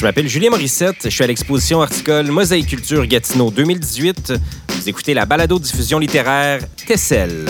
Je 0.00 0.06
m'appelle 0.06 0.28
Julien 0.28 0.48
Morissette, 0.48 0.96
je 1.04 1.08
suis 1.10 1.22
à 1.22 1.26
l'exposition 1.26 1.80
horticole 1.80 2.28
Mosaïculture 2.28 3.04
Gatineau 3.04 3.50
2018. 3.50 4.32
Vous 4.70 4.88
écoutez 4.88 5.12
la 5.12 5.26
balado-diffusion 5.26 5.98
littéraire 5.98 6.62
Tessel. 6.86 7.44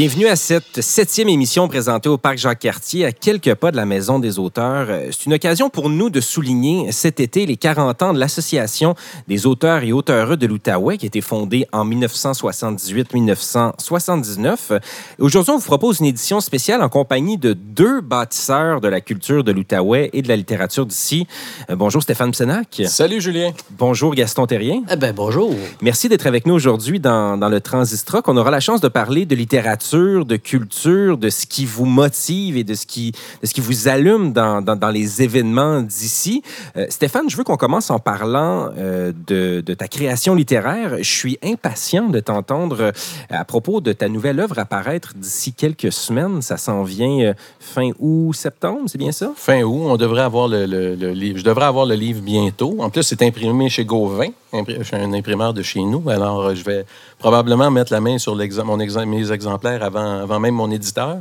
Bienvenue 0.00 0.28
à 0.28 0.36
cette 0.36 0.80
septième 0.80 1.28
émission 1.28 1.68
présentée 1.68 2.08
au 2.08 2.16
Parc 2.16 2.38
Jacques-Cartier, 2.38 3.04
à 3.04 3.12
quelques 3.12 3.54
pas 3.54 3.70
de 3.70 3.76
la 3.76 3.84
Maison 3.84 4.18
des 4.18 4.38
auteurs. 4.38 4.88
C'est 5.10 5.26
une 5.26 5.34
occasion 5.34 5.68
pour 5.68 5.90
nous 5.90 6.08
de 6.08 6.22
souligner 6.22 6.90
cet 6.90 7.20
été 7.20 7.44
les 7.44 7.58
40 7.58 8.02
ans 8.02 8.14
de 8.14 8.18
l'Association 8.18 8.94
des 9.28 9.44
auteurs 9.44 9.82
et 9.82 9.92
auteureux 9.92 10.38
de 10.38 10.46
l'Outaouais, 10.46 10.96
qui 10.96 11.04
a 11.04 11.08
été 11.08 11.20
fondée 11.20 11.66
en 11.70 11.84
1978-1979. 11.84 14.80
Aujourd'hui, 15.18 15.52
on 15.52 15.58
vous 15.58 15.66
propose 15.66 16.00
une 16.00 16.06
édition 16.06 16.40
spéciale 16.40 16.80
en 16.80 16.88
compagnie 16.88 17.36
de 17.36 17.52
deux 17.52 18.00
bâtisseurs 18.00 18.80
de 18.80 18.88
la 18.88 19.02
culture 19.02 19.44
de 19.44 19.52
l'Outaouais 19.52 20.08
et 20.14 20.22
de 20.22 20.28
la 20.28 20.36
littérature 20.36 20.86
d'ici. 20.86 21.26
Euh, 21.68 21.76
bonjour 21.76 22.02
Stéphane 22.02 22.30
Psenac. 22.30 22.84
Salut 22.86 23.20
Julien. 23.20 23.52
Bonjour 23.72 24.14
Gaston 24.14 24.46
Terrien. 24.46 24.80
Eh 24.90 24.96
ben 24.96 25.12
bonjour. 25.14 25.54
Merci 25.82 26.08
d'être 26.08 26.26
avec 26.26 26.46
nous 26.46 26.54
aujourd'hui 26.54 27.00
dans, 27.00 27.36
dans 27.36 27.50
le 27.50 27.60
Transistroc. 27.60 28.26
On 28.28 28.38
aura 28.38 28.50
la 28.50 28.60
chance 28.60 28.80
de 28.80 28.88
parler 28.88 29.26
de 29.26 29.34
littérature 29.34 29.89
de 29.96 30.36
culture, 30.36 31.18
de 31.18 31.30
ce 31.30 31.46
qui 31.46 31.64
vous 31.64 31.84
motive 31.84 32.56
et 32.56 32.64
de 32.64 32.74
ce 32.74 32.86
qui, 32.86 33.12
de 33.42 33.46
ce 33.46 33.54
qui 33.54 33.60
vous 33.60 33.88
allume 33.88 34.32
dans, 34.32 34.62
dans, 34.62 34.90
les 34.90 35.22
événements 35.22 35.82
d'ici. 35.82 36.42
Euh, 36.76 36.86
Stéphane, 36.88 37.28
je 37.28 37.36
veux 37.36 37.44
qu'on 37.44 37.56
commence 37.56 37.90
en 37.90 37.98
parlant 37.98 38.70
euh, 38.76 39.12
de, 39.26 39.60
de, 39.60 39.74
ta 39.74 39.88
création 39.88 40.34
littéraire. 40.34 40.98
Je 40.98 41.10
suis 41.10 41.38
impatient 41.42 42.08
de 42.08 42.20
t'entendre 42.20 42.80
euh, 42.80 42.92
à 43.30 43.44
propos 43.44 43.80
de 43.80 43.92
ta 43.92 44.08
nouvelle 44.08 44.40
œuvre 44.40 44.58
apparaître 44.58 45.14
d'ici 45.14 45.52
quelques 45.52 45.92
semaines. 45.92 46.42
Ça 46.42 46.56
s'en 46.56 46.82
vient 46.82 47.34
fin 47.58 47.90
août, 47.98 48.32
septembre, 48.34 48.82
c'est 48.86 48.98
bien 48.98 49.12
ça? 49.12 49.32
Fin 49.36 49.62
août, 49.62 49.82
on 49.86 49.96
devrait 49.96 50.22
avoir 50.22 50.48
le, 50.48 50.66
le, 50.66 50.94
le, 50.94 51.10
livre. 51.12 51.38
Je 51.38 51.44
devrais 51.44 51.66
avoir 51.66 51.86
le 51.86 51.94
livre 51.94 52.20
bientôt. 52.20 52.76
En 52.78 52.90
plus, 52.90 53.02
c'est 53.02 53.22
imprimé 53.22 53.68
chez 53.68 53.84
Gauvin. 53.84 54.28
Je 54.52 54.82
suis 54.82 54.96
un 54.96 55.12
imprimeur 55.12 55.54
de 55.54 55.62
chez 55.62 55.80
nous, 55.80 56.08
alors 56.10 56.54
je 56.54 56.64
vais 56.64 56.84
probablement 57.18 57.70
mettre 57.70 57.92
la 57.92 58.00
main 58.00 58.18
sur 58.18 58.34
mon 58.64 58.76
mes 58.76 59.32
exemplaires 59.32 59.82
avant, 59.82 60.22
avant 60.22 60.40
même 60.40 60.54
mon 60.54 60.70
éditeur. 60.70 61.18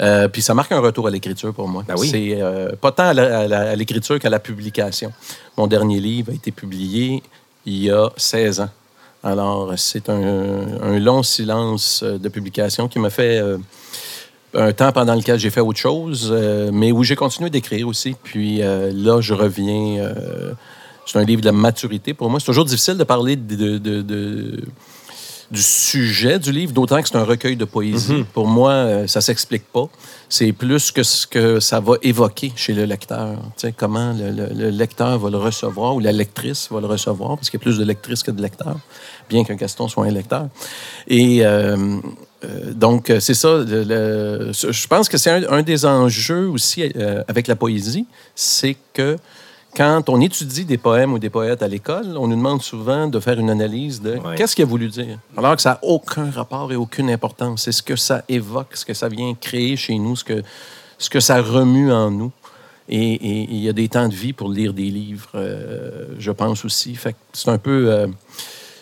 Euh, 0.00 0.26
puis 0.28 0.42
ça 0.42 0.54
marque 0.54 0.72
un 0.72 0.80
retour 0.80 1.06
à 1.06 1.10
l'écriture 1.10 1.54
pour 1.54 1.68
moi. 1.68 1.84
Ben 1.86 1.94
oui. 1.96 2.08
C'est 2.08 2.42
euh, 2.42 2.72
pas 2.80 2.90
tant 2.90 3.08
à 3.08 3.76
l'écriture 3.76 4.18
qu'à 4.18 4.30
la 4.30 4.40
publication. 4.40 5.12
Mon 5.56 5.66
dernier 5.68 6.00
livre 6.00 6.32
a 6.32 6.34
été 6.34 6.50
publié 6.50 7.22
il 7.66 7.84
y 7.84 7.90
a 7.90 8.08
16 8.16 8.60
ans. 8.60 8.70
Alors, 9.24 9.72
c'est 9.78 10.10
un, 10.10 10.82
un, 10.82 10.98
long 10.98 11.22
silence 11.22 12.02
euh, 12.02 12.18
de 12.18 12.28
publication 12.28 12.88
qui 12.88 12.98
m'a 12.98 13.08
fait 13.08 13.38
euh, 13.38 13.56
un 14.52 14.70
temps 14.72 14.92
pendant 14.92 15.14
lequel 15.14 15.38
j'ai 15.38 15.48
fait 15.48 15.62
autre 15.62 15.78
chose, 15.78 16.28
euh, 16.30 16.70
mais 16.70 16.92
où 16.92 17.02
j'ai 17.02 17.16
continué 17.16 17.48
d'écrire 17.48 17.88
aussi. 17.88 18.14
Puis 18.22 18.58
là, 18.58 19.20
je 19.20 19.34
reviens. 19.34 20.12
C'est 21.06 21.18
un 21.18 21.24
livre 21.24 21.40
de 21.40 21.46
la 21.46 21.52
maturité 21.52 22.14
pour 22.14 22.30
moi. 22.30 22.40
C'est 22.40 22.46
toujours 22.46 22.64
difficile 22.64 22.96
de 22.96 23.04
parler 23.04 23.36
de, 23.36 23.78
de, 23.78 24.02
de 24.02 24.64
du 25.50 25.62
sujet 25.62 26.38
du 26.38 26.50
livre, 26.52 26.72
d'autant 26.72 27.00
que 27.02 27.08
c'est 27.08 27.16
un 27.16 27.24
recueil 27.24 27.56
de 27.56 27.66
poésie. 27.66 28.12
Mm 28.12 28.20
-hmm. 28.20 28.24
Pour 28.36 28.46
moi, 28.46 28.72
euh, 28.72 29.06
ça 29.06 29.20
s'explique 29.20 29.66
pas. 29.76 29.86
C'est 30.28 30.52
plus 30.52 30.90
que 30.90 31.02
ce 31.02 31.26
que 31.26 31.60
ça 31.60 31.78
va 31.80 31.94
évoquer 32.02 32.50
chez 32.56 32.72
le 32.80 32.84
lecteur. 32.86 33.28
Tu 33.56 33.60
sais, 33.60 33.72
comment 33.82 34.10
le, 34.20 34.28
le, 34.38 34.46
le, 34.60 34.68
lecteur 34.70 35.18
va 35.22 35.28
le 35.36 35.40
recevoir 35.48 35.90
ou 35.96 36.00
la 36.00 36.12
lectrice 36.12 36.62
va 36.74 36.80
le 36.80 36.90
recevoir, 36.96 37.30
parce 37.36 37.48
qu'il 37.50 37.58
y 37.60 37.62
a 37.62 37.66
plus 37.68 37.78
de 37.78 37.84
lectrices 37.92 38.22
que 38.26 38.32
de 38.38 38.42
lecteurs, 38.46 38.80
bien 39.30 39.44
qu'un 39.44 39.58
Gaston 39.62 39.86
soit 39.92 40.04
un 40.10 40.14
lecteur. 40.20 40.46
Et 41.20 41.32
euh, 41.44 42.00
euh, 42.44 42.72
donc, 42.84 43.02
c'est 43.26 43.38
ça. 43.44 43.52
Le, 43.92 44.50
je 44.80 44.86
pense 44.92 45.06
que 45.10 45.18
c'est 45.22 45.32
un, 45.38 45.42
un, 45.58 45.62
des 45.62 45.80
enjeux 45.84 46.46
aussi 46.54 46.78
euh, 46.82 47.22
avec 47.32 47.44
la 47.52 47.56
poésie, 47.56 48.06
c'est 48.34 48.76
que 48.96 49.10
quand 49.76 50.08
on 50.08 50.20
étudie 50.20 50.64
des 50.64 50.78
poèmes 50.78 51.12
ou 51.12 51.18
des 51.18 51.30
poètes 51.30 51.62
à 51.62 51.68
l'école, 51.68 52.16
on 52.16 52.28
nous 52.28 52.36
demande 52.36 52.62
souvent 52.62 53.08
de 53.08 53.18
faire 53.20 53.38
une 53.38 53.50
analyse 53.50 54.00
de 54.00 54.12
ouais. 54.12 54.34
qu'est-ce 54.36 54.54
qu'il 54.54 54.64
a 54.64 54.68
voulu 54.68 54.88
dire. 54.88 55.18
Alors 55.36 55.56
que 55.56 55.62
ça 55.62 55.70
n'a 55.70 55.78
aucun 55.82 56.30
rapport 56.30 56.72
et 56.72 56.76
aucune 56.76 57.10
importance. 57.10 57.62
C'est 57.64 57.72
ce 57.72 57.82
que 57.82 57.96
ça 57.96 58.22
évoque, 58.28 58.76
ce 58.76 58.84
que 58.84 58.94
ça 58.94 59.08
vient 59.08 59.34
créer 59.34 59.76
chez 59.76 59.98
nous, 59.98 60.16
ce 60.16 60.24
que, 60.24 60.42
ce 60.98 61.10
que 61.10 61.20
ça 61.20 61.42
remue 61.42 61.92
en 61.92 62.10
nous. 62.10 62.32
Et 62.88 63.44
il 63.50 63.60
y 63.60 63.68
a 63.68 63.72
des 63.72 63.88
temps 63.88 64.08
de 64.08 64.14
vie 64.14 64.34
pour 64.34 64.50
lire 64.50 64.74
des 64.74 64.90
livres, 64.90 65.30
euh, 65.34 66.06
je 66.18 66.30
pense 66.30 66.66
aussi. 66.66 66.94
Fait 66.94 67.16
c'est 67.32 67.48
un 67.48 67.58
peu. 67.58 67.90
Euh, 67.90 68.06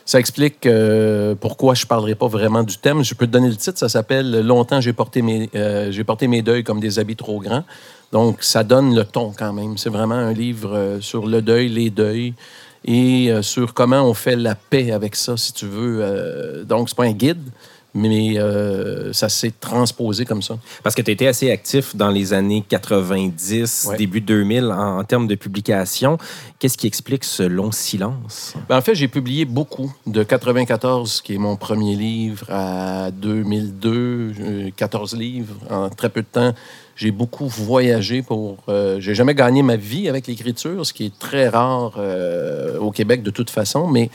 ça 0.04 0.18
explique 0.18 0.66
euh, 0.66 1.34
pourquoi 1.34 1.74
je 1.74 1.84
ne 1.84 1.88
parlerai 1.88 2.14
pas 2.14 2.28
vraiment 2.28 2.62
du 2.62 2.76
thème. 2.76 3.02
Je 3.02 3.14
peux 3.14 3.26
te 3.26 3.32
donner 3.32 3.48
le 3.48 3.56
titre. 3.56 3.78
Ça 3.78 3.88
s'appelle 3.88 4.40
Longtemps, 4.46 4.80
j'ai 4.80 4.92
porté, 4.92 5.22
mes, 5.22 5.48
j'ai 5.90 6.04
porté 6.04 6.28
mes 6.28 6.42
deuils 6.42 6.64
comme 6.64 6.80
des 6.80 6.98
habits 6.98 7.16
trop 7.16 7.40
grands. 7.40 7.64
Donc, 8.12 8.42
ça 8.42 8.62
donne 8.62 8.94
le 8.94 9.04
ton 9.04 9.32
quand 9.36 9.54
même. 9.54 9.78
C'est 9.78 9.88
vraiment 9.88 10.14
un 10.14 10.34
livre 10.34 10.76
euh, 10.76 11.00
sur 11.00 11.26
le 11.26 11.40
deuil, 11.40 11.70
les 11.70 11.88
deuils 11.88 12.34
et 12.84 13.30
euh, 13.30 13.40
sur 13.42 13.72
comment 13.72 14.02
on 14.02 14.12
fait 14.12 14.36
la 14.36 14.54
paix 14.54 14.92
avec 14.92 15.16
ça, 15.16 15.36
si 15.38 15.54
tu 15.54 15.66
veux. 15.66 16.00
Euh, 16.02 16.64
donc, 16.64 16.90
c'est 16.90 16.94
pas 16.96 17.04
un 17.04 17.12
guide, 17.12 17.42
mais 17.94 18.38
euh, 18.38 19.12
ça 19.12 19.28
s'est 19.28 19.52
transposé 19.60 20.24
comme 20.24 20.42
ça. 20.42 20.58
Parce 20.82 20.94
que 20.94 21.02
tu 21.02 21.10
étais 21.10 21.26
assez 21.26 21.50
actif 21.50 21.94
dans 21.94 22.10
les 22.10 22.32
années 22.32 22.64
90, 22.68 23.88
ouais. 23.88 23.96
début 23.96 24.20
2000 24.20 24.66
en, 24.66 24.98
en, 24.98 25.04
termes 25.04 25.26
de 25.26 25.34
publication. 25.34 26.18
Qu'est-ce 26.58 26.78
qui 26.78 26.86
explique 26.86 27.24
ce 27.24 27.42
long 27.42 27.72
silence? 27.72 28.54
Ben, 28.68 28.78
en 28.78 28.82
fait, 28.82 28.94
j'ai 28.94 29.08
publié 29.08 29.44
beaucoup. 29.44 29.92
De 30.06 30.22
94, 30.22 31.20
qui 31.20 31.34
est 31.34 31.38
mon 31.38 31.56
premier 31.56 31.96
livre, 31.96 32.46
à 32.48 33.10
2002, 33.10 34.70
14 34.76 35.16
livres 35.16 35.56
en 35.70 35.88
très 35.90 36.08
peu 36.08 36.22
de 36.22 36.26
temps. 36.26 36.54
J'ai 37.02 37.10
beaucoup 37.10 37.48
voyagé 37.48 38.22
pour. 38.22 38.58
Euh, 38.68 39.00
j'ai 39.00 39.16
jamais 39.16 39.34
gagné 39.34 39.64
ma 39.64 39.74
vie 39.74 40.08
avec 40.08 40.28
l'écriture, 40.28 40.86
ce 40.86 40.92
qui 40.92 41.06
est 41.06 41.18
très 41.18 41.48
rare 41.48 41.94
euh, 41.98 42.78
au 42.78 42.92
Québec 42.92 43.24
de 43.24 43.30
toute 43.30 43.50
façon. 43.50 43.88
Mais 43.88 44.08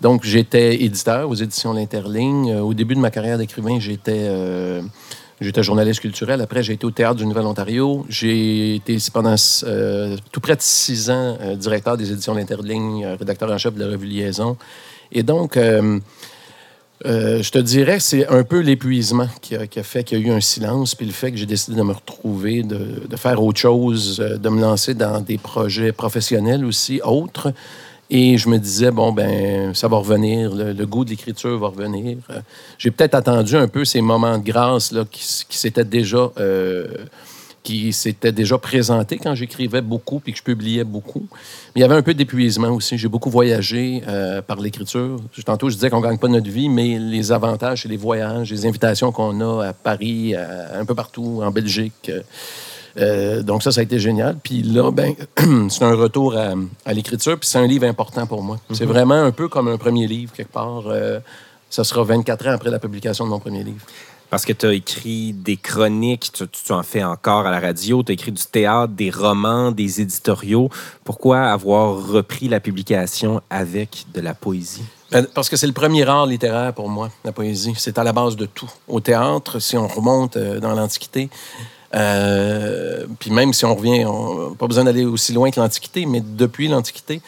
donc, 0.00 0.24
j'étais 0.24 0.82
éditeur 0.82 1.30
aux 1.30 1.36
éditions 1.36 1.72
L'Interligne. 1.72 2.56
Au 2.56 2.74
début 2.74 2.96
de 2.96 3.00
ma 3.00 3.12
carrière 3.12 3.38
d'écrivain, 3.38 3.78
j'étais. 3.78 4.24
Euh, 4.24 4.82
J'étais 5.40 5.64
journaliste 5.64 6.00
culturel. 6.00 6.40
Après, 6.40 6.62
j'ai 6.62 6.74
été 6.74 6.86
au 6.86 6.92
Théâtre 6.92 7.16
du 7.16 7.26
Nouvel-Ontario. 7.26 8.06
J'ai 8.08 8.76
été 8.76 8.96
pendant 9.12 9.34
euh, 9.64 10.16
tout 10.30 10.40
près 10.40 10.54
de 10.54 10.62
six 10.62 11.10
ans 11.10 11.36
euh, 11.40 11.56
directeur 11.56 11.96
des 11.96 12.12
éditions 12.12 12.34
L'Interligne, 12.34 13.04
euh, 13.04 13.16
rédacteur 13.16 13.50
en 13.50 13.58
chef 13.58 13.74
de 13.74 13.80
la 13.80 13.90
revue 13.90 14.06
Liaison. 14.06 14.56
Et 15.10 15.24
donc, 15.24 15.58
je 17.04 17.50
te 17.50 17.58
dirais 17.58 17.98
c'est 18.00 18.26
un 18.28 18.44
peu 18.44 18.60
l'épuisement 18.60 19.28
qui 19.40 19.56
a, 19.56 19.66
fait 19.82 20.04
qu'il 20.04 20.18
y 20.18 20.22
a 20.22 20.26
eu 20.26 20.30
un 20.30 20.40
silence, 20.40 20.94
puis 20.94 21.06
le 21.06 21.12
fait 21.12 21.30
que 21.32 21.36
j'ai 21.36 21.46
décidé 21.46 21.76
de 21.76 21.82
me 21.82 21.92
retrouver, 21.92 22.62
de, 22.62 23.16
faire 23.16 23.42
autre 23.42 23.58
chose, 23.58 24.18
de 24.18 24.48
me 24.48 24.60
lancer 24.60 24.94
dans 24.94 25.20
des 25.20 25.38
projets 25.38 25.92
professionnels 25.92 26.64
aussi, 26.64 27.00
autres. 27.02 27.52
Et 28.14 28.36
je 28.36 28.50
me 28.50 28.58
disais, 28.58 28.90
bon, 28.90 29.10
ben, 29.10 29.74
ça 29.74 29.88
va 29.88 29.96
revenir, 29.96 30.54
le, 30.54 30.84
goût 30.84 31.02
de 31.02 31.08
l'écriture 31.08 31.58
va 31.58 31.68
revenir. 31.68 32.18
J'ai 32.76 32.90
peut-être 32.90 33.14
attendu 33.14 33.56
un 33.56 33.68
peu 33.68 33.86
ces 33.86 34.02
moments 34.02 34.36
de 34.36 34.44
grâce 34.44 34.92
là, 34.92 35.04
qui, 35.10 35.24
s'étaient 35.56 35.82
déjà, 35.82 36.30
euh, 36.38 36.86
qui 37.62 37.92
s'étaient 37.92 38.32
déjà 38.32 38.58
présentés 38.58 39.18
quand 39.18 39.34
j'écrivais 39.34 39.82
beaucoup 39.82 40.18
puis 40.18 40.32
que 40.32 40.38
je 40.38 40.42
publiais 40.42 40.84
beaucoup. 40.84 41.26
Mais 41.74 41.76
il 41.76 41.80
y 41.80 41.84
avait 41.84 41.94
un 41.94 42.02
peu 42.02 42.14
d'épuisement 42.14 42.70
aussi. 42.70 42.98
J'ai 42.98 43.08
beaucoup 43.08 43.30
voyagé 43.30 44.02
euh, 44.08 44.42
par 44.42 44.60
l'écriture. 44.60 45.20
Tantôt, 45.44 45.70
je 45.70 45.74
disais 45.74 45.90
qu'on 45.90 46.00
ne 46.00 46.06
gagne 46.06 46.18
pas 46.18 46.28
notre 46.28 46.50
vie, 46.50 46.68
mais 46.68 46.98
les 46.98 47.30
avantages, 47.30 47.82
c'est 47.82 47.88
les 47.88 47.96
voyages, 47.96 48.50
les 48.50 48.66
invitations 48.66 49.12
qu'on 49.12 49.40
a 49.40 49.68
à 49.68 49.72
Paris, 49.72 50.34
à, 50.34 50.78
un 50.78 50.84
peu 50.84 50.94
partout, 50.94 51.40
en 51.42 51.50
Belgique. 51.50 52.08
Euh, 52.10 52.20
euh, 52.98 53.42
donc 53.42 53.62
ça, 53.62 53.72
ça 53.72 53.80
a 53.80 53.84
été 53.84 53.98
génial. 53.98 54.36
Puis 54.42 54.62
là, 54.62 54.90
ben, 54.90 55.14
c'est 55.70 55.84
un 55.84 55.94
retour 55.94 56.36
à, 56.36 56.54
à 56.84 56.92
l'écriture, 56.92 57.38
puis 57.38 57.48
c'est 57.48 57.58
un 57.58 57.66
livre 57.66 57.86
important 57.86 58.26
pour 58.26 58.42
moi. 58.42 58.56
Mm 58.56 58.60
-hmm. 58.72 58.76
C'est 58.78 58.86
vraiment 58.86 59.22
un 59.22 59.32
peu 59.32 59.48
comme 59.48 59.68
un 59.68 59.78
premier 59.78 60.06
livre, 60.06 60.32
quelque 60.32 60.52
part. 60.52 60.84
Euh, 60.86 61.20
ça 61.70 61.84
sera 61.84 62.02
24 62.04 62.46
ans 62.48 62.52
après 62.52 62.70
la 62.70 62.78
publication 62.78 63.24
de 63.24 63.30
mon 63.30 63.40
premier 63.40 63.64
livre. 63.64 63.84
Parce 64.32 64.46
que 64.46 64.54
tu 64.54 64.64
as 64.64 64.72
écrit 64.72 65.34
des 65.34 65.58
chroniques, 65.58 66.32
tu, 66.32 66.72
en 66.72 66.82
fais 66.82 67.04
encore 67.04 67.46
à 67.46 67.50
la 67.50 67.60
radio, 67.60 68.02
tu 68.02 68.12
as 68.12 68.14
écrit 68.14 68.32
du 68.32 68.42
théâtre, 68.42 68.94
des 68.94 69.10
romans, 69.10 69.72
des 69.72 70.00
éditoriaux. 70.00 70.70
Pourquoi 71.04 71.42
avoir 71.42 72.08
repris 72.08 72.48
la 72.48 72.58
publication 72.58 73.42
avec 73.50 74.06
de 74.14 74.22
la 74.22 74.32
poésie? 74.32 74.84
Ben, 75.10 75.26
parce 75.34 75.50
que 75.50 75.56
c'est 75.58 75.66
le 75.66 75.74
premier 75.74 76.08
art 76.08 76.24
littéraire 76.24 76.72
pour 76.72 76.88
moi, 76.88 77.10
la 77.26 77.32
poésie. 77.32 77.74
C'est 77.76 77.98
à 77.98 78.04
la 78.04 78.14
base 78.14 78.34
de 78.36 78.46
tout. 78.46 78.70
Au 78.88 79.00
théâtre, 79.00 79.58
si 79.58 79.76
on 79.76 79.86
remonte 79.86 80.38
euh, 80.38 80.60
dans 80.60 80.72
l'Antiquité, 80.72 81.28
euh, 81.94 83.04
puis 83.18 83.30
même 83.30 83.52
si 83.52 83.66
on 83.66 83.74
revient, 83.74 84.06
pas 84.58 84.66
besoin 84.66 84.84
d'aller 84.84 85.04
aussi 85.04 85.34
loin 85.34 85.50
que 85.50 85.60
l'Antiquité, 85.60 86.06
mais 86.06 86.22
depuis 86.22 86.68
l'Antiquité, 86.68 87.20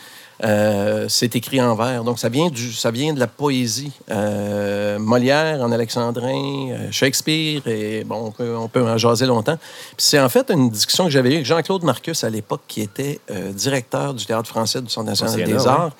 Euh, 0.42 1.06
c'est 1.08 1.36
écrit 1.36 1.60
en 1.60 1.74
vers. 1.74 2.02
Donc, 2.04 2.18
ça 2.18 2.28
vient, 2.28 2.48
du, 2.48 2.72
ça 2.72 2.90
vient 2.90 3.14
de 3.14 3.20
la 3.20 3.26
poésie. 3.26 3.92
Euh, 4.10 4.98
Molière 4.98 5.60
en 5.60 5.70
alexandrin, 5.70 6.70
euh, 6.70 6.88
Shakespeare, 6.90 7.66
et 7.66 8.04
bon, 8.04 8.26
on 8.26 8.30
peut, 8.30 8.56
on 8.56 8.68
peut 8.68 8.82
en 8.82 8.98
jaser 8.98 9.26
longtemps. 9.26 9.58
C'est 9.96 10.18
en 10.18 10.28
fait 10.28 10.50
une 10.50 10.70
discussion 10.70 11.04
que 11.04 11.10
j'avais 11.10 11.30
eue 11.30 11.34
avec 11.34 11.46
Jean-Claude 11.46 11.84
Marcus 11.84 12.24
à 12.24 12.30
l'époque, 12.30 12.62
qui 12.66 12.80
était 12.80 13.20
directeur 13.52 14.14
du 14.14 14.24
Théâtre 14.26 14.48
français 14.48 14.80
du 14.80 14.90
Centre 14.90 15.08
national 15.08 15.44
des 15.44 15.66
arts, 15.66 15.92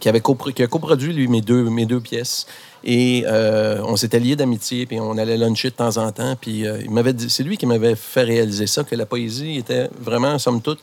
qui, 0.00 0.08
avait 0.08 0.22
qui 0.54 0.62
a 0.62 0.66
coproduit, 0.66 1.12
lui, 1.12 1.28
mes 1.28 1.40
deux, 1.40 1.64
mes 1.64 1.86
deux 1.86 2.00
pièces. 2.00 2.46
Et 2.82 3.24
euh, 3.26 3.80
on 3.84 3.96
s'était 3.96 4.18
liés 4.18 4.36
d'amitié, 4.36 4.86
puis 4.86 4.98
on 4.98 5.18
allait 5.18 5.36
luncher 5.36 5.70
de 5.70 5.74
temps 5.74 5.98
en 5.98 6.10
temps. 6.10 6.34
Puis 6.40 6.66
euh, 6.66 6.80
il 6.82 6.90
m'avait 6.90 7.14
c'est 7.28 7.42
lui 7.42 7.56
qui 7.56 7.66
m'avait 7.66 7.94
fait 7.94 8.22
réaliser 8.22 8.66
ça, 8.66 8.84
que 8.84 8.96
la 8.96 9.06
poésie 9.06 9.58
était 9.58 9.90
vraiment, 10.00 10.38
somme 10.38 10.62
toute, 10.62 10.80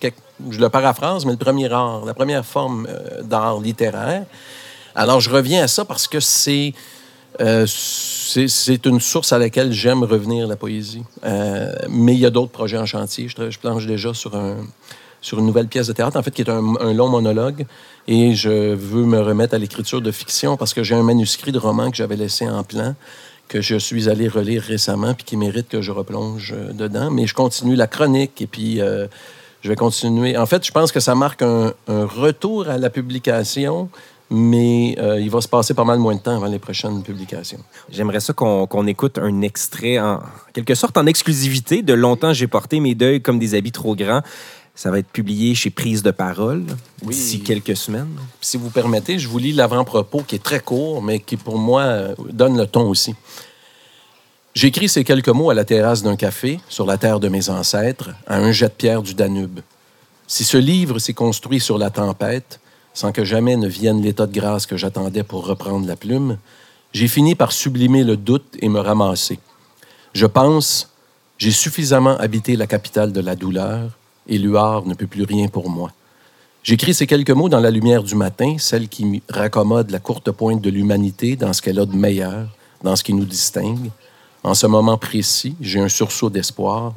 je 0.50 0.60
le 0.60 0.70
paraphrase, 0.70 1.26
mais 1.26 1.32
le 1.32 1.38
premier 1.38 1.72
art, 1.72 2.06
la 2.06 2.14
première 2.14 2.46
forme 2.46 2.88
euh, 2.90 3.24
d'art 3.24 3.60
littéraire. 3.60 4.26
Alors 4.94 5.20
je 5.20 5.30
reviens 5.30 5.64
à 5.64 5.68
ça 5.68 5.86
parce 5.86 6.08
que 6.08 6.20
c'est 6.20 6.74
c'est 7.68 8.86
une 8.88 9.00
source 9.00 9.32
à 9.32 9.38
laquelle 9.38 9.72
j'aime 9.72 10.04
revenir, 10.04 10.48
la 10.48 10.56
poésie. 10.56 11.04
mais 11.24 12.14
il 12.16 12.20
y 12.20 12.26
a 12.26 12.32
d'autres 12.32 12.52
projets 12.52 12.80
en 12.80 12.88
chantier. 12.88 13.28
Je, 13.28 13.52
je 13.52 13.60
planche 13.60 13.86
déjà 13.86 14.12
sur 14.16 14.36
un, 14.36 14.58
sur 15.22 15.40
une 15.40 15.46
nouvelle 15.46 15.68
pièce 15.68 15.88
de 15.88 15.94
théâtre, 15.94 16.18
en 16.18 16.24
fait, 16.24 16.32
qui 16.32 16.42
est 16.42 16.50
un, 16.50 16.94
long 16.94 17.10
monologue. 17.10 17.66
Et 18.08 18.36
je 18.36 18.74
veux 18.74 19.04
me 19.04 19.20
remettre 19.20 19.54
à 19.54 19.58
l'écriture 19.58 20.02
de 20.02 20.12
fiction 20.12 20.56
parce 20.56 20.74
que 20.74 20.82
j'ai 20.82 20.96
un 20.96 21.04
manuscrit 21.04 21.52
de 21.52 21.60
roman 21.60 21.92
que 21.92 21.98
j'avais 21.98 22.16
laissé 22.16 22.48
en 22.48 22.64
plan, 22.64 22.96
que 23.50 23.62
je 23.62 23.76
suis 23.76 24.10
allé 24.10 24.28
relire 24.30 24.62
récemment, 24.62 25.14
puis 25.14 25.26
qui 25.26 25.38
mérite 25.38 25.68
que 25.68 25.82
je 25.82 25.92
replonge 25.92 26.54
euh, 26.56 26.72
dedans. 26.72 27.12
Mais 27.12 27.28
je 27.28 27.34
continue 27.34 27.76
la 27.76 27.88
chronique 27.88 28.42
et 28.42 28.48
puis 28.48 28.82
euh, 28.82 29.08
je 29.62 29.70
vais 29.70 29.76
continuer. 29.76 30.38
En 30.38 30.46
fait, 30.46 30.66
je 30.66 30.72
pense 30.72 30.94
que 30.94 31.02
ça 31.02 31.16
marque 31.16 31.42
un, 31.42 31.74
retour 31.88 32.70
à 32.70 32.78
la 32.78 32.90
publication 32.90 33.90
mais 34.30 34.98
euh, 35.00 35.22
il 35.22 35.30
va 35.30 35.40
se 35.40 35.48
passer 35.48 35.74
pas 35.74 35.86
mal 35.86 36.00
moins 36.00 36.16
de 36.16 36.20
temps 36.20 36.36
avant 36.36 36.48
les 36.48 36.60
prochaines 36.60 37.02
publications. 37.02 37.60
J'aimerais 37.90 38.20
ça 38.20 38.34
qu'on 38.34 38.88
écoute 38.88 39.18
un 39.18 39.42
extrait, 39.42 40.00
en 40.00 40.20
quelque 40.54 40.76
sorte 40.76 40.98
en 40.98 41.06
exclusivité 41.06 41.82
de 41.82 41.94
Longtemps 41.94 42.34
j'ai 42.34 42.48
porté 42.48 42.82
mes 42.82 42.94
deuils 42.94 43.22
comme 43.22 43.40
des 43.40 43.56
habits 43.56 43.72
trop 43.72 43.96
grands. 43.96 44.22
Ça 44.78 44.92
va 44.92 45.00
être 45.00 45.10
publié 45.10 45.56
chez 45.56 45.72
Prise 45.72 46.04
de 46.04 46.12
parole 46.12 46.64
d'ici 47.02 47.40
quelques 47.40 47.76
semaines. 47.76 48.16
Si 48.42 48.58
vous 48.58 48.70
permettez, 48.70 49.18
je 49.18 49.28
vous 49.28 49.40
lis 49.40 49.52
l'avant-propos 49.52 50.22
qui 50.22 50.36
est 50.36 50.44
très 50.44 50.60
court, 50.60 51.02
mais 51.02 51.20
qui 51.20 51.36
pour 51.36 51.58
moi 51.58 52.10
donne 52.30 52.56
le 52.56 52.68
ton 52.68 52.88
aussi. 52.88 53.16
J'écris 54.54 54.88
ces 54.88 55.04
quelques 55.04 55.30
mots 55.30 55.50
à 55.50 55.56
la 55.56 55.66
terrasse 55.66 56.04
d'un 56.04 56.16
café, 56.16 56.60
sur 56.70 56.86
la 56.86 57.00
terre 57.00 57.20
de 57.20 57.28
mes 57.28 57.50
ancêtres, 57.50 58.12
à 58.28 58.38
un 58.38 58.52
jet 58.52 58.68
de 58.68 58.74
pierre 58.74 59.02
du 59.02 59.16
Danube. 59.16 59.62
Si 60.28 60.44
ce 60.44 60.58
livre 60.58 61.00
s'est 61.00 61.16
construit 61.16 61.60
sur 61.60 61.80
la 61.80 61.90
tempête, 61.90 62.60
sans 62.94 63.12
que 63.12 63.26
jamais 63.26 63.58
ne 63.58 63.68
vienne 63.68 64.04
l'état 64.04 64.28
de 64.28 64.34
grâce 64.34 64.68
que 64.68 64.78
j'attendais 64.78 65.24
pour 65.24 65.48
reprendre 65.48 65.88
la 65.88 65.96
plume, 65.96 66.38
j'ai 66.94 67.08
fini 67.08 67.34
par 67.34 67.52
sublimer 67.52 68.04
le 68.04 68.16
doute 68.16 68.56
et 68.60 68.70
me 68.70 68.80
ramasser. 68.80 69.40
Je 70.14 70.28
pense, 70.28 70.92
j'ai 71.40 71.52
suffisamment 71.52 72.16
habité 72.18 72.56
la 72.56 72.68
capitale 72.68 73.12
de 73.12 73.22
la 73.22 73.36
douleur 73.36 73.97
et 74.28 74.40
ne 74.40 74.94
peut 74.94 75.08
plus 75.08 75.24
rien 75.24 75.48
pour 75.48 75.70
moi. 75.70 75.92
J'écris 76.64 76.94
ces 76.94 77.08
quelques 77.08 77.32
mots 77.32 77.48
dans 77.48 77.62
la 77.62 77.72
lumière 77.72 78.04
du 78.04 78.16
matin, 78.16 78.58
celle 78.60 78.90
qui 78.90 79.24
raccommode 79.30 79.90
la 79.90 80.00
courte 80.00 80.32
pointe 80.32 80.62
de 80.62 80.70
l'humanité 80.70 81.36
dans 81.36 81.54
ce 81.54 81.62
qu'elle 81.62 81.80
a 81.80 81.86
de 81.86 81.96
meilleur, 81.96 82.50
dans 82.84 82.96
ce 82.96 83.04
qui 83.04 83.14
nous 83.14 83.26
distingue. 83.26 83.90
En 84.44 84.54
ce 84.54 84.68
moment 84.68 84.98
précis, 84.98 85.56
j'ai 85.62 85.80
un 85.80 85.88
sursaut 85.88 86.30
d'espoir, 86.30 86.94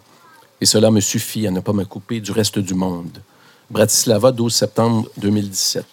et 0.61 0.67
cela 0.67 0.91
me 0.91 1.01
suffit 1.01 1.47
à 1.47 1.51
ne 1.51 1.61
pas 1.61 1.73
me 1.73 1.85
couper 1.85 2.21
du 2.21 2.33
reste 2.33 2.59
du 2.59 2.75
monde. 2.75 3.23
Bratislava, 3.71 4.33
12 4.33 4.53
septembre 4.53 5.09
2017. 5.19 5.85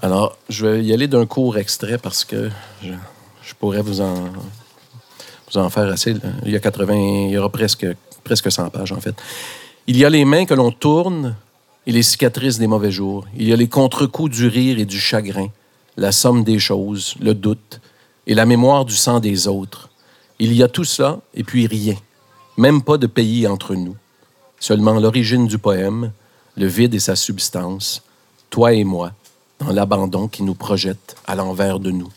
Alors, 0.00 0.36
je 0.48 0.66
vais 0.66 0.84
y 0.84 0.92
aller 0.92 1.06
d'un 1.06 1.26
court 1.26 1.58
extrait 1.58 1.98
parce 1.98 2.24
que 2.24 2.50
je, 2.82 3.54
pourrais 3.58 3.82
vous 3.82 4.00
en, 4.00 4.14
vous 5.52 5.58
en 5.58 5.68
faire 5.70 5.88
assez. 5.88 6.16
Il 6.44 6.50
y 6.50 6.56
a 6.56 6.60
80, 6.60 6.94
il 6.94 7.30
y 7.32 7.38
aura 7.38 7.50
presque, 7.50 7.86
presque 8.24 8.50
100 8.50 8.70
pages, 8.70 8.92
en 8.92 9.00
fait. 9.00 9.14
Il 9.86 9.98
y 9.98 10.04
a 10.06 10.08
les 10.08 10.24
mains 10.24 10.46
que 10.46 10.54
l'on 10.54 10.70
tourne 10.70 11.36
et 11.86 11.92
les 11.92 12.02
cicatrices 12.02 12.58
des 12.58 12.66
mauvais 12.66 12.90
jours. 12.90 13.26
Il 13.36 13.46
y 13.46 13.52
a 13.52 13.56
les 13.56 13.68
contre-coups 13.68 14.34
du 14.34 14.46
rire 14.46 14.78
et 14.78 14.86
du 14.86 14.98
chagrin, 14.98 15.48
la 15.98 16.10
somme 16.10 16.42
des 16.42 16.58
choses, 16.58 17.14
le 17.20 17.34
doute 17.34 17.82
et 18.26 18.32
la 18.32 18.46
mémoire 18.46 18.86
du 18.86 18.94
sang 18.94 19.20
des 19.20 19.46
autres. 19.46 19.90
Il 20.38 20.54
y 20.54 20.62
a 20.62 20.68
tout 20.68 20.84
cela 20.84 21.18
et 21.34 21.44
puis 21.44 21.66
rien, 21.66 21.96
même 22.56 22.80
pas 22.80 22.96
de 22.96 23.06
pays 23.06 23.46
entre 23.46 23.74
nous. 23.74 23.94
Seulement 24.58 24.98
l'origine 24.98 25.46
du 25.46 25.58
poème, 25.58 26.12
le 26.56 26.66
vide 26.66 26.94
et 26.94 27.00
sa 27.00 27.14
substance, 27.14 28.02
toi 28.48 28.72
et 28.72 28.84
moi, 28.84 29.12
dans 29.58 29.70
l'abandon 29.70 30.28
qui 30.28 30.44
nous 30.44 30.54
projette 30.54 31.14
à 31.26 31.34
l'envers 31.34 31.78
de 31.78 31.90
nous. 31.90 32.10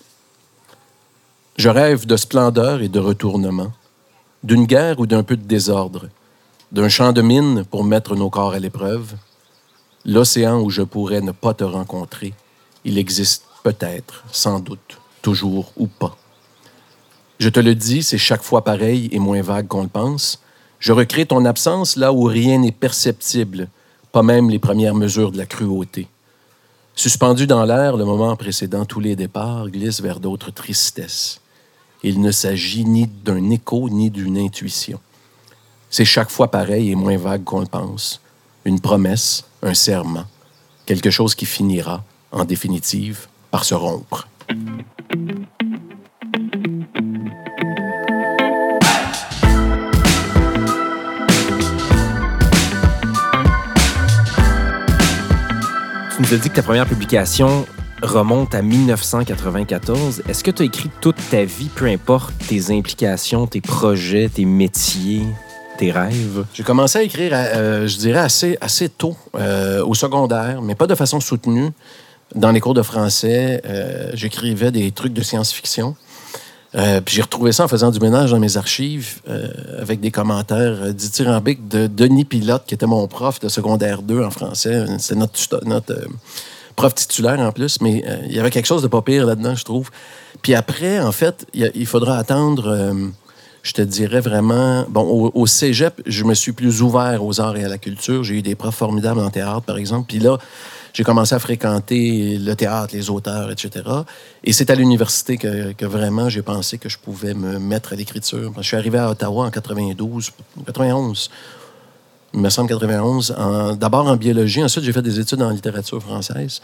Je 1.57 1.67
rêve 1.67 2.05
de 2.05 2.15
splendeur 2.15 2.81
et 2.81 2.87
de 2.87 2.99
retournement, 2.99 3.73
d'une 4.41 4.65
guerre 4.65 5.01
ou 5.01 5.05
d'un 5.05 5.23
peu 5.23 5.35
de 5.35 5.43
désordre, 5.43 6.07
d'un 6.71 6.89
champ 6.89 7.13
de 7.13 7.21
mine 7.21 7.63
pour 7.63 7.83
mettre 7.83 8.15
nos 8.15 8.29
corps 8.29 8.53
à 8.53 8.59
l'épreuve, 8.59 9.13
l'océan 10.05 10.59
où 10.59 10.69
je 10.69 10.81
pourrais 10.81 11.21
ne 11.21 11.31
pas 11.31 11.53
te 11.53 11.63
rencontrer, 11.63 12.33
il 12.83 12.97
existe 12.97 13.43
peut-être, 13.63 14.23
sans 14.31 14.59
doute, 14.59 14.99
toujours 15.21 15.71
ou 15.77 15.87
pas. 15.87 16.17
Je 17.39 17.49
te 17.49 17.59
le 17.59 17.75
dis, 17.75 18.03
c'est 18.03 18.17
chaque 18.17 18.43
fois 18.43 18.63
pareil 18.63 19.09
et 19.11 19.19
moins 19.19 19.41
vague 19.41 19.67
qu'on 19.67 19.83
le 19.83 19.89
pense. 19.89 20.41
Je 20.79 20.91
recrée 20.91 21.25
ton 21.25 21.45
absence 21.45 21.95
là 21.95 22.11
où 22.11 22.23
rien 22.23 22.59
n'est 22.59 22.71
perceptible, 22.71 23.69
pas 24.11 24.23
même 24.23 24.49
les 24.49 24.59
premières 24.59 24.95
mesures 24.95 25.31
de 25.31 25.37
la 25.37 25.45
cruauté. 25.45 26.07
Suspendu 26.95 27.45
dans 27.45 27.63
l'air, 27.63 27.95
le 27.95 28.05
moment 28.05 28.35
précédant 28.35 28.85
tous 28.85 28.99
les 28.99 29.15
départs 29.15 29.69
glisse 29.69 30.01
vers 30.01 30.19
d'autres 30.19 30.51
tristesses. 30.51 31.39
Il 32.03 32.21
ne 32.21 32.31
s'agit 32.31 32.85
ni 32.85 33.05
d'un 33.05 33.51
écho 33.51 33.87
ni 33.89 34.09
d'une 34.09 34.37
intuition. 34.37 34.99
C'est 35.89 36.05
chaque 36.05 36.29
fois 36.29 36.51
pareil 36.51 36.91
et 36.91 36.95
moins 36.95 37.17
vague 37.17 37.45
qu'on 37.45 37.61
le 37.61 37.65
pense. 37.65 38.21
Une 38.65 38.81
promesse, 38.81 39.45
un 39.63 39.73
serment, 39.73 40.25
quelque 40.85 41.09
chose 41.09 41.33
qui 41.33 41.45
finira, 41.45 42.03
en 42.31 42.43
définitive, 42.43 43.27
par 43.51 43.63
se 43.63 43.73
rompre. 43.73 44.27
Tu 56.17 56.23
nous 56.23 56.33
as 56.33 56.37
dit 56.37 56.49
que 56.49 56.55
ta 56.55 56.63
première 56.63 56.85
publication 56.85 57.65
remonte 58.01 58.53
à 58.53 58.61
1994. 58.61 60.23
Est-ce 60.27 60.43
que 60.43 60.51
tu 60.51 60.63
as 60.63 60.65
écrit 60.65 60.89
toute 60.99 61.17
ta 61.29 61.45
vie, 61.45 61.69
peu 61.73 61.85
importe 61.85 62.33
tes 62.49 62.71
implications, 62.77 63.47
tes 63.47 63.61
projets, 63.61 64.27
tes 64.27 64.43
métiers? 64.43 65.23
Tes 65.77 65.91
rêves? 65.91 66.45
J'ai 66.53 66.63
commencé 66.63 66.99
à 66.99 67.03
écrire, 67.03 67.31
euh, 67.33 67.87
je 67.87 67.97
dirais, 67.97 68.19
assez, 68.19 68.57
assez 68.59 68.89
tôt, 68.89 69.15
euh, 69.35 69.83
au 69.85 69.93
secondaire, 69.93 70.61
mais 70.61 70.75
pas 70.75 70.87
de 70.87 70.95
façon 70.95 71.19
soutenue. 71.19 71.71
Dans 72.35 72.51
les 72.51 72.59
cours 72.59 72.73
de 72.73 72.81
français, 72.81 73.61
euh, 73.65 74.11
j'écrivais 74.13 74.71
des 74.71 74.91
trucs 74.91 75.13
de 75.13 75.21
science-fiction. 75.21 75.95
puis 76.73 77.15
j'ai 77.15 77.21
retrouvé 77.21 77.53
ça 77.53 77.63
en 77.63 77.67
faisant 77.67 77.91
du 77.91 77.99
ménage 77.99 78.31
dans 78.31 78.39
mes 78.39 78.57
archives 78.57 79.21
avec 79.79 79.99
des 79.99 80.11
commentaires 80.11 80.93
dithyrambiques 80.93 81.67
de 81.67 81.87
Denis 81.87 82.25
Pilote, 82.25 82.63
qui 82.67 82.75
était 82.75 82.85
mon 82.85 83.07
prof 83.07 83.39
de 83.39 83.49
secondaire 83.49 84.01
2 84.01 84.23
en 84.23 84.29
français. 84.29 84.85
C'est 84.99 85.15
notre, 85.15 85.65
notre 85.65 85.95
prof 86.75 86.93
titulaire 86.93 87.39
en 87.39 87.51
plus, 87.51 87.79
mais 87.81 88.03
il 88.27 88.35
y 88.35 88.39
avait 88.39 88.51
quelque 88.51 88.67
chose 88.67 88.83
de 88.83 88.87
pas 88.87 89.01
pire 89.01 89.25
là-dedans, 89.25 89.55
je 89.55 89.63
trouve. 89.63 89.89
Puis 90.41 90.53
après, 90.53 90.99
en 90.99 91.13
fait, 91.13 91.47
il 91.53 91.87
faudra 91.87 92.17
attendre 92.17 93.11
je 93.67 93.73
te 93.73 93.81
dirais 93.81 94.21
vraiment, 94.21 94.85
bon, 94.87 95.29
au, 95.33 95.45
cégep, 95.45 96.01
je 96.05 96.23
me 96.23 96.33
suis 96.33 96.53
plus 96.53 96.81
ouvert 96.81 97.21
aux 97.21 97.41
arts 97.41 97.57
et 97.57 97.65
à 97.65 97.67
la 97.67 97.77
culture. 97.77 98.23
J'ai 98.23 98.35
eu 98.35 98.41
des 98.41 98.55
profs 98.55 98.77
formidables 98.77 99.19
en 99.19 99.29
théâtre, 99.29 99.63
par 99.63 99.77
exemple. 99.77 100.05
Puis 100.07 100.19
là, 100.19 100.37
j'ai 100.93 101.03
commencé 101.03 101.35
à 101.35 101.39
fréquenter 101.39 102.37
le 102.37 102.55
théâtre, 102.55 102.95
les 102.95 103.09
auteurs, 103.09 103.51
etc. 103.51 103.83
Et 104.45 104.53
c'est 104.53 104.69
à 104.69 104.75
l'université 104.75 105.37
que, 105.37 105.85
vraiment 105.85 106.29
j'ai 106.29 106.43
pensé 106.43 106.77
que 106.77 106.87
je 106.87 106.97
pouvais 106.97 107.33
me 107.33 107.59
mettre 107.59 107.91
à 107.91 107.97
l'écriture. 107.97 108.53
Je 108.55 108.61
suis 108.61 108.77
arrivé 108.77 108.99
à 108.99 109.09
Ottawa 109.09 109.47
en 109.47 109.51
92, 109.51 110.31
91. 110.65 111.29
Il 112.35 112.39
me 112.39 112.49
semble 112.49 112.69
91. 112.69 113.35
D'abord 113.77 114.07
en 114.07 114.15
biologie, 114.15 114.63
ensuite 114.63 114.85
j'ai 114.85 114.93
fait 114.93 115.01
des 115.01 115.19
études 115.19 115.41
en 115.41 115.49
littérature 115.49 116.01
française. 116.01 116.61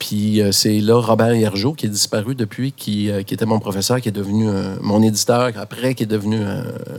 Puis 0.00 0.40
euh, 0.40 0.50
c'est 0.50 0.80
là 0.80 0.98
Robert 0.98 1.34
Hiergeau, 1.34 1.74
qui 1.74 1.86
est 1.86 1.90
disparu 1.90 2.34
depuis, 2.34 2.72
qui, 2.72 3.10
euh, 3.10 3.22
qui 3.22 3.34
était 3.34 3.44
mon 3.44 3.60
professeur, 3.60 4.00
qui 4.00 4.08
est 4.08 4.12
devenu 4.12 4.48
mon 4.80 5.02
éditeur, 5.02 5.52
après, 5.56 5.94
qui 5.94 6.04
est 6.04 6.06
devenu 6.06 6.38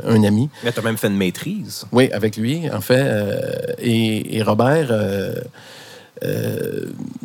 un 0.05 0.23
ami. 0.23 0.49
Mais 0.63 0.71
tu 0.71 0.79
as 0.79 0.83
même 0.83 0.97
fait 0.97 1.07
une 1.07 1.17
maîtrise. 1.17 1.85
Oui, 1.91 2.11
avec 2.13 2.37
lui, 2.37 2.69
en 2.71 2.79
fait. 2.79 3.01
Euh, 3.03 3.41
et, 3.79 4.41
Robert 4.43 4.91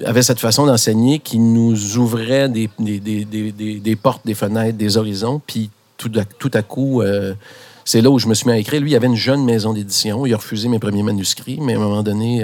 avait 0.04 0.22
cette 0.22 0.40
façon 0.40 0.64
d'enseigner 0.64 1.18
qui 1.18 1.38
nous 1.38 1.98
ouvrait 1.98 2.48
des, 2.48 2.70
des, 2.78 2.98
des, 2.98 3.80
des, 3.80 3.96
portes, 3.96 4.24
des 4.24 4.34
fenêtres, 4.34 4.78
des 4.78 4.96
horizons. 4.96 5.42
Puis 5.46 5.70
tout 5.98 6.10
à, 6.16 6.24
tout 6.24 6.50
à 6.54 6.62
coup, 6.62 7.02
c'est 7.84 8.00
là 8.00 8.10
où 8.10 8.18
je 8.18 8.28
me 8.28 8.34
suis 8.34 8.46
mis 8.46 8.54
à 8.54 8.58
écrire. 8.58 8.80
Lui, 8.80 8.92
il 8.92 8.96
avait 8.96 9.08
une 9.08 9.16
jeune 9.16 9.44
maison 9.44 9.74
d'édition. 9.74 10.24
Il 10.24 10.32
a 10.32 10.38
refusé 10.38 10.68
mes 10.68 10.78
premiers 10.78 11.02
manuscrits, 11.02 11.58
mais 11.60 11.74
à 11.74 11.76
un 11.76 11.80
moment 11.80 12.02
donné 12.02 12.42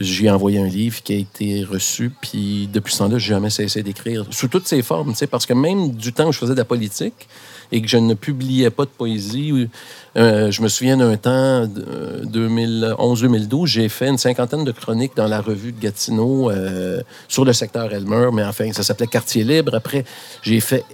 J'ai 0.00 0.30
envoyé 0.30 0.60
un 0.60 0.68
livre 0.68 1.02
qui 1.02 1.12
a 1.12 1.16
été 1.16 1.64
reçu, 1.64 2.10
puis 2.10 2.68
depuis 2.72 2.92
ce 2.92 2.98
temps-là, 2.98 3.18
j'ai 3.18 3.30
jamais 3.30 3.50
cessé 3.50 3.82
d'écrire, 3.82 4.24
sous 4.30 4.46
toutes 4.46 4.68
ses 4.68 4.80
formes, 4.80 5.12
parce 5.28 5.44
que 5.44 5.54
même 5.54 5.90
du 5.90 6.12
temps 6.12 6.28
où 6.28 6.32
je 6.32 6.38
faisais 6.38 6.52
de 6.52 6.58
la 6.58 6.64
politique 6.64 7.26
et 7.72 7.82
que 7.82 7.88
je 7.88 7.96
ne 7.96 8.14
publiais 8.14 8.70
pas 8.70 8.84
de 8.84 8.90
poésie, 8.90 9.68
euh, 10.16 10.52
je 10.52 10.62
me 10.62 10.68
souviens 10.68 10.98
d'un 10.98 11.16
temps, 11.16 11.66
2011-2012, 11.66 13.66
j'ai 13.66 13.88
fait 13.88 14.08
une 14.08 14.18
cinquantaine 14.18 14.62
de 14.62 14.70
chroniques 14.70 15.16
dans 15.16 15.26
la 15.26 15.40
revue 15.40 15.72
de 15.72 15.80
Gatineau 15.80 16.48
euh, 16.48 17.02
sur 17.26 17.44
le 17.44 17.52
secteur 17.52 17.92
Elmer, 17.92 18.28
mais 18.32 18.44
enfin, 18.44 18.72
ça 18.72 18.84
s'appelait 18.84 19.08
Quartier 19.08 19.42
libre. 19.42 19.74
Après, 19.74 20.04
j'ai 20.42 20.60
fait 20.60 20.84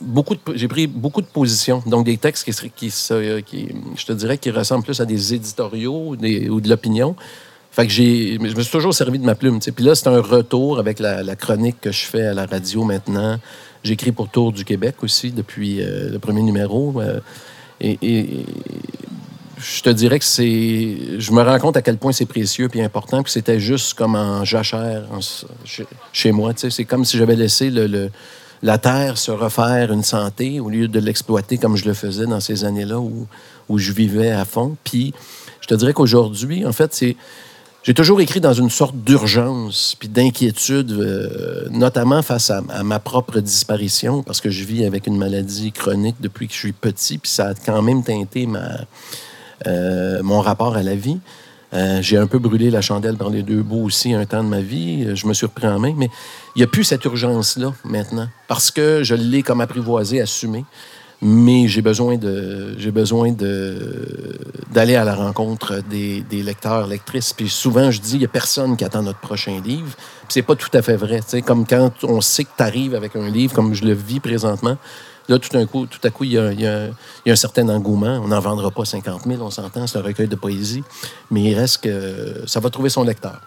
beaucoup 0.00 0.36
j'ai 0.54 0.68
pris 0.68 0.86
beaucoup 0.86 1.22
de 1.22 1.26
positions, 1.26 1.82
donc 1.86 2.06
des 2.06 2.18
textes 2.18 2.44
qui, 2.44 2.70
qui, 2.70 2.92
qui, 3.44 3.68
je 3.96 4.06
te 4.06 4.12
dirais, 4.12 4.38
qui 4.38 4.52
ressemblent 4.52 4.84
plus 4.84 5.00
à 5.00 5.04
des 5.04 5.34
éditoriaux 5.34 6.10
ou 6.10 6.60
de 6.60 6.68
l'opinion. 6.68 7.16
Fait 7.74 7.88
que 7.88 7.92
j'ai, 7.92 8.34
je 8.34 8.54
me 8.54 8.62
suis 8.62 8.70
toujours 8.70 8.94
servi 8.94 9.18
de 9.18 9.24
ma 9.24 9.34
plume. 9.34 9.58
Puis 9.58 9.84
là, 9.84 9.96
c'est 9.96 10.06
un 10.06 10.20
retour 10.20 10.78
avec 10.78 11.00
la, 11.00 11.34
chronique 11.34 11.80
que 11.80 11.90
je 11.90 12.04
fais 12.06 12.26
à 12.26 12.32
la 12.32 12.46
radio 12.46 12.84
maintenant. 12.84 13.40
J'écris 13.82 14.12
pour 14.12 14.28
Tour 14.28 14.52
du 14.52 14.64
Québec 14.64 14.94
aussi 15.02 15.32
depuis 15.32 15.82
euh, 15.82 16.08
le 16.08 16.20
premier 16.20 16.42
numéro. 16.42 16.94
Euh, 17.00 17.18
et, 17.80 18.46
je 19.58 19.82
te 19.82 19.90
dirais 19.90 20.20
que 20.20 20.24
c'est. 20.24 21.18
Je 21.18 21.32
me 21.32 21.42
rends 21.42 21.58
compte 21.58 21.76
à 21.76 21.82
quel 21.82 21.96
point 21.96 22.12
c'est 22.12 22.26
précieux 22.26 22.68
et 22.72 22.84
important, 22.84 23.24
que 23.24 23.30
c'était 23.30 23.58
juste 23.58 23.94
comme 23.94 24.14
en 24.14 24.44
jachère 24.44 25.08
chez, 26.12 26.30
moi. 26.30 26.52
C'est 26.56 26.84
comme 26.84 27.04
si 27.04 27.16
j'avais 27.16 27.34
laissé 27.34 27.70
le, 27.70 28.10
la 28.62 28.78
terre 28.78 29.18
se 29.18 29.32
refaire 29.32 29.92
une 29.92 30.04
santé 30.04 30.60
au 30.60 30.68
lieu 30.68 30.86
de 30.86 31.00
l'exploiter 31.00 31.58
comme 31.58 31.76
je 31.76 31.86
le 31.86 31.94
faisais 31.94 32.26
dans 32.26 32.40
ces 32.40 32.64
années-là 32.64 33.00
où, 33.00 33.26
où 33.68 33.78
je 33.78 33.90
vivais 33.90 34.30
à 34.30 34.44
fond. 34.44 34.76
Puis 34.84 35.12
je 35.60 35.66
te 35.66 35.74
dirais 35.74 35.92
qu'aujourd'hui, 35.92 36.64
en 36.66 36.72
fait, 36.72 36.94
c'est 36.94 37.16
j'ai 37.84 37.92
toujours 37.92 38.22
écrit 38.22 38.40
dans 38.40 38.54
une 38.54 38.70
sorte 38.70 38.96
d'urgence 38.96 39.94
puis 39.98 40.08
d'inquiétude, 40.08 40.90
euh, 40.92 41.68
notamment 41.70 42.22
face 42.22 42.48
à, 42.50 42.62
ma 42.82 42.98
propre 42.98 43.40
disparition, 43.40 44.22
parce 44.22 44.40
que 44.40 44.48
je 44.48 44.64
vis 44.64 44.86
avec 44.86 45.06
une 45.06 45.18
maladie 45.18 45.70
chronique 45.70 46.16
depuis 46.18 46.48
que 46.48 46.54
je 46.54 46.58
suis 46.58 46.72
petit, 46.72 47.18
puis 47.18 47.30
ça 47.30 47.48
a 47.48 47.54
quand 47.54 47.82
même 47.82 48.02
teinté 48.02 48.46
ma, 48.46 48.86
euh, 49.66 50.22
mon 50.22 50.40
rapport 50.40 50.76
à 50.76 50.82
la 50.82 50.94
vie. 50.94 51.18
Euh, 51.74 52.00
j'ai 52.00 52.16
un 52.16 52.26
peu 52.26 52.38
brûlé 52.38 52.70
la 52.70 52.80
chandelle 52.80 53.18
dans 53.18 53.28
les 53.28 53.42
deux 53.42 53.62
bouts 53.62 53.84
aussi 53.84 54.14
un 54.14 54.24
temps 54.24 54.42
de 54.42 54.48
ma 54.48 54.60
vie. 54.60 55.14
Je 55.14 55.26
me 55.26 55.34
suis 55.34 55.44
repris 55.44 55.66
en 55.66 55.78
main, 55.78 55.92
mais 55.94 56.08
il 56.56 56.60
n'y 56.60 56.64
a 56.64 56.68
plus 56.68 56.84
cette 56.84 57.04
urgence-là 57.04 57.74
maintenant, 57.84 58.28
parce 58.48 58.70
que 58.70 59.02
je 59.02 59.14
l'ai 59.14 59.42
comme 59.42 59.60
apprivoisé, 59.60 60.22
assumé 60.22 60.64
mais 61.22 61.68
j'ai 61.68 61.82
besoin 61.82 62.16
de 62.16 62.74
j'ai 62.78 62.90
besoin 62.90 63.32
d'aller 64.72 64.96
à 64.96 65.04
la 65.04 65.14
rencontre 65.14 65.80
des, 65.88 66.22
des, 66.22 66.42
lecteurs 66.42 66.86
lectrices. 66.86 67.32
Puis 67.32 67.48
souvent 67.48 67.90
je 67.90 68.00
dis 68.00 68.16
il 68.16 68.22
y 68.22 68.24
a 68.24 68.28
personne 68.28 68.76
qui 68.76 68.84
attend 68.84 69.02
notre 69.02 69.20
prochain 69.20 69.60
livre. 69.64 69.94
Puis 69.94 70.28
c'est 70.30 70.42
pas 70.42 70.56
tout 70.56 70.70
à 70.72 70.82
fait 70.82 70.96
vrai 70.96 71.20
c'est 71.26 71.42
comme 71.42 71.66
quand 71.66 71.92
on 72.04 72.20
sait 72.20 72.44
que 72.44 72.50
tu 72.56 72.62
arrives 72.62 72.94
avec 72.94 73.16
un 73.16 73.28
livre 73.28 73.54
comme 73.54 73.74
je 73.74 73.84
le 73.84 73.92
vis 73.92 74.20
présentement 74.20 74.76
là 75.28 75.38
tout 75.38 75.66
coup 75.66 75.86
tout 75.86 76.00
à 76.02 76.10
coup 76.10 76.24
il 76.24 76.32
y, 76.32 76.38
a, 76.38 76.52
il, 76.52 76.60
y 76.60 76.66
a, 76.66 76.86
il 76.86 77.26
y 77.26 77.30
a 77.30 77.32
un 77.32 77.36
certain 77.36 77.68
engouement. 77.68 78.20
On 78.22 78.28
n'en 78.28 78.40
vendra 78.40 78.70
pas 78.70 78.84
50 78.84 79.22
000 79.26 79.42
on 79.42 79.50
s'entend 79.50 79.86
c'est 79.86 79.98
un 79.98 80.02
recueil 80.02 80.28
de 80.28 80.36
poésie. 80.36 80.84
Mais 81.30 81.42
il 81.42 81.54
reste 81.54 81.84
que 81.84 82.42
ça 82.46 82.60
va 82.60 82.70
trouver 82.70 82.90
son 82.90 83.04
lecteur 83.04 83.40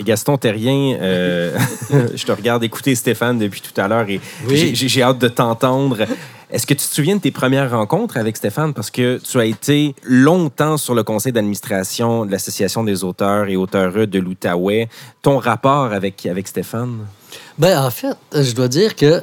Gaston 0.00 0.38
Terrien, 0.38 0.96
euh, 1.00 1.56
je 2.14 2.24
te 2.24 2.32
regarde 2.32 2.64
écouter 2.64 2.94
Stéphane 2.94 3.38
depuis 3.38 3.60
tout 3.60 3.78
à 3.78 3.88
l'heure 3.88 4.08
et 4.08 4.20
j'ai 4.48 5.02
hâte 5.02 5.18
de 5.18 5.28
t'entendre. 5.28 6.06
Est-ce 6.50 6.66
que 6.66 6.74
tu 6.74 6.86
te 6.86 6.94
souviens 6.94 7.16
de 7.16 7.20
tes 7.20 7.30
premières 7.30 7.70
rencontres 7.70 8.16
avec 8.16 8.36
Stéphane? 8.36 8.74
Parce 8.74 8.90
que 8.90 9.18
tu 9.18 9.38
as 9.38 9.44
été 9.44 9.94
longtemps 10.02 10.76
sur 10.76 10.94
le 10.94 11.02
conseil 11.02 11.32
d'administration 11.32 12.26
de 12.26 12.30
l'Association 12.30 12.84
des 12.84 13.04
auteurs 13.04 13.48
et 13.48 13.56
auteureux 13.56 14.06
de 14.06 14.18
l'Outaouais. 14.18 14.88
Ton 15.22 15.38
rapport 15.38 15.92
avec, 15.92 16.26
avec 16.26 16.48
Stéphane? 16.48 17.06
Ben, 17.58 17.82
en 17.82 17.90
fait, 17.90 18.16
je 18.34 18.52
dois 18.52 18.68
dire 18.68 18.96
que 18.96 19.22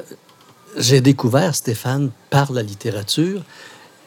j'ai 0.76 1.00
découvert 1.00 1.54
Stéphane 1.54 2.10
par 2.30 2.52
la 2.52 2.62
littérature. 2.62 3.42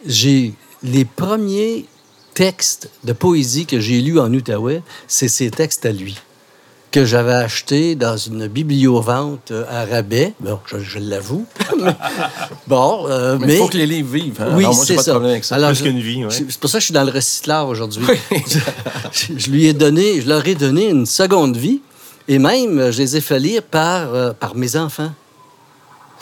J'ai 0.06 0.54
les 0.82 1.06
premiers 1.06 1.86
textes 2.34 2.90
de 3.04 3.14
poésie 3.14 3.66
que 3.66 3.80
j'ai 3.80 4.02
lus 4.02 4.20
en 4.20 4.34
Outaouais, 4.34 4.82
c'est 5.08 5.28
ses 5.28 5.52
textes 5.52 5.86
à 5.86 5.92
lui 5.92 6.20
que 6.94 7.06
j'avais 7.06 7.34
acheté 7.34 7.96
dans 7.96 8.18
une 8.18 8.46
bibliovente 8.46 9.50
euh, 9.50 9.66
à 9.68 9.84
rabais. 9.84 10.34
Bon, 10.40 10.60
je, 10.68 11.00
l'avoue. 11.00 11.48
bon, 12.68 13.08
euh, 13.10 13.40
mais... 13.42 13.56
Il 13.56 13.58
faut 13.58 13.68
que 13.68 13.78
les 13.78 13.88
livres 13.88 14.14
vivent. 14.14 14.40
Hein? 14.40 14.54
Oui, 14.54 14.66
c'est 14.74 15.00
ça. 15.00 15.20
Alors, 15.56 15.72
Plus 15.72 15.82
qu'une 15.82 16.00
vie, 16.00 16.24
C'est 16.30 16.60
pour 16.60 16.70
ça 16.70 16.78
que 16.78 16.82
je 16.82 16.86
suis 16.86 16.94
dans 16.94 17.04
le 17.04 17.12
recyclage 17.12 17.68
aujourd'hui. 17.68 18.06
je, 19.12 19.50
lui 19.50 19.66
ai 19.66 19.74
donné, 19.74 20.22
je 20.22 20.30
leur 20.30 20.48
ai 20.48 20.54
donné 20.54 20.88
une 20.90 21.08
seconde 21.08 21.58
vie. 21.58 21.82
Et 22.28 22.38
même, 22.38 22.92
je 22.92 23.00
les 23.00 23.18
ai 23.18 23.22
fait 23.22 23.40
lire 23.40 23.64
par, 23.64 24.14
euh, 24.14 24.32
par 24.32 24.56
mes 24.56 24.76
enfants. 24.76 25.12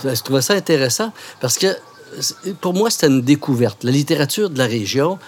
Je 0.06 0.22
trouvais 0.24 0.42
ça 0.42 0.54
intéressant 0.54 1.12
parce 1.42 1.58
que 1.58 1.68
pour 2.62 2.74
moi, 2.74 2.90
c'était 2.90 3.08
une 3.08 3.22
découverte. 3.22 3.84
La 3.84 3.92
littérature 3.92 4.50
de 4.50 4.58
la 4.58 4.68
région, 4.68 5.20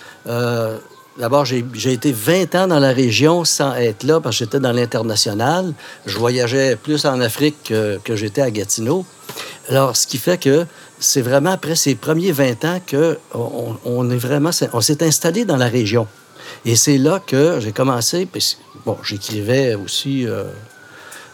D'abord, 1.17 1.45
j'ai 1.45 1.93
été 1.93 2.11
20 2.11 2.55
ans 2.55 2.67
dans 2.67 2.79
la 2.79 2.91
région 2.91 3.45
sans 3.45 3.75
être 3.75 4.03
là 4.03 4.19
parce 4.19 4.35
que 4.35 4.45
j'étais 4.45 4.59
dans 4.59 4.71
l'international. 4.71 5.73
Je 6.07 6.17
voyageais 6.17 6.75
plus 6.75 7.05
en 7.05 7.21
Afrique 7.21 7.71
que, 8.03 8.15
j'étais 8.15 8.41
à 8.41 8.49
Gatineau. 8.49 9.05
Alors, 9.69 9.95
ce 9.95 10.07
qui 10.07 10.17
fait 10.17 10.39
que 10.39 10.65
c'est 10.99 11.21
vraiment 11.21 11.51
après 11.51 11.75
ces 11.75 11.93
premiers 11.93 12.31
20 12.31 12.65
ans 12.65 12.81
qu'on 12.89 13.77
on 13.85 14.81
s'est 14.81 15.03
installé 15.03 15.45
dans 15.45 15.57
la 15.57 15.67
région. 15.67 16.07
Et 16.65 16.75
c'est 16.75 16.97
là 16.97 17.21
que 17.25 17.59
j'ai 17.59 17.71
commencé. 17.71 18.27
Bon, 18.85 18.97
j'écrivais 19.03 19.75
aussi 19.75 20.25
euh, 20.25 20.45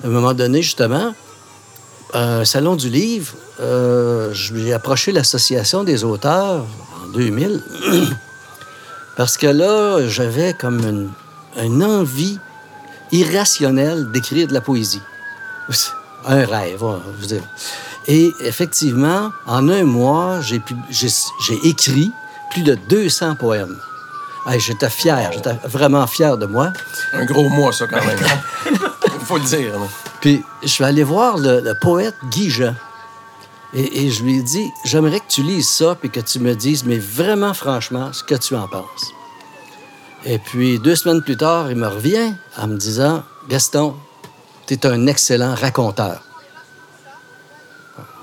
à 0.03 0.07
un 0.07 0.09
moment 0.09 0.33
donné, 0.33 0.61
justement, 0.61 1.13
un 2.13 2.43
salon 2.43 2.75
du 2.75 2.89
livre. 2.89 3.33
Euh, 3.61 4.33
j'ai 4.33 4.73
approché 4.73 5.13
l'association 5.13 5.85
des 5.85 6.03
auteurs 6.03 6.65
en 7.01 7.07
2000. 7.13 7.63
Parce 9.19 9.35
que 9.35 9.47
là, 9.47 10.07
j'avais 10.07 10.53
comme 10.53 11.11
une, 11.57 11.83
envie 11.83 12.39
irrationnelle 13.11 14.09
d'écrire 14.13 14.47
de 14.47 14.53
la 14.53 14.61
poésie. 14.61 15.01
Un 16.25 16.45
rêve, 16.45 16.79
je 16.79 17.21
veux 17.21 17.27
dire. 17.27 17.43
Et 18.07 18.31
effectivement, 18.39 19.33
en 19.45 19.67
un 19.67 19.83
mois, 19.83 20.39
j'ai, 20.39 20.61
écrit 21.65 22.13
plus 22.51 22.61
de 22.61 22.75
200 22.75 23.35
poèmes. 23.35 23.75
j'étais 24.57 24.89
fier, 24.89 25.31
j'étais 25.33 25.55
vraiment 25.65 26.07
fier 26.07 26.37
de 26.37 26.45
moi. 26.45 26.71
Un 27.11 27.25
gros 27.25 27.49
mois, 27.49 27.73
ça, 27.73 27.87
quand 27.87 28.05
même. 28.05 28.19
Il 28.67 29.19
faut 29.25 29.37
le 29.37 29.43
dire. 29.43 29.73
Puis, 30.21 30.45
je 30.63 30.69
suis 30.69 30.85
allé 30.85 31.03
voir 31.03 31.37
le, 31.37 31.59
le 31.59 31.73
poète 31.73 32.15
Guy 32.31 32.49
Jean. 32.49 32.73
Et, 33.73 34.09
je 34.09 34.23
lui 34.23 34.39
ai 34.39 34.41
dit, 34.41 34.71
j'aimerais 34.83 35.19
que 35.19 35.27
tu 35.29 35.43
lises 35.43 35.69
ça 35.69 35.95
et 36.03 36.09
que 36.09 36.19
tu 36.19 36.39
me 36.39 36.55
dises, 36.55 36.83
mais 36.85 36.97
vraiment 36.97 37.53
franchement, 37.53 38.11
ce 38.13 38.23
que 38.23 38.35
tu 38.35 38.55
en 38.55 38.67
penses. 38.67 39.13
Et 40.25 40.39
puis, 40.39 40.79
deux 40.79 40.95
semaines 40.95 41.21
plus 41.21 41.37
tard, 41.37 41.69
il 41.69 41.77
me 41.77 41.87
revient 41.87 42.33
en 42.57 42.67
me 42.67 42.77
disant, 42.77 43.23
Gaston, 43.47 43.95
tu 44.65 44.73
es 44.73 44.85
un 44.85 45.07
excellent 45.07 45.53
raconteur. 45.53 46.23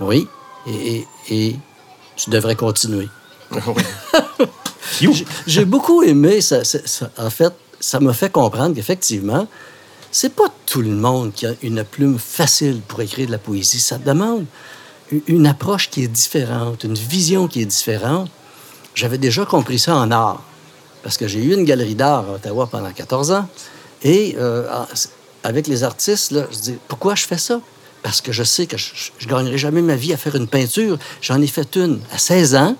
Oui, 0.00 0.28
et, 0.66 1.56
tu 2.16 2.30
devrais 2.30 2.56
continuer. 2.56 3.08
J'ai 5.46 5.64
beaucoup 5.64 6.02
aimé 6.02 6.40
ça, 6.40 6.62
En 7.18 7.30
fait, 7.30 7.52
ça 7.78 8.00
m'a 8.00 8.12
fait 8.12 8.30
comprendre 8.30 8.74
qu'effectivement, 8.74 9.46
c'est 10.10 10.34
pas 10.34 10.52
tout 10.64 10.82
le 10.82 10.90
monde 10.90 11.32
qui 11.32 11.46
a 11.46 11.52
une 11.62 11.84
plume 11.84 12.18
facile 12.18 12.80
pour 12.86 13.00
écrire 13.00 13.26
de 13.26 13.32
la 13.32 13.38
poésie. 13.38 13.80
Ça 13.80 13.98
demande 13.98 14.46
une 15.26 15.46
approche 15.46 15.90
qui 15.90 16.04
est 16.04 16.08
différente, 16.08 16.84
une 16.84 16.94
vision 16.94 17.48
qui 17.48 17.62
est 17.62 17.66
différente. 17.66 18.30
J'avais 18.94 19.18
déjà 19.18 19.44
compris 19.44 19.78
ça 19.78 19.96
en 19.96 20.10
art, 20.10 20.42
parce 21.02 21.16
que 21.16 21.28
j'ai 21.28 21.42
eu 21.42 21.54
une 21.54 21.64
galerie 21.64 21.94
d'art 21.94 22.28
à 22.28 22.32
Ottawa 22.34 22.66
pendant 22.66 22.90
14 22.90 23.32
ans. 23.32 23.48
Et 24.02 24.36
euh, 24.38 24.68
avec 25.42 25.66
les 25.66 25.84
artistes, 25.84 26.32
là, 26.32 26.46
je 26.50 26.58
dis, 26.58 26.78
pourquoi 26.88 27.14
je 27.14 27.24
fais 27.24 27.38
ça? 27.38 27.60
Parce 28.02 28.20
que 28.20 28.32
je 28.32 28.42
sais 28.42 28.66
que 28.66 28.76
je 28.76 28.86
ne 29.22 29.28
gagnerai 29.28 29.58
jamais 29.58 29.82
ma 29.82 29.96
vie 29.96 30.12
à 30.12 30.16
faire 30.16 30.36
une 30.36 30.48
peinture. 30.48 30.98
J'en 31.20 31.40
ai 31.40 31.46
fait 31.46 31.76
une 31.76 32.00
à 32.12 32.18
16 32.18 32.54
ans. 32.54 32.76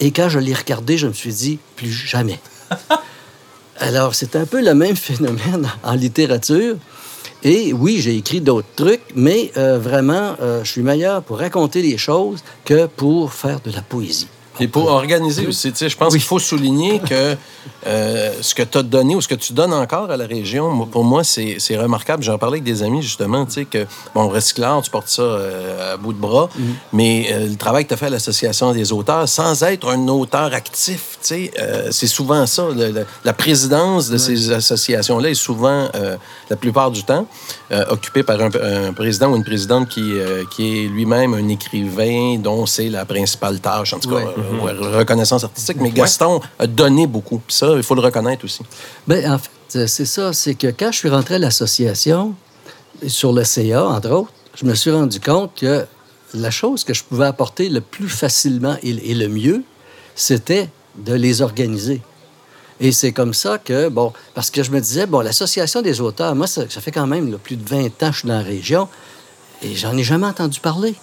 Et 0.00 0.10
quand 0.10 0.28
je 0.28 0.38
l'ai 0.38 0.54
regardée, 0.54 0.98
je 0.98 1.06
me 1.06 1.12
suis 1.12 1.32
dit, 1.32 1.58
plus 1.76 1.90
jamais. 1.90 2.40
Alors, 3.78 4.14
c'est 4.14 4.36
un 4.36 4.46
peu 4.46 4.62
le 4.62 4.74
même 4.74 4.96
phénomène 4.96 5.70
en 5.82 5.94
littérature. 5.94 6.76
Et 7.44 7.72
oui, 7.72 8.00
j'ai 8.00 8.16
écrit 8.16 8.40
d'autres 8.40 8.68
trucs, 8.76 9.02
mais 9.16 9.50
euh, 9.56 9.78
vraiment, 9.78 10.36
euh, 10.40 10.62
je 10.62 10.70
suis 10.70 10.82
meilleur 10.82 11.22
pour 11.22 11.38
raconter 11.38 11.82
les 11.82 11.98
choses 11.98 12.44
que 12.64 12.86
pour 12.86 13.32
faire 13.32 13.60
de 13.60 13.72
la 13.72 13.82
poésie. 13.82 14.28
Et 14.60 14.68
pour 14.68 14.86
organiser 14.88 15.46
aussi, 15.46 15.72
tu 15.72 15.78
sais, 15.78 15.88
je 15.88 15.96
pense 15.96 16.12
qu'il 16.12 16.22
faut 16.22 16.38
souligner 16.38 17.00
que 17.00 17.36
euh, 17.86 18.32
ce 18.42 18.54
que 18.54 18.62
tu 18.62 18.78
as 18.78 18.82
donné 18.82 19.14
ou 19.16 19.20
ce 19.20 19.26
que 19.26 19.34
tu 19.34 19.52
donnes 19.54 19.72
encore 19.72 20.10
à 20.10 20.16
la 20.16 20.26
région, 20.26 20.68
moi, 20.70 20.86
pour 20.90 21.04
moi, 21.04 21.24
c'est 21.24 21.56
remarquable. 21.76 22.22
J'en 22.22 22.36
parlais 22.38 22.56
avec 22.58 22.64
des 22.64 22.82
amis, 22.82 23.02
justement, 23.02 23.46
tu 23.46 23.52
sais, 23.52 23.64
que, 23.64 23.86
bon, 24.14 24.28
recyclard, 24.28 24.82
tu 24.82 24.90
portes 24.90 25.08
ça 25.08 25.22
euh, 25.22 25.94
à 25.94 25.96
bout 25.96 26.12
de 26.12 26.18
bras, 26.18 26.48
mais 26.92 27.28
euh, 27.32 27.48
le 27.48 27.56
travail 27.56 27.84
que 27.84 27.88
tu 27.88 27.94
as 27.94 27.96
fait 27.96 28.06
à 28.06 28.10
l'Association 28.10 28.72
des 28.72 28.92
auteurs, 28.92 29.28
sans 29.28 29.62
être 29.62 29.88
un 29.88 30.06
auteur 30.08 30.52
actif, 30.52 31.18
tu 31.22 31.28
sais, 31.28 31.52
c'est 31.90 32.06
souvent 32.06 32.46
ça. 32.46 32.66
le- 32.76 32.90
le- 32.90 33.06
la 33.24 33.32
présidence 33.32 34.10
de 34.10 34.18
ces 34.18 34.52
associations-là 34.52 35.30
est 35.30 35.34
souvent, 35.34 35.88
la 36.50 36.56
plupart 36.56 36.90
du 36.90 37.02
temps, 37.04 37.26
occupée 37.90 38.22
par 38.22 38.38
un, 38.40 38.50
un 38.88 38.92
président 38.92 39.30
ou 39.30 39.36
une 39.36 39.44
présidente 39.44 39.88
qui, 39.88 40.12
qui 40.54 40.84
est 40.84 40.88
lui-même 40.88 41.32
un 41.34 41.48
écrivain 41.48 42.36
dont 42.38 42.66
c'est 42.66 42.90
la 42.90 43.04
principale 43.06 43.58
tâche, 43.60 43.94
en 43.94 43.98
tout 43.98 44.10
cas, 44.10 44.16
Ouais. 44.16 44.24
Ouais, 44.62 44.72
reconnaissance 44.72 45.44
artistique. 45.44 45.78
Mais 45.80 45.90
Gaston 45.90 46.40
a 46.58 46.66
donné 46.66 47.06
beaucoup. 47.06 47.38
Puis 47.38 47.56
ça, 47.56 47.74
il 47.76 47.82
faut 47.82 47.94
le 47.94 48.00
reconnaître 48.00 48.44
aussi. 48.44 48.62
Ben, 49.06 49.32
en 49.32 49.38
fait, 49.38 49.78
euh, 49.78 49.86
c'est 49.86 50.04
ça. 50.04 50.32
C'est 50.32 50.54
que 50.54 50.68
quand 50.68 50.92
je 50.92 50.98
suis 50.98 51.08
rentré 51.08 51.36
à 51.36 51.38
l'association, 51.38 52.34
sur 53.06 53.32
le 53.32 53.44
CA, 53.44 53.84
entre 53.86 54.10
autres, 54.10 54.32
je 54.54 54.64
me 54.64 54.74
suis 54.74 54.90
rendu 54.90 55.18
compte 55.18 55.52
que 55.56 55.86
la 56.34 56.50
chose 56.50 56.84
que 56.84 56.94
je 56.94 57.02
pouvais 57.02 57.26
apporter 57.26 57.68
le 57.68 57.80
plus 57.80 58.08
facilement 58.08 58.76
et, 58.82 58.90
et 59.10 59.14
le 59.14 59.28
mieux, 59.28 59.62
c'était 60.14 60.68
de 60.96 61.14
les 61.14 61.42
organiser. 61.42 62.00
Et 62.80 62.92
c'est 62.92 63.12
comme 63.12 63.34
ça 63.34 63.58
que, 63.58 63.88
bon, 63.88 64.12
parce 64.34 64.50
que 64.50 64.62
je 64.62 64.70
me 64.70 64.80
disais, 64.80 65.06
bon, 65.06 65.20
l'association 65.20 65.82
des 65.82 66.00
auteurs, 66.00 66.34
moi, 66.34 66.46
ça, 66.46 66.68
ça 66.68 66.80
fait 66.80 66.90
quand 66.90 67.06
même 67.06 67.30
là, 67.30 67.38
plus 67.38 67.56
de 67.56 67.68
20 67.68 67.86
ans 67.86 67.90
que 68.08 68.12
je 68.12 68.18
suis 68.18 68.28
dans 68.28 68.38
la 68.38 68.42
région 68.42 68.88
et 69.62 69.74
j'en 69.76 69.96
ai 69.96 70.02
jamais 70.02 70.26
entendu 70.26 70.60
parler. 70.60 70.94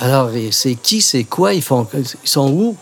Alors, 0.00 0.30
c'est 0.50 0.74
qui, 0.74 1.00
c'est 1.02 1.24
quoi, 1.24 1.52
ils, 1.54 1.62
font, 1.62 1.86
ils 1.94 2.28
sont 2.28 2.50
où? 2.50 2.76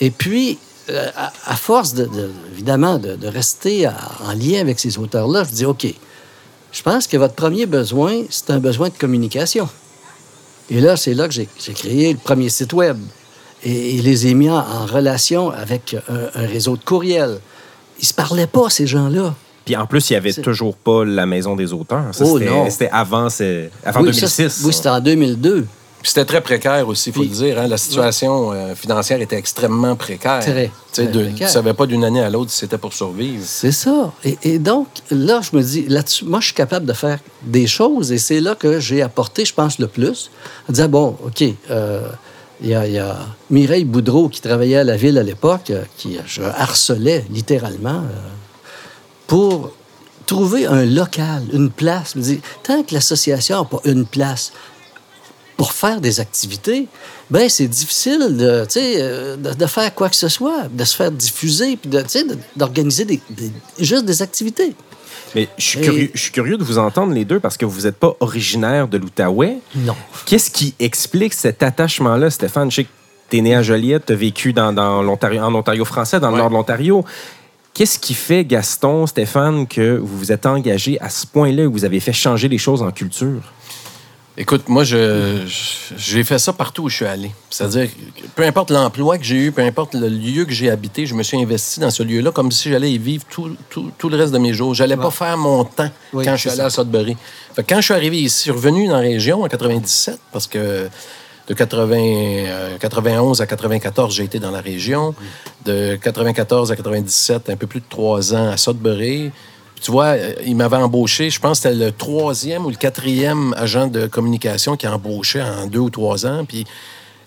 Et 0.00 0.10
puis, 0.10 0.58
euh, 0.90 1.06
à, 1.16 1.32
à 1.46 1.54
force, 1.56 1.94
de, 1.94 2.04
de- 2.06 2.30
évidemment, 2.52 2.98
de, 2.98 3.14
de 3.14 3.28
rester 3.28 3.86
à- 3.86 3.94
en 4.26 4.32
lien 4.32 4.60
avec 4.60 4.80
ces 4.80 4.98
auteurs-là, 4.98 5.44
je 5.44 5.50
dis, 5.54 5.64
OK, 5.64 5.86
je 6.72 6.82
pense 6.82 7.06
que 7.06 7.16
votre 7.16 7.34
premier 7.34 7.66
besoin, 7.66 8.22
c'est 8.30 8.50
un 8.50 8.58
besoin 8.58 8.88
de 8.88 8.94
communication. 8.98 9.68
Et 10.70 10.80
là, 10.80 10.96
c'est 10.96 11.14
là 11.14 11.28
que 11.28 11.34
j'ai 11.34 11.48
créé 11.74 12.12
le 12.12 12.18
premier 12.18 12.48
site 12.48 12.72
Web 12.72 12.98
et, 13.62 13.96
et 13.96 14.02
les 14.02 14.26
ai 14.26 14.34
mis 14.34 14.50
en, 14.50 14.56
en 14.58 14.86
relation 14.86 15.50
avec 15.50 15.96
un, 16.08 16.40
un 16.42 16.46
réseau 16.46 16.76
de 16.76 16.82
courriels. 16.84 17.38
Ils 18.00 18.06
se 18.06 18.14
parlaient 18.14 18.46
pas, 18.46 18.70
ces 18.70 18.86
gens-là. 18.86 19.34
Puis 19.64 19.76
en 19.76 19.86
plus, 19.86 20.10
il 20.10 20.14
n'y 20.14 20.16
avait 20.16 20.32
toujours 20.32 20.74
pas 20.76 21.04
la 21.04 21.26
Maison 21.26 21.54
des 21.54 21.72
auteurs. 21.72 22.06
Oh, 22.20 22.38
c'était- 22.70 22.88
avant, 22.90 23.28
c'est- 23.28 23.70
avant 23.84 24.00
oui, 24.00 24.14
ça, 24.14 24.26
2006. 24.26 24.62
oui, 24.64 24.72
c'était 24.72 24.88
en 24.88 25.00
2002. 25.00 25.66
C'était 26.02 26.24
très 26.24 26.40
précaire 26.40 26.88
aussi, 26.88 27.10
il 27.10 27.12
faut 27.12 27.20
Puis- 27.20 27.28
le 27.28 27.34
dire. 27.34 27.58
hein. 27.58 27.66
La 27.66 27.76
situation 27.76 28.52
euh, 28.52 28.74
financière 28.74 29.20
était 29.20 29.36
extrêmement 29.36 29.96
précaire. 29.96 30.40
Très, 30.40 30.66
Tu 30.66 30.72
sais, 30.92 31.04
très 31.04 31.12
de- 31.12 31.24
précaire. 31.24 31.46
Tu 31.48 31.52
savais 31.52 31.74
pas 31.74 31.84
d'une 31.86 32.04
année 32.04 32.22
à 32.22 32.30
l'autre 32.30 32.50
si 32.50 32.56
c'était 32.58 32.78
pour 32.78 32.92
survivre. 32.94 33.42
C'est 33.46 33.72
ça. 33.72 34.10
Et, 34.24 34.38
et 34.42 34.58
donc, 34.58 34.86
là, 35.10 35.40
je 35.42 35.54
me 35.56 35.62
dis, 35.62 35.84
là-dessus, 35.88 36.24
moi, 36.24 36.40
je 36.40 36.46
suis 36.46 36.54
capable 36.54 36.86
de 36.86 36.94
faire 36.94 37.18
des 37.42 37.66
choses 37.66 38.12
et 38.12 38.18
c'est 38.18 38.40
là 38.40 38.54
que 38.54 38.80
j'ai 38.80 39.02
apporté, 39.02 39.44
je 39.44 39.52
pense, 39.52 39.78
le 39.78 39.88
plus. 39.88 40.30
En 40.68 40.72
disant, 40.72 40.88
bon, 40.88 41.16
OK, 41.24 41.44
euh, 41.70 42.08
il 42.62 42.68
y, 42.70 42.74
a, 42.74 42.86
il 42.86 42.92
y 42.94 42.98
a 42.98 43.18
Mireille 43.50 43.84
Boudreau 43.84 44.28
qui 44.30 44.40
travaillait 44.40 44.76
à 44.78 44.84
la 44.84 44.96
ville 44.96 45.18
à 45.18 45.22
l'époque, 45.22 45.70
euh, 45.70 45.82
qui 45.98 46.18
je 46.26 46.42
harcelais 46.42 47.24
littéralement 47.30 48.02
pour 49.26 49.70
trouver 50.26 50.66
un 50.66 50.84
local, 50.84 51.42
une 51.52 51.70
place. 51.70 52.12
Je 52.14 52.18
me 52.18 52.24
dis, 52.24 52.40
tant 52.62 52.82
que 52.82 52.94
l'association 52.94 53.58
n'a 53.58 53.64
pas 53.64 53.80
une 53.84 54.06
place 54.06 54.52
pour 55.60 55.74
faire 55.74 56.00
des 56.00 56.20
activités, 56.20 56.86
ben 57.30 57.46
c'est 57.50 57.66
difficile 57.68 58.34
de, 58.42 58.64
tu 58.64 58.80
sais, 58.80 58.94
euh, 58.96 59.36
de, 59.36 59.52
de 59.52 59.66
faire 59.66 59.94
quoi 59.94 60.08
que 60.08 60.16
ce 60.16 60.28
soit, 60.36 60.68
de 60.72 60.84
se 60.84 60.96
faire 60.96 61.12
diffuser, 61.12 61.76
puis 61.76 61.90
de, 61.90 62.00
tu 62.00 62.08
sais, 62.08 62.24
de- 62.24 62.38
d'organiser 62.56 63.04
des, 63.04 63.20
des- 63.28 63.52
juste 63.78 64.06
des 64.06 64.22
activités. 64.22 64.74
Mais 65.34 65.48
je 65.58 65.62
suis, 65.70 65.78
Et- 65.80 65.82
curieux, 65.82 66.10
je 66.14 66.18
suis 66.22 66.32
curieux 66.32 66.56
de 66.56 66.64
vous 66.64 66.78
entendre 66.78 67.12
les 67.12 67.26
deux 67.26 67.40
parce 67.40 67.58
que 67.58 67.66
vous 67.66 67.82
n'êtes 67.82 67.96
pas 67.98 68.14
originaire 68.20 68.88
de 68.88 68.96
l'Outaouais. 68.96 69.58
Non. 69.76 69.94
Qu'est-ce 70.24 70.50
qui 70.50 70.74
explique 70.78 71.34
cet 71.34 71.62
attachement-là, 71.62 72.30
Stéphane? 72.30 72.70
Je 72.70 72.76
sais 72.76 72.84
que 72.84 72.88
tu 73.28 73.36
es 73.36 73.40
né 73.42 73.54
à 73.54 73.62
Joliette, 73.62 74.06
tu 74.06 74.14
as 74.14 74.16
vécu 74.16 74.54
dans, 74.54 74.72
dans 74.72 75.02
l'Ontario, 75.02 75.42
en 75.42 75.54
Ontario 75.54 75.84
français, 75.84 76.20
dans 76.20 76.30
le 76.30 76.38
nord 76.38 76.48
de 76.48 76.54
l'Ontario. 76.54 77.04
Qu'est-ce 77.74 77.98
qui 77.98 78.14
fait, 78.14 78.46
Gaston, 78.46 79.06
Stéphane, 79.06 79.66
que 79.66 79.98
vous 79.98 80.16
vous 80.16 80.32
êtes 80.32 80.46
engagé 80.46 80.98
à 81.02 81.10
ce 81.10 81.26
point-là, 81.26 81.64
que 81.64 81.68
vous 81.68 81.84
avez 81.84 82.00
fait 82.00 82.14
changer 82.14 82.48
les 82.48 82.58
choses 82.58 82.80
en 82.80 82.90
culture? 82.92 83.42
Écoute, 84.42 84.70
moi, 84.70 84.84
je, 84.84 85.40
j'ai 85.98 86.24
fait 86.24 86.38
ça 86.38 86.54
partout 86.54 86.84
où 86.84 86.88
je 86.88 86.96
suis 86.96 87.04
allé. 87.04 87.30
C'est-à-dire, 87.50 87.90
peu 88.34 88.42
importe 88.42 88.70
l'emploi 88.70 89.18
que 89.18 89.24
j'ai 89.24 89.36
eu, 89.36 89.52
peu 89.52 89.60
importe 89.60 89.94
le 89.94 90.08
lieu 90.08 90.46
que 90.46 90.52
j'ai 90.52 90.70
habité, 90.70 91.04
je 91.04 91.14
me 91.14 91.22
suis 91.22 91.36
investi 91.38 91.78
dans 91.78 91.90
ce 91.90 92.02
lieu-là 92.02 92.30
comme 92.32 92.50
si 92.50 92.70
j'allais 92.70 92.90
y 92.90 92.96
vivre 92.96 93.24
tout, 93.28 93.54
tout- 93.68 93.90
tout 93.98 94.08
le 94.08 94.16
reste 94.16 94.32
de 94.32 94.38
mes 94.38 94.54
jours. 94.54 94.72
J'allais 94.74 94.96
pas 94.96 95.10
faire 95.10 95.36
mon 95.36 95.64
temps 95.64 95.90
Oui, 96.14 96.24
quand 96.24 96.36
je 96.36 96.40
suis 96.40 96.48
allé 96.50 96.62
à 96.62 96.70
Sudbury. 96.70 97.18
Fait 97.54 97.62
que 97.62 97.68
quand 97.68 97.80
je 97.82 97.84
suis 97.84 97.94
arrivé 97.94 98.16
ici, 98.16 98.36
je 98.38 98.42
suis 98.44 98.50
revenu 98.50 98.88
dans 98.88 98.94
la 98.94 99.00
région 99.00 99.42
en 99.42 99.46
97, 99.48 100.18
parce 100.32 100.46
que 100.46 100.88
de 101.46 101.54
80, 101.54 101.96
euh, 101.98 102.78
91 102.78 103.42
à 103.42 103.46
94, 103.46 104.14
j'ai 104.14 104.24
été 104.24 104.38
dans 104.38 104.50
la 104.52 104.62
région. 104.62 105.14
De 105.66 105.96
94 105.96 106.72
à 106.72 106.76
97, 106.76 107.50
un 107.50 107.56
peu 107.56 107.66
plus 107.66 107.80
de 107.80 107.84
trois 107.90 108.34
ans 108.34 108.48
à 108.50 108.56
Sudbury. 108.56 109.32
Tu 109.80 109.90
vois, 109.90 110.08
euh, 110.08 110.34
il 110.44 110.56
m'avait 110.56 110.76
embauché, 110.76 111.30
je 111.30 111.40
pense 111.40 111.60
que 111.60 111.68
c'était 111.68 111.84
le 111.84 111.92
troisième 111.92 112.66
ou 112.66 112.70
le 112.70 112.76
quatrième 112.76 113.54
agent 113.56 113.86
de 113.86 114.06
communication 114.06 114.76
qui 114.76 114.86
embauchait 114.86 115.42
en 115.42 115.66
deux 115.66 115.78
ou 115.78 115.90
trois 115.90 116.26
ans. 116.26 116.44
Puis 116.44 116.66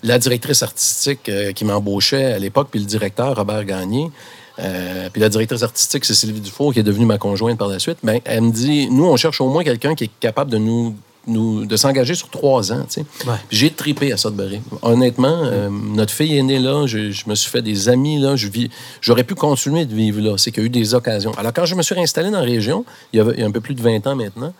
la 0.03 0.19
directrice 0.19 0.61
artistique 0.61 1.29
euh, 1.29 1.51
qui 1.51 1.65
m'embauchait 1.65 2.33
à 2.33 2.39
l'époque, 2.39 2.67
puis 2.69 2.79
le 2.79 2.85
directeur, 2.85 3.35
Robert 3.35 3.65
Gagné, 3.65 4.11
euh, 4.59 5.09
puis 5.11 5.21
la 5.21 5.29
directrice 5.29 5.63
artistique, 5.63 6.05
c'est 6.05 6.13
Sylvie 6.13 6.41
Dufour, 6.41 6.73
qui 6.73 6.79
est 6.79 6.83
devenue 6.83 7.05
ma 7.05 7.17
conjointe 7.17 7.57
par 7.57 7.69
la 7.69 7.79
suite, 7.79 7.97
ben, 8.03 8.19
elle 8.25 8.41
me 8.41 8.51
dit, 8.51 8.87
nous, 8.91 9.05
on 9.05 9.15
cherche 9.15 9.41
au 9.41 9.47
moins 9.47 9.63
quelqu'un 9.63 9.95
qui 9.95 10.03
est 10.05 10.11
capable 10.19 10.51
de 10.51 10.57
nous 10.57 10.95
nous, 11.27 11.65
de 11.65 11.77
s'engager 11.77 12.15
sur 12.15 12.29
trois 12.29 12.71
ans. 12.71 12.85
Ouais. 12.97 13.33
J'ai 13.49 13.69
tripé 13.69 14.11
à 14.11 14.17
Sudbury. 14.17 14.61
Honnêtement, 14.81 15.41
euh, 15.43 15.69
notre 15.69 16.13
fille 16.13 16.37
est 16.37 16.43
née 16.43 16.59
là, 16.59 16.85
je, 16.85 17.11
je 17.11 17.29
me 17.29 17.35
suis 17.35 17.49
fait 17.49 17.61
des 17.61 17.89
amis 17.89 18.19
là, 18.19 18.35
je 18.35 18.47
vis, 18.47 18.69
j'aurais 19.01 19.23
pu 19.23 19.35
continuer 19.35 19.85
de 19.85 19.93
vivre 19.95 20.21
là. 20.21 20.37
C'est 20.37 20.51
qu'il 20.51 20.63
y 20.63 20.65
a 20.65 20.67
eu 20.67 20.69
des 20.69 20.93
occasions. 20.93 21.31
Alors, 21.37 21.53
quand 21.53 21.65
je 21.65 21.75
me 21.75 21.81
suis 21.81 21.95
réinstallé 21.95 22.29
dans 22.29 22.39
la 22.39 22.45
région, 22.45 22.85
il 23.13 23.17
y, 23.17 23.19
avait, 23.19 23.33
il 23.33 23.39
y 23.39 23.43
a 23.43 23.45
un 23.45 23.51
peu 23.51 23.61
plus 23.61 23.75
de 23.75 23.81
20 23.81 24.05
ans 24.07 24.15
maintenant, 24.15 24.53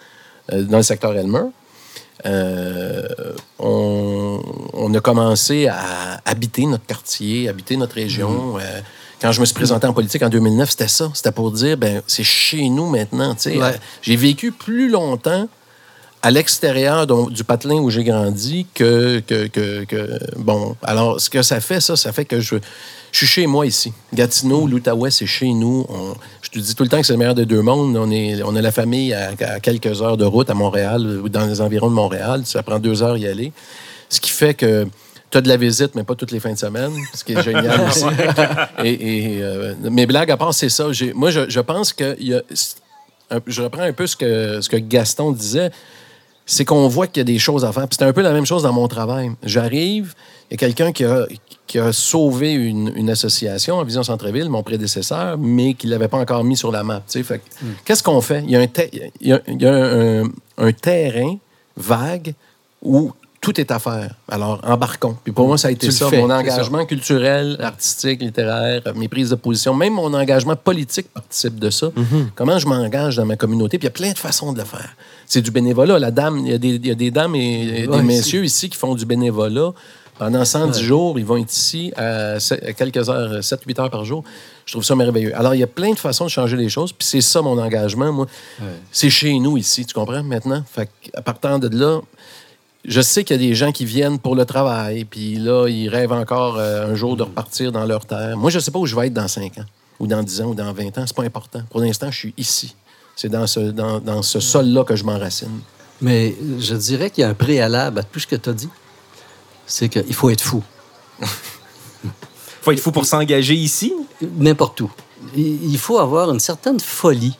euh, 0.51 0.63
dans 0.63 0.77
le 0.77 0.83
secteur 0.83 1.15
Elmer, 1.15 1.49
euh, 2.25 3.03
on, 3.59 4.41
on 4.73 4.93
a 4.93 4.99
commencé 4.99 5.67
à 5.67 6.21
habiter 6.25 6.65
notre 6.65 6.85
quartier, 6.85 7.49
habiter 7.49 7.75
notre 7.75 7.95
région. 7.95 8.57
Euh, 8.57 8.61
quand 9.21 9.31
je 9.31 9.39
me 9.41 9.45
suis 9.45 9.55
présenté 9.55 9.87
en 9.87 9.93
politique 9.93 10.21
en 10.23 10.29
2009, 10.29 10.69
c'était 10.69 10.87
ça. 10.87 11.09
C'était 11.13 11.31
pour 11.31 11.51
dire, 11.51 11.77
ben 11.77 12.01
c'est 12.07 12.23
chez 12.23 12.69
nous 12.69 12.89
maintenant. 12.89 13.35
Ouais. 13.45 13.79
J'ai 14.01 14.15
vécu 14.15 14.51
plus 14.51 14.89
longtemps 14.89 15.47
à 16.23 16.31
l'extérieur 16.31 17.05
du 17.05 17.43
patelin 17.43 17.75
où 17.75 17.89
j'ai 17.89 18.03
grandi 18.05 18.65
que, 18.73 19.19
que, 19.19 19.47
que, 19.47 19.83
que- 19.83 20.19
Bon, 20.37 20.75
alors, 20.81 21.19
ce 21.19 21.29
que 21.29 21.41
ça 21.43 21.59
fait, 21.59 21.81
ça, 21.81 21.95
ça 21.97 22.11
fait 22.13 22.23
que 22.25 22.39
je, 22.39 22.55
je 23.11 23.17
suis 23.17 23.27
chez 23.27 23.45
moi 23.45 23.65
ici. 23.65 23.91
Gatineau, 24.13 24.65
l'Outaouais, 24.65 25.11
c'est 25.11 25.25
chez 25.27 25.49
nous. 25.53 25.85
On- 25.89 26.15
je 26.41 26.49
te 26.49 26.59
dis 26.59 26.73
tout 26.75 26.83
le 26.83 26.89
temps 26.89 27.01
que 27.01 27.05
c'est 27.05 27.13
le 27.13 27.19
meilleur 27.19 27.35
des 27.35 27.45
deux 27.45 27.61
mondes. 27.61 27.97
On, 27.97 28.09
est, 28.09 28.41
on 28.43 28.55
a 28.55 28.61
la 28.61 28.71
famille 28.71 29.13
à, 29.13 29.31
à 29.41 29.59
quelques 29.59 30.01
heures 30.01 30.15
de 30.17 30.23
route 30.23 30.49
à 30.49 30.53
Montréal 30.53 31.05
ou 31.23 31.27
dans 31.29 31.45
les 31.45 31.59
environs 31.59 31.89
de 31.89 31.95
Montréal. 31.95 32.43
Ça 32.45 32.63
prend 32.63 32.79
deux 32.79 33.03
heures 33.03 33.17
y 33.17 33.27
aller. 33.27 33.51
Ce 34.07 34.21
qui 34.21 34.29
fait 34.31 34.53
que 34.53 34.87
tu 35.29 35.37
as 35.37 35.41
de 35.41 35.49
la 35.49 35.57
visite, 35.57 35.93
mais 35.95 36.03
pas 36.03 36.15
toutes 36.15 36.31
les 36.31 36.39
fins 36.39 36.53
de 36.53 36.57
semaine, 36.57 36.93
ce 37.13 37.23
qui 37.25 37.33
est 37.33 37.41
génial 37.43 37.81
aussi. 37.89 38.05
Et, 38.83 38.91
et, 39.37 39.41
euh, 39.41 39.73
mes 39.91 40.05
blagues 40.05 40.31
à 40.31 40.37
part, 40.37 40.53
c'est 40.53 40.69
ça. 40.69 40.87
Moi, 41.15 41.31
je, 41.31 41.49
je 41.49 41.59
pense 41.59 41.91
que 41.91 42.15
y 42.21 42.33
a- 42.33 42.43
je 43.47 43.61
reprends 43.63 43.81
un 43.81 43.93
peu 43.93 44.05
ce 44.07 44.15
que, 44.15 44.61
ce 44.61 44.69
que 44.69 44.77
Gaston 44.77 45.31
disait 45.31 45.71
c'est 46.45 46.65
qu'on 46.65 46.87
voit 46.87 47.07
qu'il 47.07 47.19
y 47.19 47.21
a 47.21 47.25
des 47.25 47.39
choses 47.39 47.63
à 47.65 47.71
faire. 47.71 47.87
Puis 47.87 47.97
C'est 47.99 48.05
un 48.05 48.13
peu 48.13 48.21
la 48.21 48.31
même 48.33 48.45
chose 48.45 48.63
dans 48.63 48.73
mon 48.73 48.87
travail. 48.87 49.31
J'arrive, 49.43 50.13
il 50.49 50.53
y 50.53 50.55
a 50.55 50.57
quelqu'un 50.57 50.91
qui 50.91 51.05
a, 51.05 51.25
qui 51.67 51.79
a 51.79 51.93
sauvé 51.93 52.51
une, 52.53 52.91
une 52.95 53.09
association 53.09 53.75
en 53.77 53.83
Vision 53.83 54.03
Centre-Ville, 54.03 54.49
mon 54.49 54.61
prédécesseur, 54.63 55.37
mais 55.37 55.73
qui 55.73 55.87
ne 55.87 55.91
l'avait 55.91 56.07
pas 56.09 56.17
encore 56.19 56.43
mis 56.43 56.57
sur 56.57 56.71
la 56.71 56.83
map. 56.83 57.01
Fait 57.07 57.23
que, 57.23 57.39
Qu'est-ce 57.85 58.03
qu'on 58.03 58.21
fait? 58.21 58.43
Il 58.45 58.51
y 58.51 58.55
a, 58.55 58.59
un, 58.59 58.67
te- 58.67 58.81
il 59.21 59.27
y 59.27 59.33
a- 59.33 59.41
il 59.47 59.61
y 59.61 59.65
a 59.65 59.73
un, 59.73 60.23
un 60.57 60.71
terrain 60.73 61.37
vague 61.77 62.33
où 62.81 63.11
tout 63.43 63.59
est 63.59 63.71
à 63.71 63.77
faire. 63.77 64.15
Alors, 64.29 64.59
embarquons. 64.63 65.17
Puis 65.23 65.33
pour 65.33 65.47
moi, 65.47 65.57
ça 65.57 65.67
a 65.67 65.71
été 65.71 65.87
Tu 65.87 65.91
ça. 65.93 66.09
mon 66.09 66.29
engagement 66.31 66.85
culturel, 66.85 67.57
artistique, 67.61 68.21
littéraire, 68.21 68.81
mes 68.95 69.09
prises 69.09 69.29
de 69.31 69.35
position, 69.35 69.73
même 69.75 69.93
mon 69.93 70.13
engagement 70.13 70.55
politique 70.55 71.07
participe 71.13 71.59
de 71.59 71.69
ça. 71.69 71.91
Comment 72.35 72.57
je 72.57 72.65
m'engage 72.67 73.17
dans 73.17 73.25
ma 73.25 73.35
communauté? 73.35 73.77
Puis 73.77 73.85
il 73.85 73.89
y 73.89 73.93
a 73.93 73.97
plein 73.99 74.13
de 74.13 74.17
façons 74.17 74.53
de 74.53 74.59
le 74.59 74.65
faire. 74.65 74.95
C'est 75.27 75.41
du 75.41 75.51
bénévolat. 75.51 75.99
La 75.99 76.11
dame, 76.11 76.39
il 76.39 76.51
y, 76.51 76.53
a 76.53 76.57
des- 76.57 76.75
il 76.75 76.87
y 76.87 76.91
a 76.91 76.95
des 76.95 77.11
dames 77.11 77.35
et, 77.35 77.81
et 77.83 77.87
Ouais, 77.87 77.97
des 77.97 78.03
messieurs 78.03 78.45
ici 78.45 78.69
qui 78.69 78.77
font 78.77 78.95
du 78.95 79.05
bénévolat. 79.05 79.71
Pendant 80.19 80.45
110 80.45 80.79
jours, 80.81 81.17
ils 81.17 81.25
vont 81.25 81.37
être 81.37 81.51
ici 81.51 81.91
à 81.97 82.37
quelques 82.77 83.09
heures, 83.09 83.43
7-8 83.43 83.79
heures 83.81 83.89
par 83.89 84.05
jour. 84.05 84.23
Je 84.65 84.71
trouve 84.73 84.83
ça 84.85 84.95
merveilleux. 84.95 85.35
Alors, 85.35 85.55
il 85.55 85.59
y 85.59 85.63
a 85.63 85.67
plein 85.67 85.91
de 85.91 85.97
façons 85.99 86.25
de 86.25 86.29
changer 86.29 86.55
les 86.55 86.69
choses. 86.69 86.93
Puis 86.93 87.05
c'est 87.07 87.19
ça 87.21 87.41
mon 87.41 87.57
engagement, 87.57 88.13
moi. 88.13 88.27
C'est 88.91 89.09
chez 89.09 89.37
nous 89.39 89.57
ici, 89.57 89.85
tu 89.85 89.93
comprends, 89.93 90.23
maintenant? 90.23 90.63
Fait 90.71 90.87
à 91.15 91.21
partant 91.23 91.57
de 91.59 91.67
là, 91.75 91.99
je 92.85 93.01
sais 93.01 93.23
qu'il 93.23 93.41
y 93.41 93.45
a 93.45 93.47
des 93.47 93.55
gens 93.55 93.71
qui 93.71 93.85
viennent 93.85 94.19
pour 94.19 94.35
le 94.35 94.45
travail, 94.45 95.05
puis 95.05 95.35
là, 95.35 95.67
ils 95.67 95.87
rêvent 95.87 96.11
encore 96.11 96.57
euh, 96.57 96.91
un 96.91 96.95
jour 96.95 97.15
de 97.15 97.23
repartir 97.23 97.71
dans 97.71 97.85
leur 97.85 98.05
terre. 98.05 98.37
Moi, 98.37 98.49
je 98.51 98.57
ne 98.57 98.61
sais 98.61 98.71
pas 98.71 98.79
où 98.79 98.85
je 98.85 98.95
vais 98.95 99.07
être 99.07 99.13
dans 99.13 99.27
5 99.27 99.57
ans, 99.59 99.65
ou 99.99 100.07
dans 100.07 100.21
10 100.21 100.41
ans, 100.41 100.45
ou 100.47 100.55
dans 100.55 100.73
20 100.73 100.97
ans. 100.97 101.03
C'est 101.07 101.15
pas 101.15 101.23
important. 101.23 101.61
Pour 101.69 101.79
l'instant, 101.79 102.11
je 102.11 102.17
suis 102.17 102.33
ici. 102.37 102.75
C'est 103.15 103.29
dans 103.29 103.47
ce, 103.47 103.59
dans, 103.59 103.99
dans 103.99 104.21
ce 104.21 104.39
sol-là 104.39 104.83
que 104.83 104.95
je 104.95 105.03
m'enracine. 105.03 105.61
Mais 106.01 106.35
je 106.59 106.75
dirais 106.75 107.09
qu'il 107.09 107.21
y 107.21 107.25
a 107.25 107.29
un 107.29 107.33
préalable 107.33 107.99
à 107.99 108.03
tout 108.03 108.19
ce 108.19 108.27
que 108.27 108.35
tu 108.35 108.49
as 108.49 108.53
dit. 108.53 108.69
C'est 109.65 109.87
qu'il 109.87 110.13
faut 110.13 110.29
être 110.29 110.41
fou. 110.41 110.61
faut 112.61 112.71
être 112.71 112.81
fou 112.81 112.91
pour 112.91 113.05
s'engager 113.05 113.55
ici? 113.55 113.93
N'importe 114.21 114.81
où. 114.81 114.91
Il 115.37 115.77
faut 115.77 115.99
avoir 115.99 116.31
une 116.31 116.39
certaine 116.39 116.79
folie. 116.79 117.37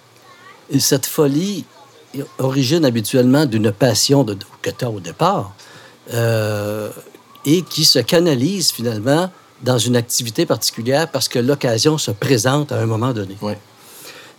Et 0.70 0.80
cette 0.80 1.06
folie 1.06 1.66
origine 2.38 2.86
habituellement 2.86 3.46
d'une 3.46 3.72
passion 3.72 4.24
de, 4.24 4.38
que 4.62 4.70
tu 4.70 4.86
as 4.86 4.90
au 4.90 5.00
départ 5.00 5.54
euh, 6.14 6.90
et 7.46 7.62
qui 7.62 7.86
se 7.86 8.00
canalise 8.00 8.72
finalement 8.72 9.32
dans 9.62 9.78
une 9.78 9.96
activité 9.96 10.46
particulière 10.46 11.10
parce 11.10 11.28
que 11.28 11.40
l'occasion 11.40 11.98
se 11.98 12.12
présente 12.12 12.72
à 12.72 12.80
un 12.80 12.86
moment 12.86 13.14
donné. 13.14 13.38
Oui. 13.42 13.54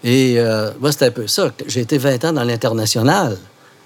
Et 0.03 0.35
euh, 0.39 0.71
moi, 0.81 0.93
c'était 0.93 1.07
un 1.07 1.11
peu 1.11 1.27
ça. 1.27 1.51
J'ai 1.67 1.81
été 1.81 1.97
20 1.97 2.27
ans 2.27 2.33
dans 2.35 2.45
l'international. 2.45 3.39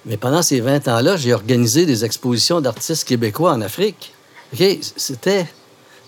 Mais 0.05 0.17
pendant 0.17 0.43
ces 0.43 0.61
20 0.61 0.89
ans-là, 0.89 1.17
j'ai 1.17 1.33
organisé 1.33 1.87
des 1.87 2.05
expositions 2.05 2.61
d'artistes 2.61 3.07
québécois 3.07 3.53
en 3.53 3.61
Afrique. 3.61 4.13
OK? 4.53 4.65
C'était... 4.97 5.47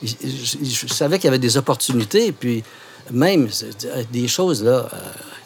Je, 0.02 0.86
savais 0.86 1.18
qu'il 1.18 1.26
y 1.26 1.28
avait 1.28 1.38
des 1.38 1.58
opportunités, 1.58 2.32
puis 2.32 2.64
même 3.10 3.48
des 4.10 4.28
choses 4.28 4.64
là, 4.64 4.88
euh, 4.92 4.96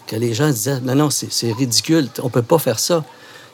que 0.07 0.17
les 0.17 0.35
gens 0.35 0.49
disaient 0.49 0.81
non, 0.81 0.95
non, 0.95 1.11
c'est 1.11 1.53
ridicule, 1.53 2.09
on 2.23 2.31
peut 2.31 2.43
pas 2.43 2.59
faire 2.59 2.79
ça. 2.79 3.05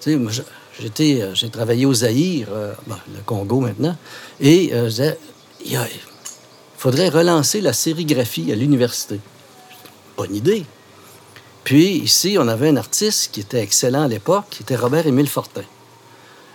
Tu 0.00 0.12
sais, 0.12 0.42
j'étais, 0.80 1.22
euh, 1.22 1.34
j'ai 1.34 1.50
travaillé 1.50 1.86
au 1.86 1.94
Zaïre, 1.94 2.48
euh, 2.52 2.72
le 2.88 3.20
Congo 3.24 3.60
maintenant, 3.60 3.96
et 4.40 4.70
je 4.72 4.88
disais 4.88 5.18
il 5.64 5.78
faudrait 6.76 7.10
relancer 7.10 7.60
la 7.60 7.72
sérigraphie 7.72 8.50
à 8.52 8.54
l'université. 8.54 9.20
Bonne 10.16 10.34
idée. 10.34 10.64
Puis 11.64 11.98
ici, 11.98 12.36
on 12.38 12.48
avait 12.48 12.68
un 12.68 12.76
artiste 12.76 13.30
qui 13.32 13.40
était 13.40 13.60
excellent 13.60 14.04
à 14.04 14.08
l'époque, 14.08 14.44
qui 14.50 14.62
était 14.62 14.76
Robert-Émile 14.76 15.28
Fortin. 15.28 15.62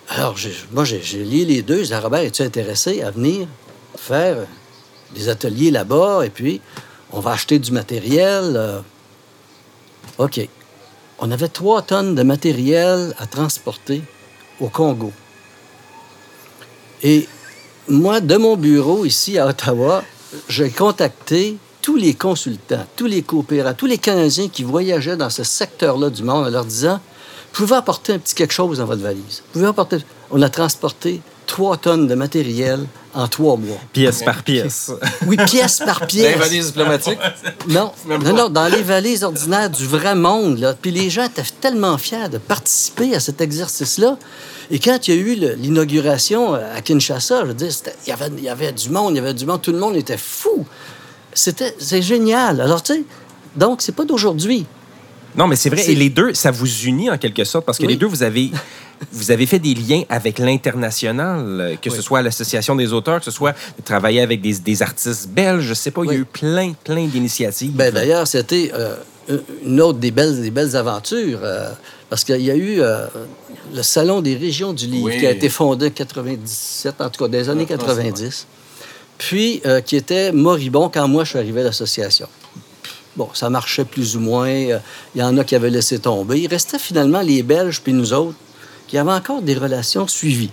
Alors, 0.10 0.36
moi, 0.71 0.84
j'ai 0.84 1.23
lié 1.23 1.45
les 1.45 1.62
deux. 1.62 1.77
Je 1.77 1.84
disais, 1.84 1.97
Robert, 1.97 2.21
es-tu 2.21 2.43
intéressé 2.43 3.01
à 3.01 3.12
venir 3.12 3.47
faire 3.97 4.38
des 5.15 5.29
ateliers 5.29 5.71
là-bas? 5.71 6.25
Et 6.25 6.29
puis, 6.29 6.62
on 7.12 7.19
va 7.19 7.31
acheter 7.31 7.60
du 7.60 7.71
matériel. 7.71 8.53
Euh. 8.55 8.79
OK. 10.18 10.48
On 11.20 11.32
avait 11.32 11.48
trois 11.48 11.82
tonnes 11.82 12.15
de 12.15 12.24
matériel 12.24 13.13
à 13.18 13.26
transporter 13.26 14.04
au 14.60 14.70
Congo. 14.70 15.12
Et 17.04 17.28
moi, 17.88 18.20
de 18.20 18.36
mon 18.36 18.58
bureau 18.58 19.06
ici 19.06 19.38
à 19.38 19.48
Ottawa, 19.48 20.04
j'ai 20.50 20.70
contacté 20.70 21.58
tous 21.82 21.96
les 21.96 22.15
consultants, 22.15 22.86
tous 22.96 23.06
les 23.06 23.22
coopérants, 23.22 23.74
tous 23.76 23.86
les 23.86 24.00
Canadiens 24.00 24.50
qui 24.50 24.63
voyageaient 24.63 25.18
dans 25.18 25.30
ce 25.30 25.44
secteur-là 25.44 26.10
du 26.10 26.24
monde 26.24 26.48
en 26.48 26.50
leur 26.50 26.65
disant 26.65 27.00
Vous 27.54 27.65
pouvez 27.65 27.76
apporter 27.76 28.13
un 28.13 28.20
petit 28.20 28.34
quelque 28.34 28.54
chose 28.54 28.80
dans 28.80 28.86
votre 28.86 29.04
valise. 29.04 29.44
Pouvez 29.54 29.68
apporter. 29.68 29.98
On 30.32 30.41
a 30.41 30.50
transporté 30.50 31.22
trois 31.45 31.77
tonnes 31.77 32.08
de 32.08 32.15
matériel 32.15 32.86
en 33.13 33.27
trois 33.27 33.58
mois. 33.58 33.77
Pièce 33.93 34.23
par 34.23 34.43
pièce. 34.43 34.91
Oui, 35.27 35.38
pièce 35.38 35.79
par 35.79 36.05
pièce. 36.05 36.34
Dans 36.34 36.39
les 36.39 36.45
valises 36.49 36.65
diplomatiques? 36.67 37.19
Non, 37.67 37.91
non, 38.08 38.34
non, 38.34 38.49
dans 38.49 38.67
les 38.67 38.81
valises 38.81 39.23
ordinaires 39.23 39.69
du 39.69 39.86
vrai 39.86 40.15
monde. 40.15 40.60
Là. 40.60 40.75
Puis 40.79 40.91
les 40.91 41.10
gens 41.10 41.23
étaient 41.23 41.43
tellement 41.62 41.97
fiers 41.97 42.29
de 42.29 42.38
participer 42.38 43.15
à 43.15 43.19
cet 43.19 43.41
exercice-là. 43.41 44.17
Et 44.71 44.79
quand 44.79 45.08
il 45.08 45.15
y 45.15 45.17
a 45.17 45.21
eu 45.21 45.55
l'inauguration 45.58 46.55
à 46.55 46.81
Kinshasa, 46.81 47.41
je 47.41 47.47
veux 47.47 47.53
dire, 47.53 47.71
il 48.05 48.10
y, 48.10 48.12
avait, 48.12 48.29
il 48.38 48.43
y 48.43 48.49
avait 48.49 48.71
du 48.71 48.89
monde, 48.89 49.13
il 49.13 49.17
y 49.17 49.19
avait 49.19 49.34
du 49.34 49.45
monde, 49.45 49.62
tout 49.62 49.71
le 49.71 49.79
monde 49.79 49.95
était 49.95 50.17
fou 50.17 50.65
c'était 51.36 51.75
c'est 51.77 52.01
génial. 52.01 52.62
Alors, 52.62 52.81
tu 52.81 52.93
sais, 52.93 53.03
donc, 53.55 53.81
c'est 53.81 53.91
pas 53.91 54.05
d'aujourd'hui. 54.05 54.65
Non, 55.36 55.47
mais 55.47 55.58
c'est 55.58 55.69
vrai. 55.69 55.88
Et 55.89 55.95
les 55.95 56.10
deux, 56.10 56.34
ça 56.34 56.49
vous 56.49 56.86
unit 56.86 57.12
en 57.12 57.17
quelque 57.17 57.43
sorte 57.43 57.65
parce 57.65 57.77
que 57.77 57.86
les 57.86 57.97
deux, 57.97 58.08
vous 58.08 58.23
avez, 58.23 58.51
vous 59.12 59.31
avez 59.31 59.45
fait 59.45 59.60
des 59.60 59.73
liens 59.73 60.03
avec 60.10 60.39
l'international, 60.39 61.77
que 61.81 61.89
ce 61.89 62.01
soit 62.01 62.21
l'association 62.21 62.75
des 62.75 62.93
auteurs, 62.93 63.19
que 63.19 63.25
ce 63.25 63.31
soit 63.31 63.53
de 63.77 63.84
travailler 63.84 64.21
avec 64.21 64.41
des, 64.41 64.53
des 64.53 64.81
artistes 64.81 65.29
belges. 65.29 65.63
Je 65.63 65.73
sais 65.73 65.91
pas, 65.91 66.03
il 66.03 66.12
y 66.12 66.15
a 66.15 66.17
eu 66.17 66.25
plein, 66.25 66.73
plein 66.84 67.05
d'initiatives. 67.05 67.71
Ben, 67.71 67.93
D'ailleurs, 67.93 68.27
c'était 68.27 68.71
euh, 68.73 68.95
une 69.65 69.81
autre 69.81 69.99
des 69.99 70.12
belles, 70.12 70.41
des 70.41 70.51
belles 70.51 70.75
aventures. 70.75 71.39
Euh, 71.43 71.69
parce 72.10 72.23
qu'il 72.23 72.41
y 72.41 72.51
a 72.51 72.55
eu 72.55 72.81
euh, 72.81 73.08
le 73.73 73.81
Salon 73.84 74.21
des 74.21 74.36
régions 74.36 74.73
du 74.73 74.86
livre 74.86 75.10
qui 75.10 75.25
a 75.25 75.31
été 75.31 75.49
fondé 75.49 75.88
en 75.88 75.89
97, 75.89 77.01
en 77.01 77.10
tout 77.10 77.23
cas, 77.23 77.27
des 77.29 77.49
années 77.49 77.65
90 77.65 78.47
puis 79.17 79.62
euh, 79.65 79.81
qui 79.81 79.95
était 79.95 80.31
moribond 80.31 80.89
quand 80.89 81.08
moi 81.08 81.23
je 81.23 81.29
suis 81.29 81.39
arrivé 81.39 81.62
à 81.62 81.65
l'association. 81.65 82.27
Bon, 83.15 83.29
ça 83.34 83.49
marchait 83.49 83.86
plus 83.86 84.17
ou 84.17 84.19
moins. 84.19 84.49
Euh, 84.49 84.79
il 85.13 85.21
y 85.21 85.23
en 85.23 85.38
a 85.38 85.43
qui 85.43 85.55
avaient 85.55 85.69
laissé 85.69 85.99
tomber. 85.99 86.41
Il 86.41 86.47
restait 86.47 86.79
finalement 86.79 87.21
les 87.21 87.43
Belges 87.43 87.81
puis 87.81 87.93
nous 87.93 88.13
autres 88.13 88.36
qui 88.88 88.98
avaient 88.98 89.12
encore 89.12 89.41
des 89.41 89.56
relations 89.56 90.08
suivies. 90.08 90.52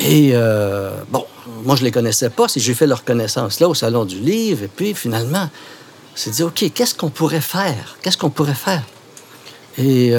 Et 0.00 0.30
euh, 0.32 0.92
bon, 1.10 1.24
moi 1.64 1.76
je 1.76 1.84
les 1.84 1.90
connaissais 1.90 2.30
pas. 2.30 2.48
Si 2.48 2.60
j'ai 2.60 2.74
fait 2.74 2.86
leur 2.86 3.04
connaissance 3.04 3.60
là 3.60 3.68
au 3.68 3.74
salon 3.74 4.04
du 4.04 4.18
livre, 4.18 4.64
et 4.64 4.68
puis 4.68 4.94
finalement, 4.94 5.48
c'est 6.14 6.30
dit 6.30 6.42
ok, 6.42 6.72
qu'est-ce 6.74 6.94
qu'on 6.94 7.10
pourrait 7.10 7.40
faire? 7.40 7.96
Qu'est-ce 8.02 8.16
qu'on 8.16 8.30
pourrait 8.30 8.54
faire? 8.54 8.82
Et 9.76 10.14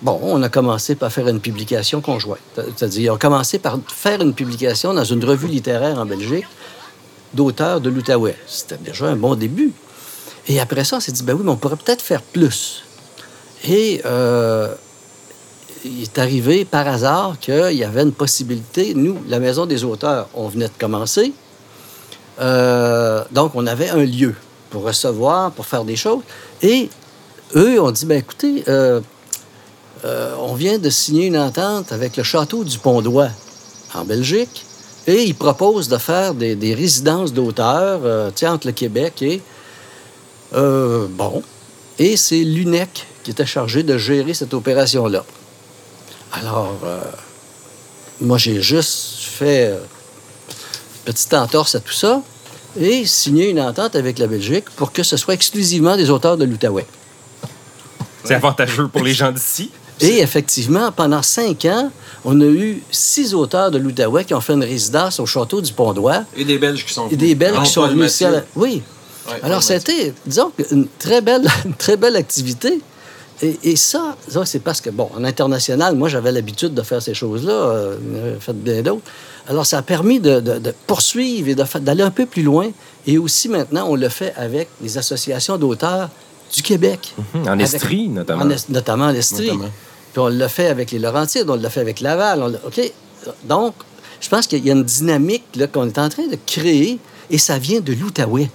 Bon, 0.00 0.20
on 0.22 0.42
a 0.44 0.48
commencé 0.48 0.94
par 0.94 1.10
faire 1.12 1.26
une 1.26 1.40
publication 1.40 2.00
conjointe. 2.00 2.38
C'est-à-dire, 2.54 3.12
on 3.12 3.16
a 3.16 3.18
commencé 3.18 3.58
par 3.58 3.78
faire 3.88 4.20
une 4.22 4.32
publication 4.32 4.94
dans 4.94 5.04
une 5.04 5.24
revue 5.24 5.48
littéraire 5.48 5.98
en 5.98 6.06
Belgique 6.06 6.46
d'auteurs 7.34 7.80
de 7.80 7.90
l'Outaouais. 7.90 8.36
C'était 8.46 8.76
déjà 8.76 9.06
un 9.06 9.16
bon 9.16 9.34
début. 9.34 9.72
Et 10.46 10.60
après 10.60 10.84
ça, 10.84 10.96
on 10.96 11.00
s'est 11.00 11.12
dit, 11.12 11.24
ben 11.24 11.34
oui, 11.34 11.42
mais 11.44 11.50
on 11.50 11.56
pourrait 11.56 11.76
peut-être 11.76 12.00
faire 12.00 12.22
plus. 12.22 12.84
Et 13.64 14.00
euh, 14.06 14.72
il 15.84 16.02
est 16.02 16.18
arrivé 16.18 16.64
par 16.64 16.86
hasard 16.86 17.38
qu'il 17.40 17.72
y 17.72 17.84
avait 17.84 18.02
une 18.02 18.12
possibilité. 18.12 18.94
Nous, 18.94 19.18
la 19.28 19.38
Maison 19.38 19.66
des 19.66 19.84
auteurs, 19.84 20.28
on 20.34 20.48
venait 20.48 20.66
de 20.66 20.72
commencer. 20.78 21.32
Euh, 22.40 23.24
donc, 23.32 23.52
on 23.54 23.66
avait 23.66 23.90
un 23.90 24.04
lieu 24.04 24.34
pour 24.70 24.82
recevoir, 24.82 25.50
pour 25.52 25.66
faire 25.66 25.84
des 25.84 25.96
choses. 25.96 26.22
Et 26.62 26.88
eux 27.56 27.80
ont 27.80 27.90
dit, 27.90 28.06
ben 28.06 28.18
écoutez, 28.18 28.64
euh, 28.68 29.00
euh, 30.04 30.34
on 30.40 30.54
vient 30.54 30.78
de 30.78 30.90
signer 30.90 31.26
une 31.26 31.38
entente 31.38 31.92
avec 31.92 32.16
le 32.16 32.22
château 32.22 32.64
du 32.64 32.78
Pont-d'Oie 32.78 33.30
en 33.94 34.04
Belgique 34.04 34.64
et 35.06 35.24
ils 35.24 35.34
proposent 35.34 35.88
de 35.88 35.96
faire 35.96 36.34
des, 36.34 36.74
résidences 36.74 37.32
d'auteurs 37.32 38.00
entre 38.44 38.66
le 38.66 38.72
Québec 38.72 39.22
et. 39.22 39.40
Bon. 40.52 41.42
Et 41.98 42.16
c'est 42.16 42.44
l'UNEC 42.44 43.06
qui 43.24 43.32
était 43.32 43.46
chargé 43.46 43.82
de 43.82 43.98
gérer 43.98 44.34
cette 44.34 44.54
opération-là. 44.54 45.24
Alors, 46.32 46.74
moi, 48.20 48.38
j'ai 48.38 48.60
juste 48.60 49.18
fait 49.20 49.74
petite 51.04 51.32
entorse 51.34 51.74
à 51.74 51.80
tout 51.80 51.92
ça 51.92 52.22
et 52.78 53.06
signé 53.06 53.48
une 53.48 53.60
entente 53.60 53.96
avec 53.96 54.18
la 54.18 54.26
Belgique 54.26 54.66
pour 54.76 54.92
que 54.92 55.02
ce 55.02 55.16
soit 55.16 55.34
exclusivement 55.34 55.96
des 55.96 56.10
auteurs 56.10 56.36
de 56.36 56.44
l'Outaouais. 56.44 56.86
C'est 58.24 58.34
avantageux 58.34 58.88
pour 58.88 59.02
les 59.02 59.14
gens 59.14 59.32
d'ici. 59.32 59.70
Et 60.00 60.18
effectivement, 60.20 60.92
pendant 60.92 61.22
cinq 61.22 61.64
ans, 61.64 61.90
on 62.24 62.40
a 62.40 62.44
eu 62.44 62.82
six 62.90 63.34
auteurs 63.34 63.70
de 63.70 63.78
l'Outaouais 63.78 64.24
qui 64.24 64.34
ont 64.34 64.40
fait 64.40 64.52
une 64.52 64.64
résidence 64.64 65.18
au 65.18 65.26
château 65.26 65.60
du 65.60 65.72
Pont-d'Oie. 65.72 66.24
Et 66.36 66.44
des 66.44 66.58
Belges 66.58 66.84
qui 66.84 66.92
sont 66.92 67.06
venus. 67.06 67.14
Et 67.14 67.16
des 67.16 67.34
Belges 67.34 67.62
qui 67.62 67.70
sont 67.70 67.86
venus 67.86 68.22
Oui. 68.54 68.82
Alors, 69.42 69.62
c'était, 69.62 70.14
disons, 70.24 70.52
une 70.70 70.86
très 70.98 71.20
belle, 71.20 71.46
très 71.78 71.96
belle 71.96 72.16
activité. 72.16 72.80
Et, 73.40 73.76
ça, 73.76 74.16
c'est 74.44 74.62
parce 74.62 74.80
que, 74.80 74.90
bon, 74.90 75.08
en 75.16 75.22
international, 75.22 75.94
moi, 75.94 76.08
j'avais 76.08 76.32
l'habitude 76.32 76.74
de 76.74 76.82
faire 76.82 77.00
ces 77.00 77.14
choses-là, 77.14 77.52
euh, 77.52 78.36
fait 78.40 78.52
bien 78.52 78.82
d'autres. 78.82 79.02
Alors, 79.48 79.64
ça 79.64 79.78
a 79.78 79.82
permis 79.82 80.18
de, 80.18 80.60
poursuivre 80.86 81.48
et 81.48 81.80
d'aller 81.80 82.02
un 82.02 82.10
peu 82.10 82.26
plus 82.26 82.42
loin. 82.42 82.70
Et 83.06 83.16
aussi, 83.16 83.48
maintenant, 83.48 83.86
on 83.88 83.94
le 83.94 84.08
fait 84.08 84.34
avec 84.36 84.68
les 84.82 84.98
associations 84.98 85.56
d'auteurs 85.56 86.10
du 86.52 86.62
Québec. 86.62 87.14
Mhm. 87.34 87.48
en 87.48 87.58
Estrie, 87.58 88.08
notamment. 88.08 88.46
notamment 88.68 89.06
en 89.06 89.14
Estrie. 89.14 89.50
Puis 90.12 90.20
on 90.20 90.28
l'a 90.28 90.48
fait 90.48 90.66
avec 90.66 90.90
les 90.90 90.98
Laurentides, 90.98 91.48
on 91.48 91.54
l'a 91.54 91.70
fait 91.70 91.80
avec 91.80 92.00
Laval. 92.00 92.60
OK? 92.66 92.92
Donc, 93.44 93.74
je 94.20 94.28
pense 94.28 94.46
qu'il 94.46 94.64
y 94.66 94.70
a 94.70 94.72
une 94.72 94.84
dynamique 94.84 95.44
qu'on 95.72 95.86
est 95.86 95.98
en 95.98 96.08
train 96.08 96.26
de 96.26 96.38
créer 96.46 96.98
et 97.30 97.38
ça 97.38 97.58
vient 97.58 97.80
de 97.80 97.92
l'Outaouais. 97.92 98.50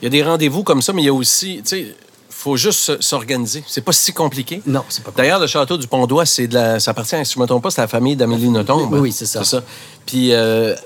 Il 0.00 0.04
y 0.04 0.06
a 0.06 0.10
des 0.10 0.22
rendez-vous 0.22 0.62
comme 0.62 0.82
ça, 0.82 0.92
mais 0.92 1.02
il 1.02 1.06
y 1.06 1.08
a 1.08 1.14
aussi, 1.14 1.60
tu 1.64 1.68
sais, 1.68 1.94
faut 2.38 2.56
juste 2.56 3.02
s'organiser. 3.02 3.64
C'est 3.66 3.80
pas 3.80 3.92
si 3.92 4.12
compliqué. 4.12 4.62
Non, 4.64 4.84
c'est 4.88 5.02
pas 5.02 5.10
D'ailleurs, 5.16 5.40
le 5.40 5.48
château 5.48 5.76
du 5.76 5.88
Pont-d'Oie, 5.88 6.24
c'est 6.24 6.46
de 6.46 6.54
la... 6.54 6.78
ça 6.78 6.92
appartient, 6.92 7.16
si 7.24 7.32
je 7.34 7.38
ne 7.38 7.42
me 7.42 7.48
trompe 7.48 7.64
pas, 7.64 7.70
c'est 7.70 7.80
la 7.80 7.88
famille 7.88 8.14
d'Amélie 8.14 8.48
Nothomb. 8.48 8.88
Oui, 8.92 9.10
c'est 9.10 9.26
ça. 9.26 9.42
ça. 9.42 9.60
Puis, 10.06 10.32
euh, 10.32 10.76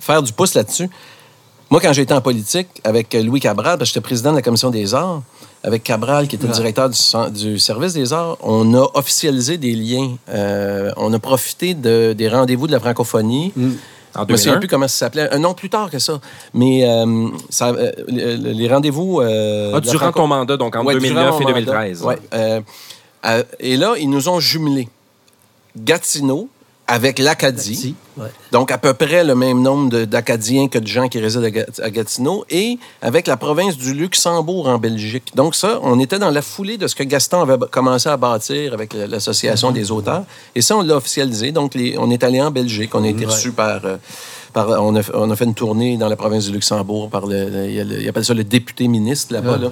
faire 0.00 0.22
du 0.22 0.32
pouce 0.32 0.52
là-dessus. 0.52 0.90
Moi, 1.70 1.80
quand 1.80 1.94
j'étais 1.94 2.12
en 2.12 2.20
politique 2.20 2.68
avec 2.84 3.14
Louis 3.14 3.40
Cabral, 3.40 3.78
parce 3.78 3.88
que 3.90 3.94
j'étais 3.94 4.02
président 4.02 4.32
de 4.32 4.36
la 4.36 4.42
Commission 4.42 4.68
des 4.70 4.92
arts, 4.94 5.22
avec 5.62 5.82
Cabral, 5.82 6.28
qui 6.28 6.36
était 6.36 6.46
le 6.46 6.52
directeur 6.52 6.90
du, 7.30 7.58
service 7.58 7.94
des 7.94 8.12
arts, 8.12 8.36
on 8.42 8.74
a 8.74 8.86
officialisé 8.94 9.56
des 9.56 9.74
liens. 9.74 10.16
Euh, 10.28 10.92
on 10.98 11.10
a 11.14 11.18
profité 11.18 11.72
de- 11.72 12.12
des 12.12 12.28
rendez-vous 12.28 12.66
de 12.66 12.72
la 12.72 12.80
francophonie. 12.80 13.54
En 14.16 14.24
Je 14.26 14.32
me 14.32 14.36
souviens 14.36 14.52
2001. 14.54 14.58
plus 14.60 14.68
comment 14.68 14.88
ça 14.88 14.96
s'appelait. 14.96 15.28
Un 15.32 15.42
an 15.44 15.54
plus 15.54 15.68
tard 15.70 15.90
que 15.90 15.98
ça. 15.98 16.20
Mais 16.52 16.88
euh, 16.88 17.28
ça, 17.50 17.68
euh, 17.70 17.90
le- 18.08 18.36
le- 18.36 18.50
les 18.52 18.68
rendez-vous. 18.68 19.20
euh, 19.20 19.72
Ah, 19.74 19.80
durant 19.80 19.98
franco- 19.98 20.20
ton 20.20 20.26
mandat, 20.28 20.56
donc 20.56 20.74
Ouais, 20.76 20.94
2009 20.94 21.24
durant 21.24 21.26
et 21.26 21.42
mon 21.42 21.48
mandat. 21.50 21.52
2013. 21.60 22.02
Ouais, 22.04 22.18
euh, 22.34 22.60
euh, 23.26 23.42
et 23.60 23.76
là, 23.76 23.94
ils 23.98 24.08
nous 24.08 24.28
ont 24.28 24.38
jumelés. 24.40 24.88
Gatineau 25.76 26.48
avec 26.86 27.18
l'Acadie. 27.18 27.94
Ouais. 28.18 28.26
Donc, 28.52 28.70
à 28.70 28.76
peu 28.78 28.92
près 28.92 29.24
le 29.24 29.34
même 29.34 29.62
nombre 29.62 30.04
d'Acadiens 30.04 30.68
que 30.68 30.78
de 30.78 30.86
gens 30.86 31.08
qui 31.08 31.18
résident 31.18 31.44
à 31.46 31.50
Ga- 31.50 31.66
à 31.82 31.90
Gatineau 31.90 32.44
et 32.50 32.78
avec 33.00 33.26
la 33.26 33.36
province 33.38 33.76
du 33.78 33.94
Luxembourg 33.94 34.68
en 34.68 34.76
Belgique. 34.78 35.32
Donc, 35.34 35.54
ça, 35.54 35.78
on 35.82 35.98
était 35.98 36.18
dans 36.18 36.30
la 36.30 36.42
foulée 36.42 36.76
de 36.76 36.86
ce 36.86 36.94
que 36.94 37.02
Gaston 37.04 37.40
avait 37.40 37.56
commencé 37.70 38.08
à 38.10 38.16
bâtir 38.18 38.74
avec 38.74 38.92
l'Association 38.92 39.72
des 39.72 39.90
auteurs. 39.90 40.24
Et 40.54 40.60
ça, 40.60 40.76
on 40.76 40.82
l'a 40.82 40.96
officialisé. 40.96 41.52
Donc, 41.52 41.74
les- 41.74 41.96
on 41.98 42.10
est 42.10 42.22
allé 42.22 42.40
en 42.42 42.50
Belgique. 42.50 42.94
On 42.94 43.02
a 43.04 43.08
été 43.08 43.24
Ouais. 43.24 43.32
reçus 43.32 43.52
par. 43.52 43.84
euh, 43.84 43.96
par- 44.52 44.68
on, 44.68 44.94
a, 44.94 45.00
f- 45.00 45.10
on 45.14 45.28
a 45.30 45.36
fait 45.36 45.46
une 45.46 45.54
tournée 45.54 45.96
dans 45.96 46.08
la 46.08 46.14
province 46.16 46.44
du 46.46 46.52
Luxembourg 46.52 47.08
par 47.10 47.26
le. 47.26 47.68
ils 47.70 48.08
appellent 48.08 48.24
ça 48.24 48.34
le 48.34 48.44
député-ministre 48.44 49.32
là-bas. 49.32 49.56
là. 49.56 49.68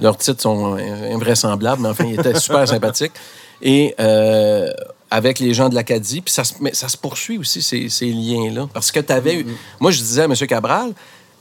Leurs 0.00 0.16
titres 0.16 0.40
sont 0.40 0.76
invraisemblables, 1.12 1.82
mais 1.82 1.88
enfin, 1.90 2.04
ils 2.06 2.18
étaient 2.18 2.38
super 2.38 2.66
sympathiques. 2.74 3.12
Et 3.60 3.94
euh, 4.00 4.70
avec 5.12 5.38
les 5.38 5.52
gens 5.54 5.68
de 5.68 5.74
l'Acadie, 5.74 6.20
puis 6.22 6.32
ça, 6.32 6.42
se- 6.44 6.54
mais 6.60 6.72
ça 6.74 6.88
se 6.88 6.96
poursuit 6.96 7.38
aussi, 7.38 7.60
ces, 7.62 7.88
ces 7.88 8.06
liens-là. 8.06 8.68
Parce 8.72 8.90
que 8.90 9.00
tu 9.00 9.12
avais. 9.12 9.36
eu- 9.40 9.46
Moi, 9.78 9.90
je 9.90 9.98
disais 9.98 10.22
à 10.22 10.24
M. 10.24 10.34
Cabral, 10.48 10.92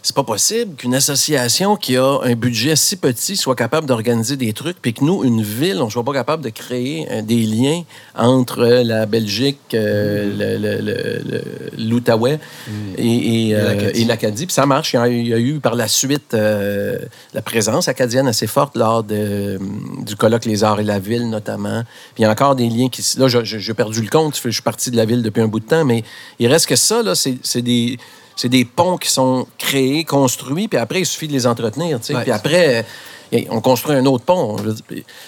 c'est 0.04 0.16
pas 0.16 0.24
possible 0.24 0.76
qu'une 0.76 0.96
association 0.96 1.76
qui 1.76 1.96
a 1.96 2.20
un 2.24 2.34
budget 2.34 2.76
si 2.76 2.96
petit 2.96 3.38
soit 3.38 3.56
capable 3.56 3.86
d'organiser 3.86 4.36
des 4.36 4.52
trucs, 4.54 4.82
puis 4.82 4.94
que 4.94 5.04
nous, 5.04 5.24
une 5.24 5.44
ville, 5.44 5.80
on 5.82 5.86
ne 5.86 5.92
soit 5.92 6.04
pas 6.04 6.14
capable 6.14 6.44
de 6.44 6.50
créer 6.50 7.08
euh, 7.12 7.22
des 7.22 7.44
liens 7.44 7.84
entre 8.16 8.64
la 8.64 9.06
Belgique, 9.06 9.60
euh, 9.74 11.70
l'Outaouais 11.78 12.40
et, 12.98 13.50
et, 13.50 13.56
euh, 13.56 13.76
l'Acadie. 13.76 14.02
et 14.02 14.06
l'Acadie. 14.06 14.46
Puis 14.48 14.54
ça 14.54 14.66
marche. 14.66 14.94
Il 14.94 14.96
y 14.96 15.00
a, 15.00 15.08
il 15.08 15.28
y 15.28 15.34
a 15.34 15.40
eu 15.40 15.60
par 15.60 15.76
la 15.76 15.88
suite 15.88 16.34
euh, 16.34 16.98
la 17.34 17.42
présence 17.42 17.88
acadienne 17.88 18.28
assez 18.28 18.48
forte 18.48 18.76
lors 18.76 19.04
de, 19.04 19.60
du 20.04 20.16
colloque 20.16 20.46
Les 20.46 20.64
Arts 20.64 20.80
et 20.80 20.84
la 20.84 21.00
Ville, 21.00 21.30
notamment. 21.30 21.84
Puis 22.16 22.20
il 22.20 22.22
y 22.24 22.26
a 22.26 22.32
encore 22.32 22.56
des 22.56 22.70
liens 22.70 22.90
qui... 22.90 23.04
Là, 23.18 23.28
j'ai 23.28 23.74
perdu 23.74 24.02
le 24.02 24.10
compte. 24.10 24.40
Je 24.44 24.50
suis 24.50 24.62
parti 24.62 24.90
de 24.90 24.98
la 24.98 25.06
ville 25.06 25.22
depuis 25.22 25.42
un 25.42 25.48
bout 25.48 25.60
de 25.60 25.66
temps, 25.66 25.86
mais 25.86 26.04
il 26.40 26.48
reste 26.48 26.66
que 26.66 26.76
ça, 26.76 27.04
là, 27.04 27.14
c'est 27.16 27.62
des... 27.62 27.98
C'est 28.42 28.50
des 28.50 28.66
ponts 28.66 28.98
qui 28.98 29.08
sont 29.12 29.46
créés, 29.60 30.04
construits, 30.04 30.68
puis 30.68 30.80
après, 30.80 31.02
il 31.02 31.06
suffit 31.06 31.28
de 31.28 31.34
les 31.34 31.46
entretenir. 31.46 32.00
Ouais. 32.16 32.24
Puis 32.24 32.32
après, 32.32 32.86
euh, 33.34 33.40
on 33.52 33.62
construit 33.62 33.96
un 33.96 34.06
autre 34.08 34.26
pont. 34.26 34.58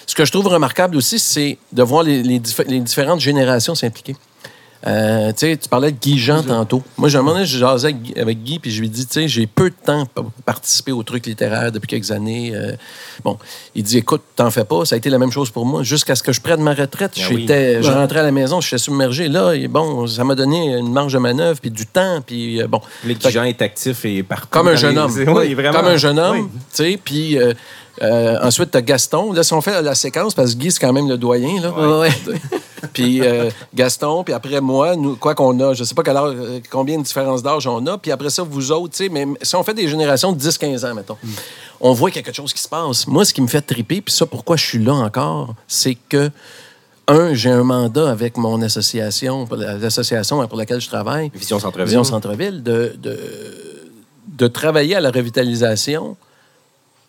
Ce 0.04 0.14
que 0.16 0.24
je 0.24 0.32
trouve 0.32 0.48
remarquable 0.48 0.96
aussi, 0.96 1.20
c'est 1.20 1.56
de 1.72 1.82
voir 1.84 2.02
les, 2.02 2.24
les 2.24 2.40
dif- 2.40 2.66
les 2.66 2.80
différentes 2.80 3.20
générations 3.20 3.76
s'impliquer. 3.76 4.16
Euh, 4.86 5.32
tu 5.32 5.56
parlais 5.70 5.92
de 5.92 5.96
Guy 5.98 6.18
Jean 6.18 6.42
tantôt. 6.42 6.82
Moi, 6.98 7.08
j'ai 7.08 7.16
un 7.16 7.22
moment 7.22 7.34
donné, 7.36 7.46
je 7.46 7.56
jasais 7.58 7.86
avec 7.88 8.02
Guy- 8.02 8.20
avec 8.20 8.42
Guy, 8.42 8.58
puis 8.58 8.70
je 8.70 8.80
lui 8.80 8.86
ai 8.88 8.90
dit, 8.90 9.06
tu 9.06 9.12
sais, 9.14 9.28
j'ai 9.28 9.46
peu 9.46 9.70
de 9.70 9.74
temps 9.82 10.04
pour 10.14 10.30
participer 10.44 10.92
aux 10.92 11.02
trucs 11.02 11.24
littéraires 11.24 11.72
depuis 11.72 11.86
quelques 11.86 12.10
années. 12.10 12.52
Euh, 12.54 12.72
bon, 13.24 13.38
il 13.74 13.82
dit, 13.82 13.96
écoute, 13.96 14.20
t'en 14.36 14.50
fais 14.50 14.64
pas, 14.64 14.84
ça 14.84 14.94
a 14.94 14.98
été 14.98 15.08
la 15.08 15.18
même 15.18 15.30
chose 15.30 15.48
pour 15.50 15.64
moi. 15.64 15.82
Jusqu'à 15.82 16.14
ce 16.14 16.22
que 16.22 16.32
je 16.32 16.40
prenne 16.42 16.60
ma 16.60 16.74
retraite, 16.74 17.12
Ben 17.16 17.26
oui. 17.30 17.40
j'étais, 17.42 17.82
je 17.82 17.90
rentrais 17.90 18.20
à 18.20 18.24
la 18.24 18.30
maison, 18.32 18.60
je 18.60 18.68
suis 18.68 18.78
submergé. 18.78 19.28
Là, 19.28 19.52
et 19.54 19.68
bon, 19.68 20.06
ça 20.06 20.22
m'a 20.22 20.34
donné 20.34 20.76
une 20.76 20.92
marge 20.92 21.14
de 21.14 21.18
manœuvre, 21.18 21.58
puis 21.60 21.70
du 21.70 21.86
temps, 21.86 22.20
puis 22.20 22.60
euh, 22.60 22.66
bon. 22.66 22.80
Fait 23.06 23.14
que- 23.14 23.30
Jean 23.30 23.44
est 23.44 23.62
actif 23.62 24.04
et 24.04 24.22
partout. 24.22 24.48
comme 24.50 24.68
un 24.68 24.76
jeune 24.76 24.96
les- 24.96 25.00
homme. 25.00 25.34
Oui, 25.34 25.54
vraiment. 25.54 25.78
Comme 25.78 25.88
un 25.88 25.96
jeune 25.96 26.18
homme. 26.18 26.36
Oui. 26.40 26.48
Tu 26.74 26.84
sais, 26.84 27.00
puis 27.02 27.38
ensuite, 28.42 28.70
tu 28.70 28.76
as 28.76 28.82
Gaston. 28.82 29.32
Là, 29.32 29.42
si 29.42 29.54
on 29.54 29.62
fait 29.62 29.80
la 29.80 29.94
séquence, 29.94 30.34
parce 30.34 30.54
que 30.54 30.58
Guy, 30.60 30.70
c'est 30.72 30.80
quand 30.80 30.92
même 30.92 31.08
le 31.08 31.16
doyen. 31.16 31.60
Là. 31.62 31.70
Ouais, 31.72 32.08
ouais. 32.28 32.38
puis 32.92 33.20
euh, 33.22 33.50
Gaston, 33.74 34.24
puis 34.24 34.34
après 34.34 34.60
moi, 34.60 34.96
nous, 34.96 35.16
quoi 35.16 35.34
qu'on 35.34 35.58
a, 35.60 35.74
je 35.74 35.84
sais 35.84 35.94
pas 35.94 36.02
quel 36.02 36.16
âge, 36.16 36.34
euh, 36.36 36.60
combien 36.70 36.98
de 36.98 37.02
différences 37.02 37.42
d'âge 37.42 37.66
on 37.66 37.84
a, 37.86 37.98
puis 37.98 38.10
après 38.10 38.30
ça, 38.30 38.42
vous 38.42 38.72
autres, 38.72 38.94
tu 38.94 39.04
sais, 39.04 39.08
mais 39.08 39.26
si 39.42 39.56
on 39.56 39.62
fait 39.62 39.74
des 39.74 39.88
générations 39.88 40.32
de 40.32 40.40
10-15 40.40 40.86
ans, 40.86 40.94
mettons, 40.94 41.16
on 41.80 41.92
voit 41.92 42.10
quelque 42.10 42.32
chose 42.32 42.52
qui 42.52 42.62
se 42.62 42.68
passe. 42.68 43.06
Moi, 43.06 43.24
ce 43.24 43.34
qui 43.34 43.42
me 43.42 43.46
fait 43.46 43.62
triper, 43.62 44.00
puis 44.00 44.14
ça, 44.14 44.26
pourquoi 44.26 44.56
je 44.56 44.64
suis 44.64 44.82
là 44.82 44.92
encore, 44.94 45.54
c'est 45.68 45.96
que 46.08 46.30
un, 47.06 47.34
j'ai 47.34 47.50
un 47.50 47.64
mandat 47.64 48.10
avec 48.10 48.36
mon 48.36 48.62
association, 48.62 49.46
l'association 49.50 50.46
pour 50.46 50.56
laquelle 50.56 50.80
je 50.80 50.88
travaille, 50.88 51.30
Vision 51.34 51.58
Centre-Ville. 51.58 51.84
Vision 51.84 52.04
Centre-Ville, 52.04 52.62
de, 52.62 52.96
de, 52.98 53.18
de 54.28 54.46
travailler 54.46 54.96
à 54.96 55.00
la 55.00 55.10
revitalisation 55.10 56.16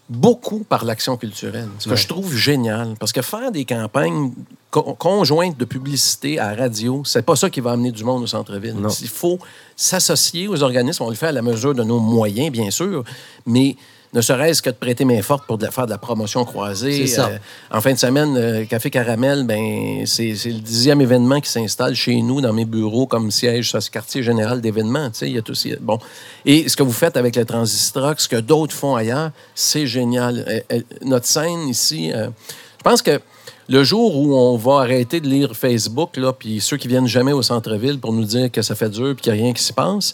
beaucoup 0.09 0.59
par 0.59 0.85
l'action 0.85 1.17
culturelle. 1.17 1.67
Ce 1.79 1.89
que 1.89 1.95
je 1.95 2.07
trouve 2.07 2.33
génial. 2.35 2.95
Parce 2.99 3.11
que 3.11 3.21
faire 3.21 3.51
des 3.51 3.65
campagnes 3.65 4.31
co- 4.69 4.93
conjointes 4.93 5.57
de 5.57 5.65
publicité 5.65 6.37
à 6.39 6.53
la 6.55 6.63
radio, 6.63 7.01
c'est 7.05 7.23
pas 7.25 7.35
ça 7.35 7.49
qui 7.49 7.59
va 7.59 7.71
amener 7.71 7.91
du 7.91 8.03
monde 8.03 8.23
au 8.23 8.27
centre-ville. 8.27 8.75
Il 9.01 9.07
faut 9.07 9.39
s'associer 9.75 10.47
aux 10.47 10.61
organismes. 10.61 11.03
On 11.03 11.09
le 11.09 11.15
fait 11.15 11.27
à 11.27 11.31
la 11.31 11.41
mesure 11.41 11.73
de 11.73 11.83
nos 11.83 11.99
moyens, 11.99 12.51
bien 12.51 12.69
sûr, 12.71 13.03
mais 13.45 13.75
ne 14.15 14.21
serait-ce 14.21 14.61
que 14.61 14.69
de 14.69 14.75
prêter 14.75 15.05
main 15.05 15.21
forte 15.21 15.45
pour 15.45 15.57
de 15.57 15.65
la- 15.65 15.71
faire 15.71 15.85
de 15.85 15.91
la 15.91 15.97
promotion 15.97 16.45
croisée. 16.45 17.05
Ça. 17.05 17.27
Euh, 17.27 17.37
en 17.69 17.81
fin 17.81 17.93
de 17.93 17.99
semaine, 17.99 18.35
euh, 18.37 18.65
Café 18.65 18.89
Caramel, 18.89 19.45
ben, 19.45 20.05
c'est 20.05 20.31
le 20.45 20.59
dixième 20.59 21.01
événement 21.01 21.41
qui 21.41 21.49
s'installe 21.51 21.93
chez 21.95 22.21
nous, 22.21 22.41
dans 22.41 22.53
mes 22.53 22.65
bureaux, 22.65 23.05
comme 23.05 23.29
siège 23.29 23.69
sur 23.69 23.83
ce 23.83 23.91
quartier 23.91 24.23
général 24.23 24.61
d'événements. 24.61 25.09
Il 25.21 25.41
Bon. 25.81 25.99
Et 26.45 26.67
ce 26.69 26.75
que 26.75 26.83
vous 26.83 26.91
faites 26.93 27.17
avec 27.17 27.35
le 27.35 27.45
Transistrock, 27.45 28.19
ce 28.19 28.27
que 28.29 28.37
d'autres 28.37 28.73
font 28.73 28.95
ailleurs, 28.95 29.31
c'est 29.53 29.85
génial. 29.85 30.63
Euh, 30.71 30.79
notre 31.03 31.25
scène 31.25 31.67
ici, 31.67 32.11
je 32.13 32.83
pense 32.83 33.01
que 33.01 33.19
le 33.67 33.83
jour 33.83 34.15
où 34.15 34.35
on 34.35 34.57
va 34.57 34.81
arrêter 34.81 35.19
de 35.19 35.27
lire 35.27 35.55
Facebook, 35.55 36.17
là, 36.17 36.31
puis 36.33 36.61
ceux 36.61 36.77
qui 36.77 36.87
viennent 36.87 37.07
jamais 37.07 37.33
au 37.33 37.41
centre-ville 37.41 37.99
pour 37.99 38.13
nous 38.13 38.23
dire 38.23 38.51
que 38.51 38.61
ça 38.61 38.75
fait 38.75 38.89
dur 38.89 39.13
puis 39.15 39.23
qu'il 39.23 39.33
n'y 39.33 39.39
a 39.39 39.43
rien 39.43 39.53
qui 39.53 39.63
se 39.63 39.73
passe, 39.73 40.13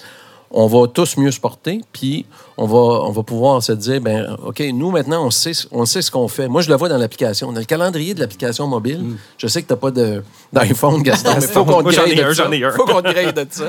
on 0.53 0.67
va 0.67 0.87
tous 0.87 1.17
mieux 1.17 1.31
se 1.31 1.39
porter, 1.39 1.81
puis 1.93 2.25
on 2.57 2.65
va, 2.67 2.77
on 2.77 3.11
va 3.11 3.23
pouvoir 3.23 3.63
se 3.63 3.71
dire, 3.71 4.01
ben 4.01 4.35
OK, 4.45 4.61
nous, 4.73 4.91
maintenant, 4.91 5.25
on 5.25 5.31
sait, 5.31 5.53
on 5.71 5.85
sait 5.85 6.01
ce 6.01 6.11
qu'on 6.11 6.27
fait. 6.27 6.47
Moi, 6.47 6.61
je 6.61 6.69
le 6.69 6.75
vois 6.75 6.89
dans 6.89 6.97
l'application. 6.97 7.51
Dans 7.53 7.59
le 7.59 7.65
calendrier 7.65 8.13
de 8.13 8.19
l'application 8.19 8.67
mobile, 8.67 8.99
Mm. 9.01 9.17
je 9.37 9.47
sais 9.47 9.61
que 9.61 9.67
tu 9.67 9.73
n'as 9.73 9.77
pas 9.79 9.91
de- 9.91 10.23
d'iPhone, 10.51 11.01
Gaston, 11.03 11.31
mais 11.39 11.47
faut 11.47 11.63
qu'on 11.65 11.81
te 11.83 11.89
de 11.89 12.33
ça. 12.33 12.43
faut 12.75 12.85
qu'on 12.85 13.01
de 13.01 13.47
ça. 13.49 13.63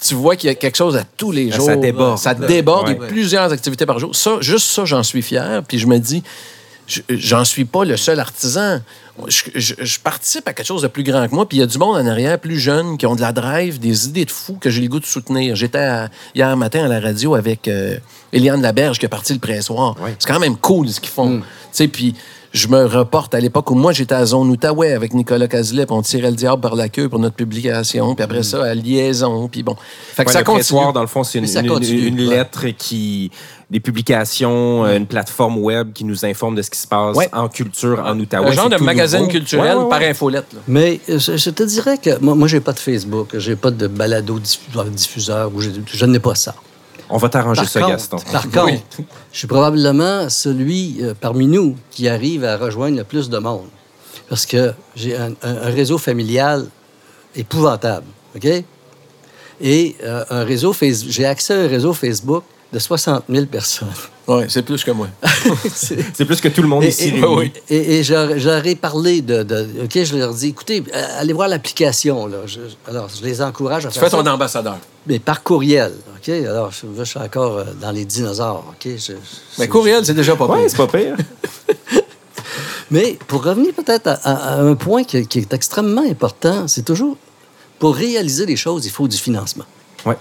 Tu 0.00 0.14
vois 0.14 0.36
qu'il 0.36 0.48
y 0.48 0.50
a 0.50 0.54
quelque 0.54 0.76
chose 0.76 0.96
à 0.96 1.04
tous 1.16 1.30
les 1.32 1.50
Ça 1.50 1.56
jours. 1.56 1.76
déborde. 1.76 2.18
Ça 2.18 2.34
déborde, 2.34 2.88
Ouais. 2.88 2.92
et 2.92 3.08
plusieurs 3.08 3.50
activités 3.50 3.86
par 3.86 3.98
jour. 3.98 4.14
Ça, 4.14 4.36
juste 4.40 4.66
ça, 4.68 4.84
j'en 4.84 5.02
suis 5.02 5.22
fier, 5.22 5.62
puis 5.66 5.78
je 5.78 5.86
me 5.86 5.98
dis, 5.98 6.22
j'en 7.10 7.44
suis 7.44 7.64
pas 7.64 7.84
le 7.84 7.96
seul 7.96 8.18
artisan. 8.20 8.80
Je, 9.26 9.42
je- 9.56 9.74
je 9.80 9.98
participe 10.00 10.46
à 10.46 10.52
quelque 10.52 10.66
chose 10.66 10.82
de 10.82 10.86
plus 10.86 11.02
grand 11.02 11.26
que 11.28 11.34
moi, 11.34 11.48
puis 11.48 11.58
il 11.58 11.60
y 11.60 11.62
a 11.64 11.66
du 11.66 11.76
monde 11.78 11.96
en 11.96 12.06
arrière, 12.06 12.38
plus 12.38 12.58
jeune, 12.58 12.96
qui 12.96 13.04
ont 13.06 13.16
de 13.16 13.20
la 13.20 13.32
drive, 13.32 13.78
des 13.80 14.06
idées 14.06 14.24
de 14.24 14.30
fous 14.30 14.58
que 14.60 14.70
j'ai 14.70 14.80
le 14.80 14.88
goût 14.88 15.00
de 15.00 15.04
soutenir. 15.06 15.56
J'étais 15.56 16.06
hier 16.36 16.56
matin 16.56 16.84
à 16.84 16.88
la 16.88 17.00
radio 17.00 17.34
avec 17.34 17.66
euh, 17.66 17.96
Eliane 18.32 18.62
Laberge 18.62 18.98
qui 18.98 19.06
a 19.06 19.08
parti 19.08 19.32
le 19.32 19.40
pressoir. 19.40 19.96
Ouais. 20.00 20.14
C'est 20.18 20.28
quand 20.28 20.38
même 20.40 20.56
cool 20.56 20.88
ce 20.88 21.00
qu'ils 21.00 21.10
font. 21.10 21.42
Sais, 21.72 21.88
puis 21.88 22.14
je 22.54 22.68
me 22.68 22.86
reporte 22.86 23.34
à 23.34 23.40
l'époque 23.40 23.70
où 23.70 23.74
moi 23.74 23.92
j'étais 23.92 24.14
à 24.14 24.24
Zone 24.24 24.48
Outaouais 24.48 24.92
avec 24.94 25.12
Nicolas 25.12 25.48
Cazelet, 25.48 25.84
on 25.90 26.00
tirait 26.00 26.30
le 26.30 26.36
diable 26.36 26.62
par 26.62 26.76
la 26.76 26.88
queue 26.88 27.08
pour 27.08 27.18
notre 27.18 27.36
publication, 27.36 28.14
puis 28.14 28.24
après 28.24 28.42
ça, 28.44 28.64
à 28.64 28.74
Liaison, 28.74 29.48
puis 29.48 29.62
bon. 29.62 29.76
Fait 30.14 30.22
que 30.24 30.28
Ouais, 30.28 30.32
ça 30.32 30.38
le 30.38 30.44
continue. 30.46 30.92
dans 30.94 31.00
le 31.02 31.06
fond, 31.08 31.24
c'est 31.24 31.38
une, 31.40 31.44
ouais. 31.44 32.36
lettre 32.36 32.68
qui. 32.68 33.30
Des 33.70 33.80
publications, 33.80 34.84
euh, 34.86 34.96
une 34.96 35.06
plateforme 35.06 35.58
web 35.58 35.92
qui 35.92 36.04
nous 36.04 36.24
informe 36.24 36.54
de 36.54 36.62
ce 36.62 36.70
qui 36.70 36.78
se 36.78 36.86
passe 36.86 37.14
Ouais. 37.16 37.28
en 37.34 37.48
culture 37.48 38.02
en 38.04 38.18
Outaouais. 38.18 38.48
Un 38.48 38.52
genre 38.52 38.70
de 38.70 38.76
magazine 38.78 39.18
nouveau. 39.20 39.30
culturel 39.32 39.76
Ouais, 39.76 39.82
ouais, 39.84 39.88
par 39.90 40.00
infolette. 40.02 40.46
là. 40.54 40.60
Mais 40.66 41.00
euh, 41.10 41.18
je, 41.18 41.36
je 41.36 41.50
te 41.50 41.62
dirais 41.62 41.98
que 41.98 42.18
moi, 42.20 42.34
moi 42.34 42.48
j'ai 42.48 42.60
pas 42.60 42.72
de 42.72 42.78
Facebook, 42.78 43.28
j'ai 43.36 43.56
pas 43.56 43.70
de 43.70 43.86
balado 43.86 44.38
diffuseur, 44.38 44.84
diffuseur 44.86 45.54
ou 45.54 45.60
je, 45.60 45.70
je 45.86 46.04
n'ai 46.06 46.18
pas 46.18 46.34
ça. 46.34 46.54
On 47.10 47.16
va 47.18 47.28
t'arranger 47.28 47.64
ça, 47.66 47.80
contre, 47.80 47.92
Gaston. 47.92 48.16
Par 48.32 48.50
contre, 48.50 48.82
je 49.32 49.38
suis 49.38 49.46
probablement 49.46 50.28
celui 50.30 50.98
euh, 51.02 51.12
parmi 51.18 51.46
nous 51.46 51.76
qui 51.90 52.08
arrive 52.08 52.44
à 52.44 52.56
rejoindre 52.56 52.96
le 52.96 53.04
plus 53.04 53.28
de 53.30 53.38
monde. 53.38 53.66
Parce 54.30 54.44
que 54.46 54.72
j'ai 54.94 55.16
un, 55.16 55.30
un- 55.42 55.56
un 55.62 55.70
réseau 55.70 55.96
familial 55.98 56.66
épouvantable, 57.34 58.06
OK? 58.36 58.46
Et 59.60 59.96
euh, 60.04 60.24
un 60.30 60.44
réseau 60.44 60.74
j'ai 61.08 61.24
accès 61.26 61.54
à 61.54 61.60
un 61.64 61.68
réseau 61.68 61.92
Facebook 61.92 62.44
de 62.72 62.78
60 62.78 63.24
000 63.30 63.46
personnes. 63.46 63.88
Oui, 64.26 64.44
c'est 64.48 64.62
plus 64.62 64.84
que 64.84 64.90
moi. 64.90 65.08
C'est- 65.74 66.24
plus 66.26 66.38
que 66.40 66.48
tout 66.48 66.60
le 66.60 66.68
monde 66.68 66.84
Et- 66.84 66.88
ici 66.88 67.08
et- 67.16 67.24
oui. 67.24 67.50
Ai 67.70 68.76
parlé 68.76 69.22
de, 69.22 69.42
de- 69.42 69.84
OK, 69.84 70.04
je 70.04 70.16
leur 70.16 70.34
dis, 70.34 70.48
écoutez, 70.48 70.84
euh, 70.94 71.06
allez 71.18 71.32
voir 71.32 71.48
l'application. 71.48 72.28
Alors, 72.86 73.08
je 73.08 73.24
les 73.24 73.40
encourage 73.40 73.86
à 73.86 73.88
Tu 73.88 73.98
faire 73.98 74.10
fais 74.10 74.16
ton 74.16 74.22
ça. 74.22 74.34
ambassadeur. 74.34 74.76
Mais 75.06 75.18
par 75.18 75.42
courriel, 75.42 75.92
OK? 76.18 76.28
Alors, 76.28 76.70
je, 76.72 76.86
je 76.98 77.04
suis 77.04 77.18
encore 77.18 77.56
euh, 77.56 77.64
dans 77.80 77.90
les 77.90 78.04
dinosaures, 78.04 78.64
OK? 78.68 78.84
Je- 78.84 78.98
je- 78.98 79.14
Mais 79.58 79.66
courriel, 79.66 80.04
c'est 80.04 80.12
déjà 80.12 80.36
pas 80.36 80.44
pire. 80.46 80.56
Ouais, 80.56 80.68
c'est 80.68 80.76
pas 80.76 80.86
pire. 80.88 81.16
Mais 82.90 83.18
pour 83.26 83.42
revenir 83.44 83.72
peut-être 83.74 84.06
à, 84.08 84.12
à- 84.24 84.54
à 84.54 84.60
un 84.60 84.74
point 84.74 85.04
qui, 85.04 85.26
qui 85.26 85.38
est 85.40 85.52
extrêmement 85.52 86.04
important, 86.08 86.66
c'est 86.68 86.84
toujours, 86.84 87.16
pour 87.78 87.94
réaliser 87.96 88.46
les 88.46 88.56
choses, 88.56 88.86
il 88.86 88.90
faut 88.90 89.08
du 89.08 89.16
financement. 89.16 89.64
Ouais. 90.06 90.16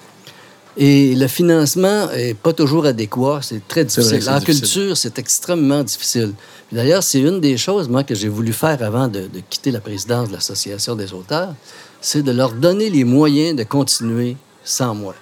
Et 0.79 1.15
le 1.15 1.27
financement 1.27 2.11
est 2.11 2.35
pas 2.35 2.53
toujours 2.53 2.85
adéquat. 2.85 3.39
C'est 3.41 3.67
très 3.67 3.83
vrai 3.83 4.03
difficile. 4.03 4.29
en 4.29 4.39
difficile. 4.39 4.61
culture, 4.61 4.97
c'est 4.97 5.17
extrêmement 5.17 5.83
difficile. 5.83 6.33
D'ailleurs, 6.71 7.01
c'est 7.01 7.19
une 7.19 7.41
des 7.41 7.57
choses, 7.57 7.89
moi, 7.89 8.03
que 8.03 8.13
j'ai 8.13 8.27
voulu 8.27 8.53
faire 8.53 8.81
avant 8.83 9.07
de, 9.07 9.21
de 9.21 9.41
quitter 9.49 9.71
la 9.71 9.79
présidence 9.79 10.27
de 10.29 10.33
l'Association 10.33 10.95
des 10.95 11.13
auteurs, 11.13 11.55
c'est 11.99 12.21
de 12.21 12.31
leur 12.31 12.51
donner 12.51 12.91
les 12.91 13.03
moyens 13.03 13.55
de 13.55 13.63
continuer 13.63 14.37
sans 14.63 14.93
moi. 14.93 15.15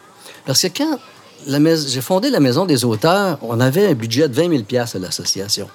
Parce 0.45 0.61
que 0.63 0.67
quand 0.67 0.99
mais- 1.47 1.77
j'ai 1.87 2.01
fondé 2.01 2.29
la 2.29 2.39
Maison 2.41 2.65
des 2.65 2.83
auteurs, 2.83 3.37
on 3.41 3.59
avait 3.59 3.87
un 3.87 3.93
budget 3.93 4.27
de 4.27 4.33
20 4.33 4.65
000 4.67 4.85
à 4.93 4.99
l'association. 4.99 5.69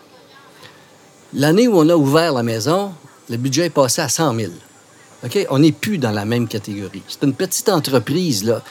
L'année 1.33 1.69
où 1.69 1.79
on 1.79 1.89
a 1.89 1.95
ouvert 1.97 2.35
la 2.35 2.43
maison, 2.43 2.93
le 3.29 3.37
budget 3.37 3.67
est 3.67 3.71
passé 3.71 4.03
à 4.03 4.09
100 4.09 4.35
000. 4.35 4.53
OK? 5.25 5.47
On 5.51 5.61
n'est 5.61 5.73
plus 5.73 5.99
dans 5.99 6.11
la 6.11 6.25
même 6.25 6.49
catégorie. 6.49 7.03
C'est 7.07 7.23
une 7.23 7.35
petite 7.35 7.69
entreprise, 7.69 8.45
là. 8.45 8.63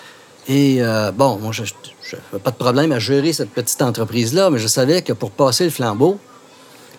Et 0.50 0.78
euh, 0.82 1.12
bon, 1.12 1.38
moi, 1.38 1.52
je 1.52 1.62
n'avais 1.62 2.44
pas 2.44 2.50
de 2.50 2.56
problème 2.56 2.92
à 2.92 2.98
gérer 2.98 3.32
cette 3.34 3.52
petite 3.52 3.82
entreprise-là, 3.84 4.50
mais 4.50 4.58
je 4.58 4.68
savais 4.68 5.04
que 5.04 5.14
pour 5.14 5.30
passer 5.30 5.64
le 5.64 5.70
flambeau, 5.70 6.18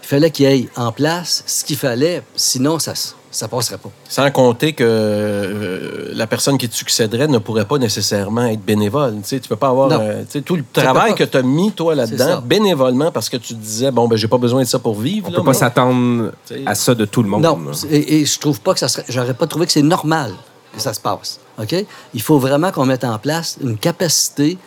il 0.03 0.07
fallait 0.07 0.31
qu'il 0.31 0.49
y 0.49 0.55
ait 0.55 0.69
en 0.77 0.93
place 0.93 1.43
ce 1.47 1.65
qu'il 1.65 1.77
fallait, 1.77 2.23
sinon 2.37 2.79
ça 2.79 2.93
ne 2.93 3.47
passerait 3.49 3.79
pas. 3.79 3.91
Sans 4.09 4.31
compter 4.31 4.73
que 4.73 4.85
euh, 4.87 6.11
la 6.13 6.29
personne 6.29 6.59
qui 6.59 6.69
te 6.69 6.77
succéderait 6.77 7.27
ne 7.27 7.39
pourrait 7.39 7.65
pas 7.65 7.79
nécessairement 7.79 8.47
être 8.47 8.65
bénévole. 8.65 9.17
Tu 9.23 9.29
sais, 9.29 9.41
tu 9.41 9.49
peux 9.49 9.57
pas 9.57 9.69
avoir 9.69 9.91
euh, 9.93 10.23
tu 10.23 10.31
sais, 10.31 10.43
tout 10.43 10.55
le 10.55 10.65
travail 10.73 11.17
que 11.17 11.25
tu 11.25 11.37
as 11.37 11.43
mis, 11.43 11.73
toi, 11.73 11.95
ça. 11.95 12.03
là-dedans, 12.03 12.43
bénévolement, 12.45 13.11
parce 13.11 13.29
que 13.29 13.37
tu 13.37 13.55
te 13.55 13.61
disais, 13.61 13.91
bon, 13.91 14.07
ben, 14.07 14.15
j'ai 14.15 14.29
pas 14.29 14.39
besoin 14.39 14.63
de 14.63 14.69
ça 14.69 14.79
pour 14.79 14.95
vivre. 14.95 15.27
On 15.29 15.33
là, 15.33 15.39
peut 15.39 15.45
pas 15.45 15.55
s'attendre 15.55 16.31
à 16.67 16.75
ça 16.77 16.95
de 16.95 17.05
tout 17.05 17.25
le 17.25 17.29
monde. 17.29 17.43
Non, 17.43 17.59
et, 17.91 18.21
et 18.21 18.25
je 18.25 18.39
trouve 18.39 18.61
pas 18.61 18.75
que 18.75 18.81
ça 18.81 18.87
serait. 18.87 19.05
J'aurais 19.09 19.35
pas 19.35 19.49
trouvé 19.49 19.67
que 19.67 19.73
c'est 19.73 19.83
normal 19.83 20.31
que 20.73 20.81
ça 20.81 20.95
se 20.95 21.01
passe. 21.01 21.41
OK? 21.61 21.75
Il 22.15 22.23
faut 22.23 22.39
vraiment 22.39 22.71
qu'on 22.73 22.87
mette 22.87 23.05
en 23.05 23.19
place 23.19 23.57
une 23.63 23.77
capacité 23.79 24.59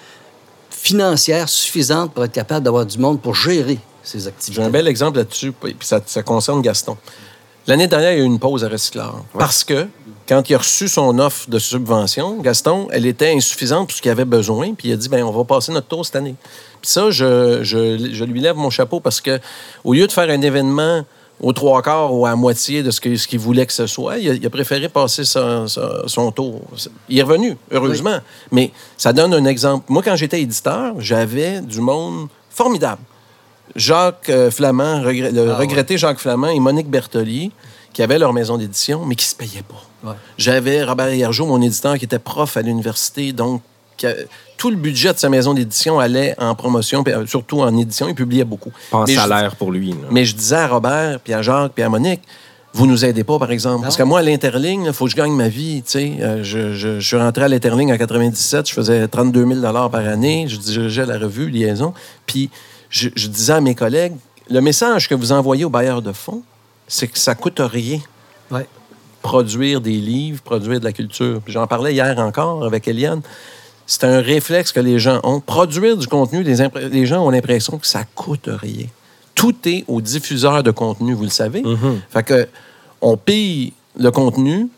financière 0.69 1.49
suffisante 1.49 2.13
pour 2.13 2.23
être 2.25 2.31
capable 2.33 2.63
d'avoir 2.65 2.85
du 2.85 2.97
monde 2.97 3.21
pour 3.21 3.35
gérer 3.35 3.79
ces 4.03 4.27
activités. 4.27 4.61
J'ai 4.61 4.67
un 4.67 4.71
bel 4.71 4.87
exemple 4.87 5.17
là-dessus, 5.17 5.51
puis 5.53 5.75
ça, 5.81 6.01
ça 6.05 6.23
concerne 6.23 6.61
Gaston. 6.61 6.97
L'année 7.67 7.87
dernière, 7.87 8.11
il 8.11 8.17
y 8.17 8.21
a 8.21 8.23
eu 8.23 8.27
une 8.27 8.39
pause 8.39 8.65
à 8.65 8.67
Recyclard. 8.67 9.23
Parce 9.37 9.63
que, 9.63 9.87
quand 10.27 10.49
il 10.49 10.55
a 10.55 10.57
reçu 10.57 10.89
son 10.89 11.17
offre 11.19 11.49
de 11.49 11.59
subvention, 11.59 12.37
Gaston, 12.41 12.89
elle 12.91 13.05
était 13.05 13.33
insuffisante 13.33 13.87
pour 13.87 13.95
ce 13.95 14.01
qu'il 14.01 14.11
avait 14.11 14.25
besoin, 14.25 14.73
puis 14.73 14.89
il 14.89 14.91
a 14.91 14.97
dit, 14.97 15.07
ben 15.07 15.23
on 15.23 15.31
va 15.31 15.45
passer 15.45 15.71
notre 15.71 15.87
tour 15.87 16.05
cette 16.05 16.17
année. 16.17 16.35
Puis 16.81 16.91
ça, 16.91 17.09
je, 17.11 17.63
je- 17.63 18.09
je 18.11 18.23
lui 18.25 18.41
lève 18.41 18.57
mon 18.57 18.69
chapeau 18.69 18.99
parce 18.99 19.21
que, 19.21 19.39
au 19.85 19.93
lieu 19.93 20.05
de 20.05 20.11
faire 20.11 20.29
un 20.29 20.41
événement 20.41 21.05
aux 21.39 21.51
trois 21.53 21.81
quarts 21.81 22.13
ou 22.13 22.25
à 22.25 22.35
moitié 22.35 22.83
de 22.83 22.91
ce 22.91 23.01
que- 23.01 23.15
ce 23.17 23.27
qu'il 23.27 23.39
voulait 23.39 23.65
que 23.65 23.73
ce 23.73 23.85
soit, 23.87 24.17
il 24.17 24.29
a, 24.29 24.33
il 24.33 24.45
a 24.45 24.49
préféré 24.49 24.87
passer 24.89 25.25
son, 25.25 25.67
son- 25.67 26.31
tour. 26.31 26.61
Il 27.09 27.19
est 27.19 27.23
revenu, 27.23 27.57
heureusement. 27.71 28.17
Mais 28.51 28.71
ça 28.97 29.11
donne 29.13 29.33
un 29.33 29.45
exemple. 29.45 29.85
Moi, 29.89 30.01
quand 30.03 30.15
j'étais 30.15 30.41
éditeur, 30.41 30.93
j'avais 30.99 31.59
du 31.61 31.81
monde 31.81 32.27
formidable. 32.49 33.01
Jacques 33.75 34.29
euh, 34.29 34.51
Flamand, 34.51 35.01
regret- 35.01 35.31
le 35.31 35.51
Ah, 35.51 35.55
regretté 35.57 35.97
Jacques 35.97 36.19
Flamand 36.19 36.49
et 36.49 36.59
Monique 36.59 36.89
Bertoli, 36.89 37.51
qui 37.91 38.01
avaient 38.03 38.19
leur 38.19 38.33
maison 38.33 38.57
d'édition, 38.57 39.05
mais 39.05 39.15
qui 39.15 39.25
ne 39.25 39.29
se 39.29 39.35
payaient 39.35 39.63
pas. 39.63 40.09
Ouais. 40.09 40.15
J'avais 40.37 40.83
Robert 40.83 41.13
Hiergeau, 41.13 41.45
mon 41.45 41.61
éditeur, 41.61 41.97
qui 41.97 42.05
était 42.05 42.19
prof 42.19 42.55
à 42.57 42.61
l'université, 42.61 43.31
donc 43.33 43.61
tout 44.57 44.69
le 44.69 44.75
budget 44.75 45.13
de 45.13 45.17
sa 45.19 45.29
maison 45.29 45.53
d'édition 45.53 45.99
allait 45.99 46.35
en 46.39 46.55
promotion, 46.55 47.03
puis, 47.03 47.13
euh, 47.13 47.25
surtout 47.25 47.61
en 47.61 47.75
édition, 47.77 48.07
il 48.07 48.15
publiait 48.15 48.43
beaucoup. 48.45 48.71
Pas 48.91 48.99
en 48.99 49.03
Mais 49.05 49.13
je- 49.13 49.19
salaire 49.19 49.55
pour 49.55 49.71
lui. 49.71 49.89
là. 49.91 49.95
mais 50.11 50.25
je 50.25 50.35
disais 50.35 50.55
à 50.55 50.67
Robert, 50.67 51.19
puis 51.19 51.33
à 51.33 51.41
Jacques, 51.41 51.73
puis 51.73 51.83
à 51.83 51.89
Monique, 51.89 52.21
vous 52.75 52.87
nous 52.87 53.05
aidez 53.05 53.23
pas, 53.23 53.37
par 53.37 53.51
exemple. 53.51 53.83
Parce 53.83 53.97
que 53.97 54.03
moi, 54.03 54.19
à 54.19 54.21
l'Interligne, 54.23 54.85
il 54.87 54.93
faut 54.93 55.05
que 55.05 55.11
je 55.11 55.15
gagne 55.15 55.31
ma 55.33 55.47
vie. 55.47 55.83
tu 55.85 55.91
sais. 55.91 56.13
Euh, 56.21 56.43
je, 56.43 56.73
je- 56.73 56.99
je 56.99 57.07
suis 57.07 57.17
rentré 57.17 57.43
à 57.43 57.47
l'Interligne 57.47 57.93
en 57.93 57.97
97, 57.97 58.67
je 58.69 58.73
faisais 58.73 59.07
32 59.07 59.45
000 59.45 59.61
par 59.89 59.95
année, 60.07 60.45
je 60.47 60.57
dirigeais 60.57 61.05
la 61.05 61.17
revue 61.19 61.49
Liaison. 61.49 61.93
Puis 62.25 62.49
je, 62.89 63.09
je 63.15 63.27
disais 63.27 63.53
à 63.53 63.61
mes 63.61 63.75
collègues, 63.75 64.13
le 64.49 64.59
message 64.61 65.07
que 65.07 65.13
vous 65.15 65.31
envoyez 65.31 65.65
aux 65.65 65.69
bailleurs 65.69 66.01
de 66.01 66.11
fonds, 66.13 66.41
c'est 66.87 67.07
que 67.07 67.17
ça 67.19 67.35
coûte 67.35 67.59
rien 67.59 67.99
Ouais. 68.51 68.65
produire 69.21 69.79
des 69.79 69.91
livres, 69.97 70.41
produire 70.41 70.79
de 70.79 70.85
la 70.85 70.91
culture. 70.93 71.41
J'en 71.47 71.67
parlais 71.67 71.93
hier 71.93 72.17
encore 72.19 72.65
avec 72.65 72.87
Eliane. 72.87 73.21
C'est 73.85 74.03
un 74.05 74.21
réflexe 74.21 74.71
que 74.71 74.79
les 74.79 74.99
gens 74.99 75.19
ont. 75.23 75.39
Produire 75.39 75.97
du 75.97 76.07
contenu, 76.07 76.43
les, 76.43 77.05
gens 77.05 77.25
ont 77.25 77.29
l'impression 77.29 77.77
que 77.77 77.87
ça 77.87 78.03
coûte 78.15 78.47
rien. 78.47 78.85
Tout 79.35 79.55
est 79.65 79.83
au 79.87 79.99
diffuseur 79.99 80.63
de 80.63 80.71
contenu, 80.71 81.13
vous 81.13 81.23
le 81.23 81.29
savez. 81.29 81.61
Mhm. 81.63 82.01
Fait 82.09 82.23
que 82.23 82.47
on 83.01 83.17
paye 83.17 83.73
le 83.99 84.09
contenu, 84.11 84.69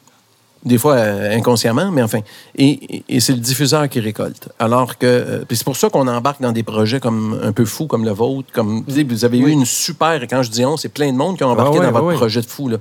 des 0.66 0.80
fois 0.80 0.96
euh, 0.96 1.38
inconsciemment, 1.38 1.92
mais 1.92 2.02
enfin, 2.02 2.20
et, 2.58 3.04
c'est 3.20 3.34
le 3.34 3.40
diffuseur 3.40 3.88
qui 3.88 4.00
récolte. 4.00 4.50
Alors 4.58 4.98
que, 4.98 5.06
euh, 5.06 5.46
c'est 5.52 5.64
pour 5.64 5.78
ça 5.78 5.90
qu'on 5.90 6.08
embarque 6.08 6.42
dans 6.42 6.52
des 6.52 6.64
projets 6.64 7.00
comme 7.00 7.40
un 7.44 7.52
peu 7.52 7.66
fous 7.66 7.86
comme 7.86 8.04
le 8.04 8.12
vôtre, 8.12 8.50
comme 8.52 8.84
vous 8.88 9.26
avez 9.26 9.38
eu 9.38 9.50
une 9.50 9.66
super, 9.66 10.24
et 10.24 10.28
quand 10.28 10.42
je 10.42 10.50
dis 10.50 10.66
on, 10.66 10.76
c'est 10.76 10.90
plein 10.90 11.12
de 11.12 11.18
monde 11.18 11.38
qui 11.38 11.44
ont 11.44 11.50
embarqué 11.50 11.78
Ah 11.78 11.80
ouais, 11.80 11.86
dans 11.86 11.92
votre 11.92 12.08
ouais. 12.08 12.16
projet 12.16 12.42
de 12.42 12.48
fou 12.48 12.68
là, 12.68 12.78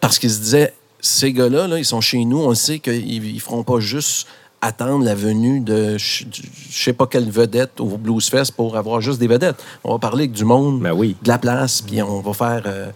parce 0.00 0.18
qu'ils 0.18 0.30
se 0.30 0.38
disaient, 0.38 0.72
ces 1.00 1.32
gars-là, 1.32 1.66
là, 1.66 1.78
ils 1.78 1.84
sont 1.84 2.00
chez 2.00 2.24
nous, 2.24 2.38
on 2.38 2.54
sait 2.54 2.78
qu'ils 2.78 3.26
ils 3.26 3.40
feront 3.40 3.64
pas 3.64 3.80
juste 3.80 4.28
attendre 4.66 5.04
la 5.04 5.14
venue 5.14 5.60
de 5.60 5.96
je 5.98 6.24
sais 6.70 6.92
pas 6.92 7.06
quelle 7.06 7.30
vedette 7.30 7.80
au 7.80 7.86
Blues 7.98 8.28
Fest 8.28 8.52
pour 8.52 8.76
avoir 8.76 9.00
juste 9.00 9.18
des 9.18 9.26
vedettes. 9.28 9.56
On 9.84 9.92
va 9.92 9.98
parler 9.98 10.24
avec 10.24 10.32
du 10.32 10.44
monde, 10.44 10.80
Ben 10.80 10.92
oui. 10.92 11.16
de 11.22 11.28
la 11.28 11.38
place, 11.38 11.82
puis 11.82 12.02
on 12.02 12.20
va 12.20 12.32
faire. 12.32 12.62
euh, 12.66 12.90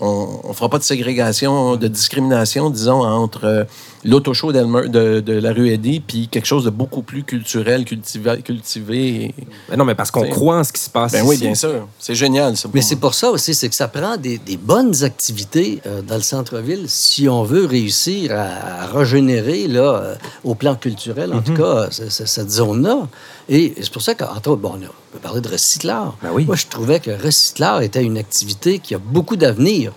on, 0.00 0.40
on 0.44 0.52
fera 0.52 0.68
pas 0.68 0.78
de 0.78 0.82
ségrégation, 0.82 1.76
de 1.76 1.86
discrimination, 1.88 2.68
disons, 2.70 3.02
entre 3.04 3.44
euh, 3.44 3.64
l'auto-show 4.04 4.52
de, 4.52 5.20
de 5.20 5.32
la 5.32 5.52
rue 5.52 5.70
Eddy 5.70 6.00
puis 6.00 6.28
quelque 6.28 6.46
chose 6.46 6.64
de 6.64 6.70
beaucoup 6.70 7.02
plus 7.02 7.22
culturel, 7.24 7.84
cultivé. 7.84 8.42
cultivé 8.42 9.24
et- 9.24 9.34
Ben 9.70 9.76
non, 9.76 9.84
mais 9.84 9.94
parce 9.94 10.10
qu'on 10.10 10.28
croit 10.28 10.58
en 10.58 10.64
ce 10.64 10.72
qui 10.72 10.80
se 10.80 10.90
passe 10.90 11.12
Ben 11.12 11.20
ici. 11.20 11.28
oui, 11.28 11.36
bien 11.38 11.54
sûr. 11.54 11.88
C'est 11.98 12.14
génial, 12.14 12.56
ça. 12.56 12.68
Mais 12.74 12.82
c'est 12.82 12.96
pour 12.96 13.14
ça 13.14 13.30
aussi, 13.30 13.54
c'est 13.54 13.68
que 13.68 13.74
ça 13.74 13.88
prend 13.88 14.16
des, 14.16 14.38
des 14.38 14.56
bonnes 14.56 15.04
activités 15.04 15.80
euh, 15.86 16.02
dans 16.02 16.16
le 16.16 16.20
centre-ville 16.22 16.84
si 16.88 17.28
on 17.28 17.42
veut 17.44 17.64
réussir 17.66 18.32
à, 18.32 18.82
à 18.82 18.86
régénérer, 18.86 19.68
là, 19.68 19.80
euh, 20.02 20.14
au 20.44 20.54
plan 20.54 20.74
culturel, 20.74 21.32
en 21.32 21.40
tout 21.42 21.54
cas, 21.54 21.90
c- 21.90 22.10
c- 22.10 22.24
cette 22.26 22.50
zone-là. 22.50 23.08
Et 23.48 23.74
c'est 23.80 23.92
pour 23.92 24.02
ça 24.02 24.14
qu'entre 24.14 24.50
autres, 24.50 24.60
bon, 24.62 24.74
on, 24.76 24.80
peut 24.80 25.18
parler 25.22 25.40
de 25.40 25.48
recyclard. 25.48 26.16
Ben 26.22 26.30
oui. 26.32 26.44
Moi, 26.44 26.56
je 26.56 26.66
trouvais 26.66 27.00
que 27.00 27.10
recyclard 27.10 27.82
était 27.82 28.02
une 28.02 28.18
activité 28.18 28.78
qui 28.78 28.94
a 28.94 28.98
beaucoup 28.98 29.36
d'avenir. 29.36 29.92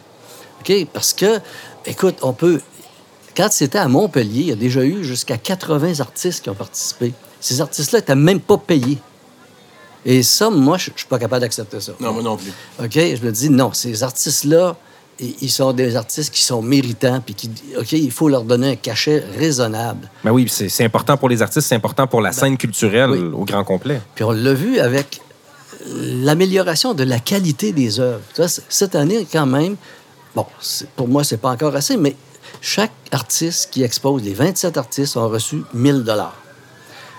OK? 0.61 0.87
Parce 0.93 1.13
que, 1.13 1.39
écoute, 1.85 2.15
on 2.21 2.33
peut. 2.33 2.61
Quand 3.37 3.51
c'était 3.51 3.77
à 3.77 3.87
Montpellier, 3.87 4.41
il 4.41 4.47
y 4.47 4.51
a 4.51 4.55
déjà 4.55 4.83
eu 4.83 5.03
jusqu'à 5.03 5.37
80 5.37 5.99
artistes 5.99 6.43
qui 6.43 6.49
ont 6.49 6.55
participé. 6.55 7.13
Ces 7.39 7.61
artistes-là 7.61 7.99
n'étaient 7.99 8.15
même 8.15 8.39
pas 8.39 8.57
payés. 8.57 8.97
Et 10.03 10.23
ça, 10.23 10.49
moi, 10.49 10.79
je 10.79 10.89
ne 10.89 10.97
suis 10.97 11.05
pas 11.05 11.19
capable 11.19 11.41
d'accepter 11.41 11.79
ça. 11.79 11.91
Non, 11.99 12.13
moi 12.13 12.23
non 12.23 12.35
plus. 12.37 12.51
OK? 12.83 12.93
Je 12.93 13.23
me 13.23 13.31
dis, 13.31 13.51
non, 13.51 13.73
ces 13.73 14.01
artistes-là, 14.01 14.75
ils 15.19 15.51
sont 15.51 15.71
des 15.71 15.95
artistes 15.95 16.33
qui 16.33 16.41
sont 16.41 16.63
méritants, 16.63 17.21
puis 17.23 17.35
qui, 17.35 17.51
OK, 17.77 17.91
il 17.91 18.09
faut 18.11 18.27
leur 18.27 18.43
donner 18.43 18.71
un 18.71 18.75
cachet 18.75 19.23
raisonnable. 19.37 20.09
Ben 20.23 20.31
oui, 20.31 20.47
c'est 20.49 20.69
c'est 20.69 20.85
important 20.85 21.15
pour 21.17 21.29
les 21.29 21.41
artistes, 21.43 21.67
c'est 21.67 21.75
important 21.75 22.07
pour 22.07 22.21
la 22.21 22.31
scène 22.31 22.57
culturelle 22.57 23.11
oui. 23.11 23.19
au 23.19 23.45
grand 23.45 23.63
complet. 23.63 24.01
Puis 24.15 24.23
on 24.23 24.31
l'a 24.31 24.53
vu 24.53 24.79
avec 24.79 25.21
l'amélioration 25.95 26.93
de 26.95 27.03
la 27.03 27.19
qualité 27.19 27.71
des 27.71 27.99
œuvres. 27.99 28.21
Cette 28.69 28.95
année, 28.95 29.27
quand 29.31 29.45
même, 29.45 29.75
bon, 30.35 30.45
c'est- 30.59 30.87
pour 30.89 31.07
moi, 31.07 31.23
c'est 31.23 31.37
pas 31.37 31.49
encore 31.49 31.75
assez, 31.75 31.97
mais 31.97 32.15
chaque 32.61 32.91
artiste 33.11 33.69
qui 33.71 33.83
expose, 33.83 34.23
les 34.23 34.33
27 34.33 34.77
artistes 34.77 35.17
ont 35.17 35.29
reçu 35.29 35.63
1000 35.73 36.03
dollars. 36.03 36.35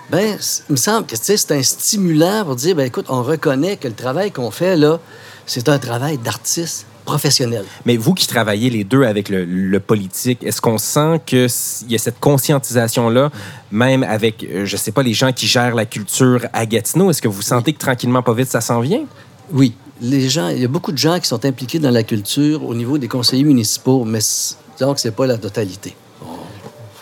Ben, 0.09 0.37
il 0.69 0.71
me 0.71 0.77
semble 0.77 1.05
que 1.05 1.15
c'est 1.15 1.51
un 1.51 1.61
stimulant 1.61 2.43
pour 2.43 2.55
dire, 2.55 2.75
ben 2.75 2.85
écoute, 2.85 3.05
on 3.09 3.21
reconnaît 3.21 3.77
que 3.77 3.87
le 3.87 3.93
travail 3.93 4.31
qu'on 4.31 4.49
fait 4.49 4.75
là, 4.75 4.99
c'est 5.45 5.69
un 5.69 5.77
travail 5.77 6.17
d'artiste 6.17 6.87
professionnel. 7.05 7.65
Mais 7.85 7.97
vous 7.97 8.13
qui 8.13 8.27
travaillez 8.27 8.69
les 8.69 8.83
deux 8.83 9.03
avec 9.03 9.29
le, 9.29 9.45
le 9.45 9.79
politique, 9.79 10.43
est-ce 10.43 10.61
qu'on 10.61 10.77
sent 10.77 11.21
qu'il 11.25 11.47
y 11.87 11.95
a 11.95 11.97
cette 11.97 12.19
conscientisation-là, 12.19 13.31
même 13.71 14.03
avec, 14.03 14.43
euh, 14.43 14.65
je 14.65 14.77
sais 14.77 14.91
pas, 14.91 15.03
les 15.03 15.13
gens 15.13 15.31
qui 15.31 15.47
gèrent 15.47 15.75
la 15.75 15.85
culture 15.85 16.45
à 16.53 16.65
Gatineau? 16.65 17.09
Est-ce 17.09 17.21
que 17.21 17.27
vous 17.27 17.41
sentez 17.41 17.73
que 17.73 17.79
tranquillement, 17.79 18.23
pas 18.23 18.33
vite, 18.33 18.49
ça 18.49 18.61
s'en 18.61 18.79
vient? 18.79 19.05
Oui, 19.51 19.73
les 20.01 20.29
gens, 20.29 20.49
il 20.49 20.61
y 20.61 20.65
a 20.65 20.67
beaucoup 20.67 20.91
de 20.91 20.97
gens 20.97 21.19
qui 21.19 21.27
sont 21.27 21.43
impliqués 21.45 21.79
dans 21.79 21.91
la 21.91 22.03
culture 22.03 22.63
au 22.65 22.73
niveau 22.73 22.97
des 22.97 23.07
conseillers 23.07 23.43
municipaux, 23.43 24.05
mais 24.05 24.19
disons 24.19 24.93
que 24.93 24.99
c'est 24.99 25.15
pas 25.15 25.27
la 25.27 25.37
totalité. 25.37 25.95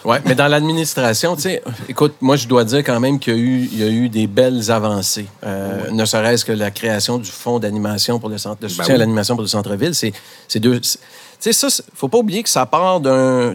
Oui, 0.05 0.15
mais 0.25 0.35
dans 0.35 0.47
l'administration, 0.47 1.35
tu 1.35 1.41
sais, 1.41 1.61
écoute, 1.89 2.13
moi, 2.21 2.37
je 2.37 2.47
dois 2.47 2.63
dire 2.63 2.79
quand 2.79 2.97
même 2.99 3.19
qu'il 3.19 3.33
y 3.33 3.35
a 3.35 3.39
eu, 3.39 3.69
il 3.73 3.79
y 3.79 3.83
a 3.83 3.89
eu 3.89 4.07
des 4.07 4.25
belles 4.25 4.71
avancées. 4.71 5.25
Euh, 5.43 5.91
Ne 5.91 6.05
serait-ce 6.05 6.45
que 6.45 6.53
la 6.53 6.71
création 6.71 7.17
du 7.17 7.29
fonds 7.29 7.59
d'animation 7.59 8.17
pour 8.17 8.29
le 8.29 8.37
centre, 8.37 8.61
de 8.61 8.69
soutien 8.69 8.85
oui. 8.87 8.93
à 8.93 8.97
l'animation 8.99 9.35
pour 9.35 9.41
le 9.41 9.49
centre-ville, 9.49 9.93
c'est 9.93 10.13
deux. 10.59 10.79
Tu 10.79 10.97
sais, 11.39 11.51
ça, 11.51 11.67
faut 11.93 12.07
pas 12.07 12.19
oublier 12.19 12.41
que 12.41 12.49
ça 12.49 12.65
part 12.65 13.01
d'un 13.01 13.53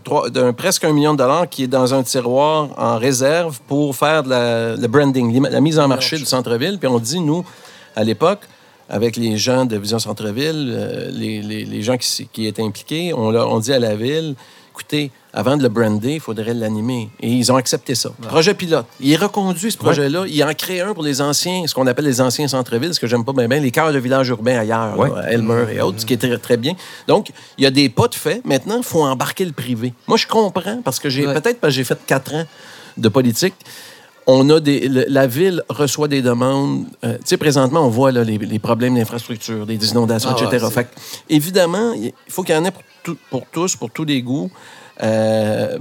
presque 0.55 0.85
un 0.85 0.93
million 0.93 1.15
de 1.15 1.19
dollars 1.19 1.49
qui 1.49 1.65
est 1.65 1.69
dans 1.69 1.95
un 1.95 2.03
tiroir 2.03 2.69
en 2.77 2.99
réserve 2.99 3.59
pour 3.67 3.97
faire 3.97 4.23
de 4.23 4.29
la, 4.29 4.77
le 4.77 4.89
branding, 4.89 5.43
la 5.49 5.61
mise 5.63 5.79
en 5.79 5.89
marché 5.89 6.19
du 6.19 6.27
centre-ville. 6.27 6.77
Puis 6.79 6.87
on 6.87 6.99
dit, 6.99 7.21
nous, 7.21 7.47
à 7.97 8.05
l'époque, 8.05 8.41
avec 8.93 9.17
les 9.17 9.37
gens 9.37 9.65
de 9.65 9.77
Vision 9.77 9.99
Centre-Ville, 9.99 10.69
euh, 10.73 11.11
les, 11.13 11.43
les- 11.43 11.65
les 11.65 11.83
gens 11.83 11.97
qui, 11.97 12.29
qui 12.33 12.47
étaient 12.47 12.63
impliqués, 12.71 13.13
on, 13.15 13.31
leur- 13.31 13.51
on 13.51 13.59
dit 13.59 13.73
à 13.73 13.79
la 13.79 13.95
ville 13.97 14.35
écoutez, 14.75 15.11
avant 15.35 15.59
de 15.59 15.63
le 15.63 15.69
brander, 15.69 16.15
il 16.15 16.21
faudrait 16.21 16.55
l'animer. 16.55 17.11
Et 17.21 17.29
ils 17.31 17.53
ont 17.53 17.57
accepté 17.57 17.95
ça. 17.95 18.09
Projet 18.23 18.55
pilote. 18.55 18.87
Il 19.01 19.15
reconduit 19.17 19.71
ce 19.71 19.77
projet-là. 19.77 20.25
Il 20.27 20.43
en 20.43 20.55
crée 20.55 20.81
un 20.81 20.95
pour 20.95 21.03
les 21.03 21.21
anciens, 21.21 21.67
ce 21.67 21.75
qu'on 21.75 21.87
appelle 21.87 22.07
les 22.07 22.23
anciens 22.23 22.49
centres-villes, 22.49 22.95
ce 22.95 22.99
que 22.99 23.07
j'aime 23.07 23.23
pas 23.23 23.35
bien, 23.35 23.47
bien, 23.49 23.61
les 23.61 23.71
cœurs 23.71 23.93
de 23.93 23.99
village 23.99 24.29
urbains 24.31 24.59
ailleurs, 24.61 24.99
Ouais. 24.99 25.11
là, 25.11 25.17
à 25.27 25.31
Elmer 25.31 25.65
et 25.75 25.81
autres, 25.83 26.01
ce 26.01 26.07
qui 26.07 26.15
est 26.15 26.23
très, 26.27 26.39
très 26.39 26.57
bien. 26.57 26.73
Donc, 27.07 27.33
il 27.59 27.65
y 27.65 27.67
a 27.67 27.71
des 27.71 27.91
pas 27.91 28.09
de 28.09 28.15
fait. 28.15 28.41
Maintenant, 28.47 28.79
il 28.79 28.83
faut 28.83 29.03
embarquer 29.05 29.45
le 29.45 29.53
privé. 29.53 29.93
Moi, 30.09 30.17
je 30.17 30.27
comprends, 30.27 30.81
parce 30.83 30.99
que 30.99 31.11
j'ai 31.11 31.27
Ouais. 31.27 31.35
peut-être 31.35 31.61
parce 31.61 31.73
que 31.75 31.77
j'ai 31.77 31.85
fait 31.85 31.99
quatre 32.07 32.33
ans 32.35 32.47
de 32.97 33.09
politique. 33.11 33.55
On 34.27 34.49
a 34.51 34.61
des, 34.61 34.89
la 34.89 35.27
ville 35.27 35.63
reçoit 35.69 36.07
des 36.09 36.23
demandes. 36.23 36.87
euh, 37.05 37.15
tu 37.17 37.23
sais, 37.25 37.37
présentement, 37.37 37.85
on 37.85 37.89
voit 37.89 38.13
là, 38.13 38.23
les, 38.23 38.39
les 38.39 38.59
problèmes 38.61 38.95
d'infrastructure, 38.95 39.67
des 39.67 39.91
inondations, 39.91 40.31
Ah 40.33 40.41
ouais, 40.41 40.47
etc. 40.47 40.67
c'est- 40.69 40.75
Fait 40.75 40.89
évidemment, 41.29 41.93
il 41.95 42.13
faut 42.29 42.43
qu'il 42.45 42.55
y 42.55 42.59
en 42.59 42.65
ait 42.65 42.71
pour, 42.71 42.83
tout- 43.03 43.19
pour 43.31 43.47
tous, 43.51 43.75
pour 43.75 43.91
tous 43.91 44.05
les 44.05 44.23
goûts. 44.23 44.51
Euh, 45.03 45.79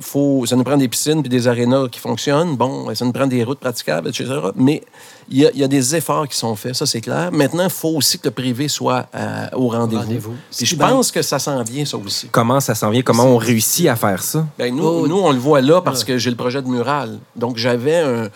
faut, 0.00 0.44
ça 0.46 0.56
nous 0.56 0.64
prend 0.64 0.76
des 0.76 0.88
piscines 0.88 1.22
puis 1.22 1.28
des 1.30 1.46
arénas 1.46 1.86
qui 1.88 2.00
fonctionnent. 2.00 2.56
Bon, 2.56 2.92
ça 2.94 3.04
nous 3.04 3.12
prend 3.12 3.26
des 3.26 3.44
routes 3.44 3.60
praticables, 3.60 4.08
etc. 4.08 4.26
Mais 4.56 4.82
il 5.30 5.38
y, 5.38 5.46
a, 5.46 5.50
il 5.54 5.60
y 5.60 5.64
a 5.64 5.68
des 5.68 5.94
efforts 5.94 6.26
qui 6.28 6.36
sont 6.36 6.56
faits, 6.56 6.74
ça 6.74 6.86
c'est 6.86 7.00
clair. 7.00 7.30
Maintenant, 7.32 7.64
il 7.64 7.70
faut 7.70 7.90
aussi 7.90 8.18
que 8.18 8.24
le 8.26 8.32
privé 8.32 8.66
soit 8.68 9.06
euh, 9.14 9.46
au 9.52 9.68
rendez-vous. 9.68 10.02
Rendez-vous. 10.02 10.34
Puis 10.56 10.66
je 10.66 10.74
Ben- 10.76 10.88
pense 10.88 11.12
que 11.12 11.22
ça 11.22 11.38
s'en 11.38 11.62
vient, 11.62 11.84
ça 11.84 11.96
aussi. 11.98 12.28
Comment 12.32 12.58
ça 12.60 12.74
s'en 12.74 12.90
vient? 12.90 13.02
Comment 13.02 13.26
on 13.26 13.36
réussit 13.36 13.86
à 13.88 13.94
faire 13.96 14.22
ça? 14.22 14.44
Ben, 14.58 14.74
nous, 14.74 14.84
Oh, 14.84 15.06
nous, 15.06 15.18
on 15.20 15.30
le 15.30 15.38
voit 15.38 15.60
là 15.60 15.80
parce 15.80 16.02
que 16.02 16.18
j'ai 16.18 16.30
le 16.30 16.36
projet 16.36 16.60
de 16.62 16.68
mural. 16.68 17.18
Donc, 17.36 17.56
j'avais 17.56 18.00
un. 18.00 18.28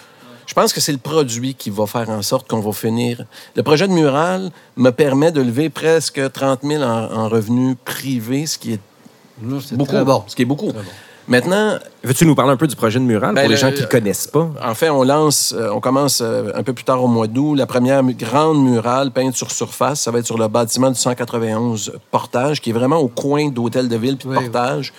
Je 0.47 0.55
pense 0.55 0.73
que 0.73 0.81
c'est 0.81 0.93
le 0.93 0.99
produit 0.99 1.55
qui 1.55 1.71
va 1.71 1.87
faire 1.87 2.09
en 2.09 2.23
sorte 2.23 2.49
qu'on 2.49 2.61
va 2.61 2.71
finir. 2.71 3.25
Le 3.57 3.65
projet 3.65 3.89
de 3.89 3.93
mural 3.93 4.53
me 4.77 4.91
permet 4.91 5.33
de 5.33 5.41
lever 5.43 5.69
presque 5.71 6.21
30 6.33 6.61
000 6.63 6.85
en, 6.85 7.13
en 7.13 7.29
revenus 7.29 7.77
privés, 7.85 8.47
ce 8.47 8.57
qui 8.57 8.75
est 8.75 8.81
Non, 9.43 9.61
c'est 9.61 9.77
beaucoup. 9.77 9.97
bon. 10.05 10.25
Ce 10.27 10.35
qui 10.37 10.43
est 10.43 10.47
beaucoup. 10.47 10.73
Maintenant, 11.29 11.77
Veux-tu 12.05 12.25
nous 12.25 12.37
parler 12.37 12.53
un 12.53 12.57
peu 12.57 12.69
du 12.69 12.77
projet 12.77 13.01
de 13.01 13.05
mural 13.05 13.35
Ben, 13.35 13.41
pour 13.43 13.49
les 13.51 13.57
le- 13.57 13.61
gens 13.61 13.73
qui 13.73 13.83
ne 13.83 13.87
connaissent 13.87 14.29
pas? 14.29 14.49
en 14.65 14.75
fait, 14.75 14.91
on 14.91 15.03
lance, 15.03 15.53
euh, 15.59 15.71
on 15.75 15.81
commence 15.81 16.21
euh, 16.23 16.53
un 16.55 16.63
peu 16.63 16.73
plus 16.73 16.85
tard 16.85 17.03
au 17.03 17.09
mois 17.09 17.27
d'août, 17.27 17.57
la 17.57 17.67
première 17.67 18.01
grande 18.05 18.63
murale 18.63 19.11
peinte 19.11 19.35
sur 19.35 19.51
surface. 19.51 20.03
Ça 20.03 20.13
va 20.13 20.21
être 20.21 20.27
sur 20.27 20.39
le 20.39 20.47
bâtiment 20.47 20.89
du 20.89 20.97
191 20.97 21.95
Portage, 22.13 22.61
qui 22.61 22.71
est 22.71 22.73
vraiment 22.73 22.99
au 22.99 23.09
coin 23.09 23.49
d'Hôtel 23.49 23.89
de 23.89 23.97
Ville 23.97 24.17
puis 24.19 24.29
de 24.29 24.37
Oui, 24.37 24.45
Portage. 24.45 24.93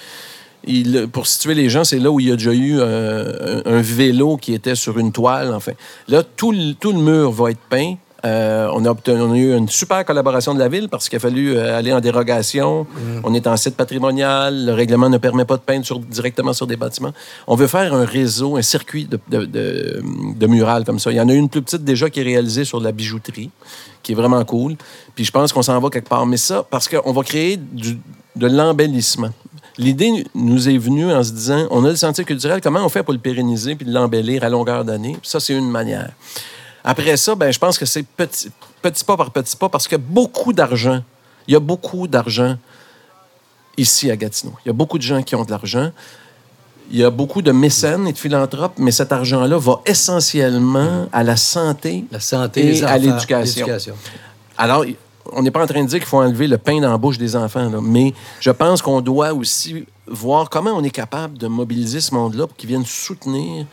Il- 0.65 1.07
pour 1.13 1.27
situer 1.27 1.53
les 1.53 1.69
gens, 1.69 1.85
c'est 1.85 1.99
là 1.99 2.11
où 2.11 2.19
il 2.19 2.27
y 2.27 2.31
a 2.31 2.35
déjà 2.35 2.51
eu 2.51 2.77
euh, 2.77 3.61
un, 3.65 3.75
un 3.77 3.81
vélo 3.81 4.35
qui 4.35 4.53
était 4.53 4.75
sur 4.75 4.97
une 4.99 5.13
toile, 5.13 5.53
enfin. 5.55 5.71
Là, 6.09 6.23
tout 6.23 6.51
le, 6.51 6.73
tout 6.73 6.91
le 6.91 6.99
mur 6.99 7.31
va 7.31 7.51
être 7.51 7.59
peint. 7.69 7.93
Euh, 8.25 8.67
on, 8.73 8.83
a 8.85 8.89
obtenu, 8.89 9.21
on 9.21 9.31
a 9.31 9.37
eu 9.37 9.55
une 9.55 9.69
super 9.69 10.03
collaboration 10.03 10.53
de 10.55 10.59
la 10.59 10.67
ville 10.69 10.89
parce 10.89 11.07
qu'il 11.07 11.17
a 11.17 11.19
fallu 11.19 11.55
euh, 11.55 11.77
aller 11.77 11.93
en 11.93 11.99
dérogation. 11.99 12.87
On 13.23 13.33
est 13.33 13.45
en 13.45 13.55
site 13.57 13.75
patrimonial. 13.75 14.65
Le 14.65 14.73
règlement 14.73 15.09
ne 15.09 15.17
permet 15.19 15.45
pas 15.45 15.55
de 15.57 15.61
peindre 15.61 15.85
sur- 15.85 15.99
directement 15.99 16.53
sur 16.53 16.65
des 16.65 16.77
bâtiments. 16.77 17.13
On 17.45 17.55
veut 17.55 17.67
faire 17.67 17.93
un 17.93 18.05
réseau, 18.05 18.57
un 18.57 18.61
circuit 18.63 19.05
de, 19.05 19.19
de, 19.29 19.45
de, 19.45 20.01
de 20.35 20.47
murales 20.47 20.83
comme 20.83 20.97
ça. 20.99 21.11
Il 21.11 21.15
y 21.15 21.21
en 21.21 21.29
a 21.29 21.33
une 21.33 21.47
plus 21.49 21.61
petite 21.61 21.83
déjà 21.83 22.09
qui 22.09 22.19
est 22.19 22.23
réalisée 22.23 22.65
sur 22.65 22.79
la 22.79 22.91
bijouterie, 22.91 23.51
qui 24.01 24.13
est 24.13 24.15
vraiment 24.15 24.43
cool. 24.45 24.75
Puis 25.13 25.23
je 25.23 25.31
pense 25.31 25.53
qu'on 25.53 25.61
s'en 25.61 25.79
va 25.79 25.89
quelque 25.89 26.09
part. 26.09 26.25
Mais 26.25 26.37
ça, 26.37 26.65
parce 26.69 26.87
qu'on 26.87 27.11
va 27.13 27.21
créer 27.23 27.57
du- 27.57 27.99
de 28.35 28.47
l'embellissement. 28.47 29.29
L'idée 29.77 30.25
nous 30.33 30.67
est 30.69 30.77
venue 30.79 31.11
en 31.13 31.23
se 31.23 31.31
disant, 31.31 31.67
on 31.69 31.85
a 31.85 31.89
le 31.89 31.95
sentier 31.95 32.23
culturel, 32.23 32.61
comment 32.61 32.83
on 32.83 32.89
fait 32.89 33.03
pour 33.03 33.13
le 33.13 33.19
pérenniser 33.19 33.75
puis 33.75 33.85
l'embellir 33.87 34.43
à 34.43 34.49
longueur 34.49 34.83
d'année? 34.83 35.17
Ça, 35.21 35.39
c'est 35.39 35.53
une 35.53 35.69
manière. 35.69 36.09
Après 36.89 37.17
ça, 37.17 37.35
ben, 37.35 37.51
je 37.51 37.59
pense 37.59 37.77
que 37.77 37.85
c'est 37.85 38.03
petit, 38.03 38.49
petit 38.81 39.03
pas 39.03 39.17
par 39.17 39.31
petit 39.31 39.57
pas 39.57 39.67
parce 39.67 39.89
qu'il 39.89 39.97
y 39.97 40.01
a 40.01 40.03
beaucoup 40.07 40.53
d'argent. 40.53 41.03
Il 41.45 41.53
y 41.53 41.57
a 41.57 41.59
beaucoup 41.59 42.07
d'argent 42.07 42.55
ici 43.75 44.09
à 44.09 44.15
Gatineau. 44.15 44.53
Il 44.63 44.69
y 44.69 44.71
a 44.71 44.73
beaucoup 44.73 44.97
de 44.97 45.03
gens 45.03 45.21
qui 45.21 45.35
ont 45.35 45.43
de 45.43 45.51
l'argent. 45.51 45.91
Il 46.89 46.97
y 46.97 47.03
a 47.03 47.09
beaucoup 47.09 47.41
de 47.41 47.51
mécènes 47.51 48.07
et 48.07 48.13
de 48.13 48.17
philanthropes, 48.17 48.75
mais 48.77 48.91
cet 48.91 49.11
argent-là 49.11 49.57
va 49.57 49.81
essentiellement 49.85 51.09
à 51.11 51.23
la 51.23 51.35
santé 51.35 52.05
La 52.09 52.21
santé, 52.21 52.61
et 52.61 52.71
les 52.71 52.83
à 52.85 52.87
enfants, 52.87 52.99
l'éducation. 52.99 53.65
l'éducation. 53.65 53.95
alors, 54.57 54.85
on 55.33 55.41
n'est 55.41 55.51
pas 55.51 55.63
en 55.63 55.67
train 55.67 55.83
de 55.83 55.89
dire 55.89 55.99
qu'il 55.99 56.07
faut 56.07 56.21
enlever 56.21 56.47
le 56.47 56.57
pain 56.57 56.79
dans 56.79 56.89
la 56.89 56.97
bouche 56.97 57.17
des 57.17 57.35
enfants, 57.35 57.69
là, 57.69 57.79
mais 57.81 58.13
je 58.39 58.51
pense 58.51 58.81
qu'on 58.81 59.01
doit 59.01 59.33
aussi 59.33 59.85
voir 60.07 60.49
comment 60.49 60.71
on 60.71 60.83
est 60.85 60.89
capable 60.89 61.37
de 61.37 61.47
mobiliser 61.47 61.99
ce 61.99 62.13
monde-là 62.13 62.47
pour 62.47 62.55
qu'ils 62.55 62.69
viennent 62.69 62.85
soutenir 62.85 63.65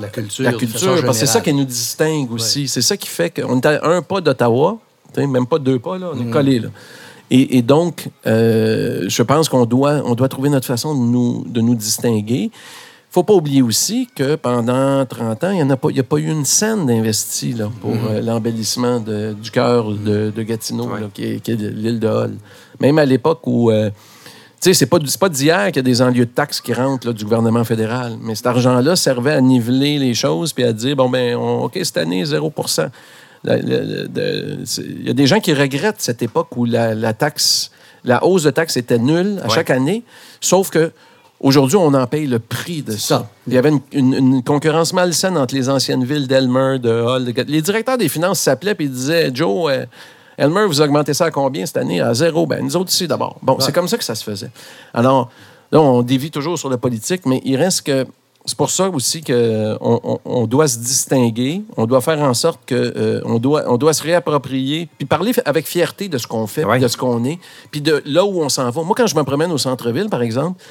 La 0.00 0.08
culture. 0.08 0.44
la 0.44 0.52
culture. 0.52 0.94
Parce 1.04 1.18
que 1.20 1.26
c'est 1.26 1.32
ça 1.32 1.40
qui 1.40 1.52
nous 1.52 1.64
distingue 1.64 2.30
aussi. 2.32 2.68
C'est 2.68 2.82
ça 2.82 2.96
qui 2.96 3.08
fait 3.08 3.30
qu'on 3.30 3.58
est 3.60 3.66
à 3.66 3.80
un 3.86 4.02
pas 4.02 4.20
d'Ottawa, 4.20 4.78
même 5.16 5.46
pas 5.46 5.58
deux 5.58 5.78
pas, 5.78 5.96
là, 5.98 6.10
on 6.12 6.16
Mm. 6.16 6.28
est 6.28 6.30
collés. 6.30 6.58
Là. 6.60 6.68
Et, 7.30 7.58
et 7.58 7.62
donc, 7.62 8.08
euh, 8.26 9.04
je 9.08 9.22
pense 9.22 9.48
qu'on 9.48 9.66
doit, 9.66 10.02
on 10.04 10.14
doit 10.14 10.28
trouver 10.28 10.48
notre 10.48 10.66
façon 10.66 10.94
de 10.94 11.00
nous, 11.00 11.44
de 11.48 11.60
nous 11.60 11.74
distinguer. 11.74 12.50
faut 13.10 13.22
pas 13.22 13.32
oublier 13.32 13.62
aussi 13.62 14.08
que 14.14 14.34
pendant 14.36 15.06
30 15.06 15.42
ans, 15.44 15.50
il 15.50 15.64
n'y 15.64 15.72
a, 15.72 15.76
pas- 15.78 15.90
y 15.90 16.00
a 16.00 16.02
pas 16.02 16.18
eu 16.18 16.26
une 16.30 16.44
scène 16.44 16.84
d'investi 16.86 17.54
pour 17.80 17.92
Mm-hmm. 17.94 17.98
euh, 18.10 18.20
l'embellissement 18.20 19.00
du 19.00 19.50
cœur 19.50 19.90
de, 19.90 20.30
de 20.36 20.42
Gatineau, 20.42 20.86
Ouais. 20.88 21.00
là, 21.00 21.06
qui 21.14 21.24
est, 21.24 21.48
l'île 21.48 21.98
de 21.98 22.08
Hall. 22.08 22.34
Même 22.80 22.98
à 22.98 23.06
l'époque 23.06 23.40
où... 23.46 23.70
euh, 23.70 23.90
sais, 24.66 24.74
c'est 24.74 24.86
pas, 24.86 24.98
d'hier 25.28 25.66
qu'il 25.66 25.76
y 25.76 25.78
a 25.80 25.82
des 25.82 26.02
enlieux 26.02 26.26
de 26.26 26.30
taxes 26.30 26.60
qui 26.60 26.72
rentrent 26.72 27.06
là, 27.08 27.12
du 27.12 27.24
gouvernement 27.24 27.64
fédéral. 27.64 28.16
Mais 28.20 28.34
cet 28.34 28.46
argent-là 28.46 28.96
servait 28.96 29.32
à 29.32 29.40
niveler 29.40 29.98
les 29.98 30.14
choses 30.14 30.52
puis 30.52 30.64
à 30.64 30.72
dire, 30.72 30.94
bon, 30.96 31.08
ben, 31.10 31.36
on- 31.36 31.64
OK, 31.64 31.78
cette 31.82 31.96
année, 31.98 32.24
0 32.24 32.52
La- 33.44 33.56
la- 33.58 33.80
la- 33.82 34.06
de- 34.08 34.58
c'est- 34.64 34.82
Il 34.82 35.06
y 35.06 35.10
a 35.10 35.12
des 35.12 35.26
gens 35.26 35.40
qui 35.40 35.52
regrettent 35.54 36.00
cette 36.00 36.22
époque 36.22 36.56
où 36.56 36.64
la, 36.64 36.94
la 36.94 37.12
taxe, 37.12 37.70
la 38.04 38.24
hausse 38.24 38.42
de 38.44 38.50
taxes 38.50 38.76
était 38.76 38.98
nulle 38.98 39.38
à 39.42 39.48
Ouais. 39.48 39.54
chaque 39.54 39.70
année, 39.70 40.02
sauf 40.40 40.70
que 40.70 40.90
aujourd'hui, 41.38 41.76
on 41.76 41.92
en 41.94 42.06
paye 42.06 42.26
le 42.26 42.38
prix 42.40 42.82
de 42.82 42.92
ça. 42.92 43.28
Il 43.46 43.52
y 43.54 43.58
avait 43.58 43.68
une, 43.68 43.80
une- 43.92 44.14
une 44.14 44.42
concurrence 44.42 44.92
malsaine 44.92 45.36
entre 45.36 45.54
les 45.54 45.68
anciennes 45.68 46.04
villes 46.04 46.26
d'Elmer, 46.26 46.78
de 46.80 46.90
Hall. 46.90 47.24
de 47.24 47.42
Les 47.46 47.62
directeurs 47.62 47.98
des 47.98 48.08
finances 48.08 48.40
s'appelaient 48.40 48.74
et 48.78 48.88
disaient, 48.88 49.30
Joe, 49.32 49.70
euh, 49.70 49.86
Elmer, 50.38 50.66
vous 50.66 50.80
augmentez 50.80 51.14
ça 51.14 51.26
à 51.26 51.30
combien 51.30 51.64
cette 51.66 51.76
année? 51.78 52.00
À 52.00 52.12
zéro. 52.14 52.46
Ben, 52.46 52.62
nous 52.64 52.76
autres 52.76 52.90
ici 52.92 53.08
d'abord. 53.08 53.36
Bon, 53.42 53.56
c'est 53.60 53.72
comme 53.72 53.88
ça 53.88 53.96
que 53.98 54.04
ça 54.04 54.14
se 54.14 54.22
faisait. 54.24 54.50
Alors, 54.92 55.30
là, 55.72 55.80
on 55.80 56.02
dévie 56.02 56.30
toujours 56.30 56.58
sur 56.58 56.68
la 56.68 56.76
politique, 56.78 57.26
mais 57.26 57.40
il 57.44 57.56
reste 57.56 57.82
que. 57.82 58.06
C'est 58.48 58.56
pour 58.56 58.70
ça 58.70 58.88
aussi 58.90 59.22
qu'on 59.22 59.76
on, 59.80 60.20
on 60.24 60.46
doit 60.46 60.68
se 60.68 60.78
distinguer, 60.78 61.62
on 61.76 61.84
doit 61.86 62.00
faire 62.00 62.20
en 62.20 62.32
sorte 62.32 62.60
que 62.64 62.76
euh, 62.76 63.20
on, 63.24 63.40
doit, 63.40 63.64
on 63.66 63.76
doit 63.76 63.92
se 63.92 64.04
réapproprier, 64.04 64.88
puis 64.98 65.04
parler 65.04 65.32
avec 65.44 65.66
fierté 65.66 66.08
de 66.08 66.16
ce 66.16 66.28
qu'on 66.28 66.46
fait, 66.46 66.64
Ouais. 66.64 66.78
de 66.78 66.86
ce 66.86 66.96
qu'on 66.96 67.24
est, 67.24 67.40
puis 67.72 67.80
de 67.80 68.00
là 68.06 68.24
où 68.24 68.40
on 68.40 68.48
s'en 68.48 68.70
va. 68.70 68.82
Moi, 68.84 68.94
quand 68.96 69.08
je 69.08 69.16
me 69.16 69.24
promène 69.24 69.50
au 69.50 69.58
centre-ville, 69.58 70.08
par 70.08 70.22
exemple, 70.22 70.62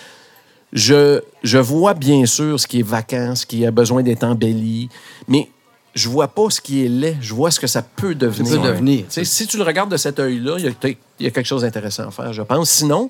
je, 0.72 1.20
je 1.44 1.58
vois 1.58 1.94
bien 1.96 2.26
sûr 2.26 2.58
ce 2.58 2.66
qui 2.66 2.80
est 2.80 2.88
vacant, 2.88 3.36
ce 3.36 3.46
qui 3.46 3.66
a 3.66 3.72
besoin 3.72 4.04
d'être 4.04 4.24
embelli, 4.24 4.88
mais 5.28 5.50
je 5.96 6.10
vois 6.10 6.28
pas 6.28 6.50
ce 6.50 6.60
qui 6.62 6.86
est 6.86 6.90
laid, 6.90 7.18
je 7.22 7.34
vois 7.34 7.50
ce 7.52 7.60
que 7.60 7.68
ça 7.68 7.82
peut 7.82 8.14
devenir. 8.16 8.62
peut 8.62 8.68
devenir. 8.68 9.06
Si 9.10 9.48
tu 9.48 9.58
le 9.58 9.64
regardes 9.64 9.90
de 9.92 9.98
cet 9.98 10.20
œil-là, 10.20 10.56
il 10.60 10.66
y, 10.66 10.68
a 10.68 10.72
peut-être- 10.72 10.98
il 11.20 11.26
y 11.26 11.28
a 11.28 11.32
quelque 11.32 11.46
chose 11.48 11.62
d'intéressant 11.62 12.08
à 12.08 12.12
faire, 12.12 12.34
je 12.34 12.42
pense. 12.42 12.70
Sinon, 12.70 13.10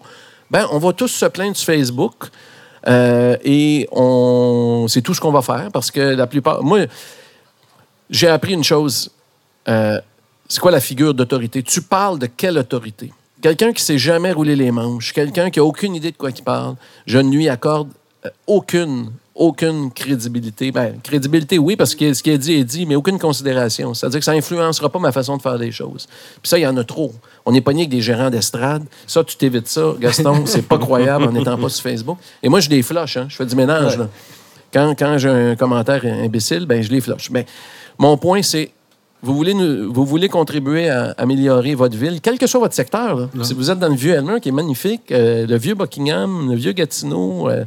ben, 0.51 0.67
on 0.71 0.77
va 0.77 0.93
tous 0.93 1.07
se 1.07 1.25
plaindre 1.25 1.57
sur 1.57 1.65
Facebook 1.73 2.13
euh, 2.87 3.35
et 3.43 3.87
on, 3.91 4.85
c'est 4.87 5.01
tout 5.01 5.13
ce 5.15 5.19
qu'on 5.19 5.31
va 5.31 5.41
faire 5.41 5.69
parce 5.73 5.89
que 5.89 5.99
la 5.99 6.27
plupart. 6.27 6.63
Moi, 6.63 6.81
j'ai 8.09 8.27
appris 8.27 8.53
une 8.53 8.63
chose. 8.63 9.09
Euh, 9.67 9.99
c'est 10.47 10.59
quoi 10.59 10.69
la 10.71 10.79
figure 10.79 11.13
d'autorité? 11.15 11.63
Tu 11.63 11.81
parles 11.81 12.19
de 12.19 12.27
quelle 12.27 12.57
autorité? 12.59 13.11
Quelqu'un 13.41 13.73
qui 13.73 13.81
s'est 13.83 13.97
jamais 13.97 14.31
roulé 14.31 14.55
les 14.55 14.69
manches, 14.71 15.11
quelqu'un 15.13 15.49
qui 15.49 15.59
a 15.59 15.63
aucune 15.63 15.95
idée 15.95 16.11
de 16.11 16.17
quoi 16.17 16.29
il 16.29 16.43
parle, 16.43 16.75
je 17.07 17.17
ne 17.17 17.31
lui 17.31 17.49
accorde 17.49 17.89
euh, 18.25 18.29
aucune, 18.45 19.11
aucune 19.35 19.91
crédibilité. 19.91 20.71
Ben, 20.71 20.95
crédibilité, 21.03 21.59
oui, 21.59 21.75
parce 21.75 21.93
que 21.93 22.13
ce 22.13 22.23
qu'il 22.23 22.33
a 22.33 22.37
dit 22.37 22.53
est 22.53 22.63
dit, 22.63 22.85
mais 22.85 22.95
aucune 22.95 23.19
considération. 23.19 23.93
C'est-à-dire 23.93 24.19
que 24.19 24.25
ça 24.25 24.31
influencera 24.31 24.89
pas 24.89 24.99
ma 24.99 25.11
façon 25.11 25.35
de 25.35 25.41
faire 25.41 25.57
les 25.57 25.71
choses. 25.73 26.07
Puis 26.41 26.49
ça, 26.49 26.57
il 26.57 26.61
y 26.61 26.67
en 26.67 26.77
a 26.77 26.83
trop. 26.85 27.11
On 27.45 27.53
est 27.53 27.61
pogné 27.61 27.81
avec 27.81 27.89
des 27.89 28.01
gérants 28.01 28.29
d'estrade. 28.29 28.83
Ça, 29.05 29.23
tu 29.25 29.35
t'évites 29.35 29.67
ça, 29.67 29.93
Gaston. 29.99 30.43
c'est 30.45 30.65
pas 30.65 30.77
croyable 30.77 31.25
en 31.25 31.31
n'étant 31.33 31.57
pas 31.57 31.67
sur 31.69 31.83
Facebook. 31.83 32.17
Et 32.41 32.47
moi, 32.49 32.61
je 32.61 32.69
les 32.69 32.81
flush, 32.81 33.17
hein. 33.17 33.27
Je 33.29 33.35
fais 33.35 33.45
du 33.45 33.55
ménage, 33.55 33.93
Ouais. 33.93 34.03
là. 34.03 34.09
Quand, 34.73 34.95
quand 34.97 35.17
j'ai 35.17 35.29
un 35.29 35.55
commentaire 35.55 36.03
imbécile, 36.05 36.65
ben, 36.65 36.81
je 36.81 36.89
les 36.89 37.01
flush. 37.01 37.29
Ben, 37.31 37.43
mon 37.97 38.17
point, 38.17 38.41
c'est 38.41 38.71
vous 39.21 39.33
voulez, 39.35 39.53
nous- 39.53 39.91
vous 39.91 40.05
voulez 40.05 40.29
contribuer 40.29 40.87
à 40.89 41.13
améliorer 41.17 41.73
votre 41.75 41.97
ville, 41.97 42.19
quel 42.21 42.37
que 42.37 42.45
soit 42.45 42.59
votre 42.59 42.75
secteur. 42.75 43.17
là. 43.17 43.27
Si 43.43 43.53
vous 43.53 43.71
êtes 43.71 43.79
dans 43.79 43.87
le 43.89 43.95
vieux 43.95 44.13
Elmer, 44.13 44.39
qui 44.39 44.49
est 44.49 44.51
magnifique, 44.53 45.11
euh, 45.11 45.47
le 45.47 45.57
vieux 45.57 45.73
Buckingham, 45.73 46.49
le 46.51 46.55
vieux 46.55 46.73
Gatineau, 46.73 47.49
euh, 47.49 47.63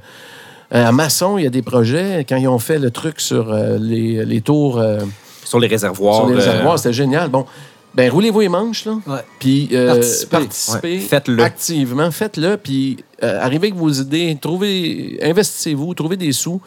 à 0.70 0.92
Masson, 0.92 1.38
il 1.38 1.44
y 1.44 1.46
a 1.46 1.50
des 1.50 1.62
projets. 1.62 2.24
Quand 2.28 2.36
ils 2.36 2.48
ont 2.48 2.58
fait 2.58 2.78
le 2.78 2.90
truc 2.90 3.20
sur 3.20 3.50
euh, 3.52 3.78
les, 3.78 4.24
les 4.24 4.40
tours, 4.40 4.78
euh, 4.78 5.00
Sur 5.44 5.58
les 5.60 5.66
réservoirs. 5.68 6.16
sur 6.16 6.26
les 6.26 6.34
euh, 6.34 6.36
réservoirs, 6.36 6.78
c'était 6.78 6.92
génial. 6.92 7.28
Bon, 7.30 7.46
ben 7.94 8.10
roulez-vous 8.10 8.40
les 8.40 8.48
manches, 8.48 8.84
là. 8.84 8.98
Ouais. 9.06 9.20
Puis 9.38 9.70
euh, 9.72 9.94
Participez. 9.94 10.28
participez, 10.30 10.94
Ouais, 10.94 11.00
faites-le. 11.00 11.42
activement, 11.42 12.10
faites-le, 12.10 12.56
puis 12.56 12.98
euh, 13.22 13.40
arrivez 13.40 13.68
avec 13.68 13.74
vos 13.76 13.90
idées, 13.90 14.36
trouvez, 14.40 15.18
investissez-vous, 15.22 15.94
trouvez 15.94 16.16
des 16.16 16.32
sous, 16.32 16.60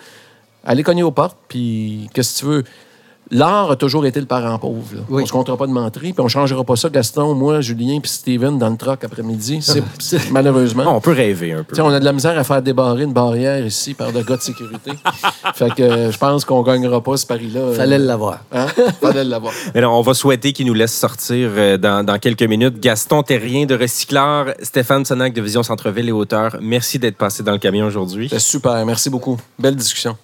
allez 0.65 0.81
cogner 0.83 1.03
aux 1.03 1.11
portes, 1.11 1.37
puis 1.47 2.09
qu'est-ce 2.13 2.33
que 2.35 2.39
tu 2.39 2.45
veux? 2.47 2.63
L'art 3.31 3.71
a 3.71 3.75
toujours 3.77 4.05
été 4.05 4.19
le 4.19 4.25
parent 4.25 4.59
pauvre. 4.59 4.93
là. 4.93 5.01
Oui. 5.09 5.23
On 5.23 5.25
se 5.25 5.31
comptera 5.31 5.55
pas 5.57 5.65
de 5.67 5.71
menterie, 5.71 6.11
puis 6.13 6.21
on 6.21 6.27
changera 6.27 6.63
pas 6.63 6.75
ça, 6.75 6.89
Gaston, 6.89 7.33
moi, 7.33 7.61
Julien, 7.61 7.99
puis 8.01 8.11
Steven 8.11 8.57
dans 8.57 8.69
le 8.69 8.75
truck 8.77 9.03
après-midi. 9.03 9.59
C'est 9.61 9.81
c'est- 9.99 10.29
malheureusement. 10.31 10.83
On 10.95 10.99
peut 11.01 11.13
rêver 11.13 11.53
un 11.53 11.63
peu. 11.63 11.81
On 11.81 11.89
a 11.89 11.99
de 11.99 12.05
la 12.05 12.11
misère 12.13 12.37
à 12.37 12.43
faire 12.43 12.61
débarrer 12.61 13.03
une 13.03 13.13
barrière 13.13 13.65
ici 13.65 13.93
par 13.93 14.11
de 14.11 14.21
gars 14.21 14.35
de 14.37 14.41
sécurité. 14.41 14.91
fait 15.55 15.73
que 15.73 15.81
euh, 15.83 16.11
je 16.11 16.17
pense 16.17 16.43
qu'on 16.45 16.61
gagnera 16.61 17.01
pas 17.01 17.15
ce 17.17 17.25
pari-là. 17.25 17.71
Fallait 17.73 17.97
l'avoir. 17.97 18.39
Hein? 18.51 18.67
Fallait 19.01 19.23
l'avoir. 19.23 19.53
Mais 19.75 19.81
non, 19.81 19.91
on 19.91 20.01
va 20.01 20.13
souhaiter 20.13 20.51
qu'il 20.53 20.67
nous 20.67 20.73
laisse 20.73 20.93
sortir 20.93 21.49
euh, 21.55 21.77
dans, 21.77 22.05
dans 22.05 22.19
quelques 22.19 22.43
minutes. 22.43 22.79
Gaston 22.79 23.23
Terrien 23.23 23.65
de 23.65 23.75
Recycleur, 23.75 24.53
Stéphane 24.61 25.05
Sonac 25.05 25.33
de 25.33 25.41
Vision 25.41 25.63
Centre-Ville 25.63 26.09
et 26.09 26.11
Hauteur, 26.11 26.57
merci 26.61 26.99
d'être 26.99 27.17
passé 27.17 27.43
dans 27.43 27.53
le 27.53 27.59
camion 27.59 27.85
aujourd'hui. 27.85 28.29
Super. 28.37 28.85
Merci 28.85 29.09
beaucoup. 29.09 29.37
Belle 29.57 29.75
discussion. 29.75 30.17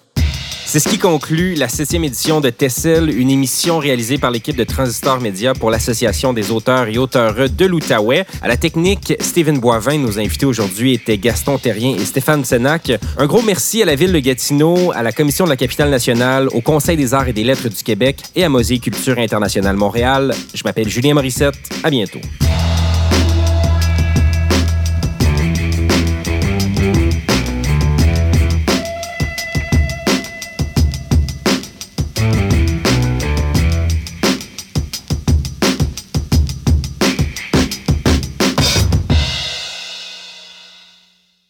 C'est 0.70 0.82
ce 0.82 0.90
qui 0.90 0.98
conclut 0.98 1.56
la 1.56 1.70
septième 1.70 2.04
édition 2.04 2.42
de 2.42 2.50
Tessel, 2.50 3.10
une 3.18 3.30
émission 3.30 3.80
réalisée 3.80 4.18
par 4.18 4.32
l'équipe 4.32 4.58
de 4.58 4.66
Transistor 4.66 5.22
Média 5.22 5.54
pour 5.54 5.72
l'Association 5.72 6.34
des 6.34 6.52
auteurs 6.52 6.90
et 6.90 6.98
auteures 6.98 7.50
de 7.50 7.66
l'Outaouais. 7.66 8.26
À 8.42 8.50
la 8.50 8.58
technique, 8.58 9.14
Stephen 9.22 9.60
Boivin, 9.60 9.98
nos 9.98 10.20
invités 10.20 10.46
aujourd'hui 10.46 10.92
étaient 10.92 11.18
Gaston 11.18 11.58
Terrien 11.58 11.96
et 11.96 12.04
Stéphane 12.04 12.44
Senac. 12.44 12.92
Un 13.18 13.26
gros 13.28 13.42
merci 13.44 13.82
à 13.82 13.86
la 13.86 13.96
Ville 13.96 14.12
de 14.12 14.20
Gatineau, 14.20 14.92
à 14.92 15.04
la 15.04 15.14
Commission 15.14 15.46
de 15.46 15.52
la 15.52 15.58
capitale 15.58 15.90
nationale, 15.90 16.50
au 16.50 16.60
Conseil 16.60 16.98
des 16.98 17.14
arts 17.14 17.30
et 17.30 17.34
des 17.34 17.46
lettres 17.46 17.70
du 17.70 17.82
Québec 17.82 18.18
et 18.36 18.44
à 18.44 18.50
Mosée 18.50 18.80
Culture 18.80 19.18
Internationale 19.20 19.78
Montréal. 19.78 20.34
Je 20.54 20.64
m'appelle 20.66 20.90
Julien 20.90 21.14
Morissette. 21.14 21.56
À 21.82 21.90
bientôt. 21.90 22.20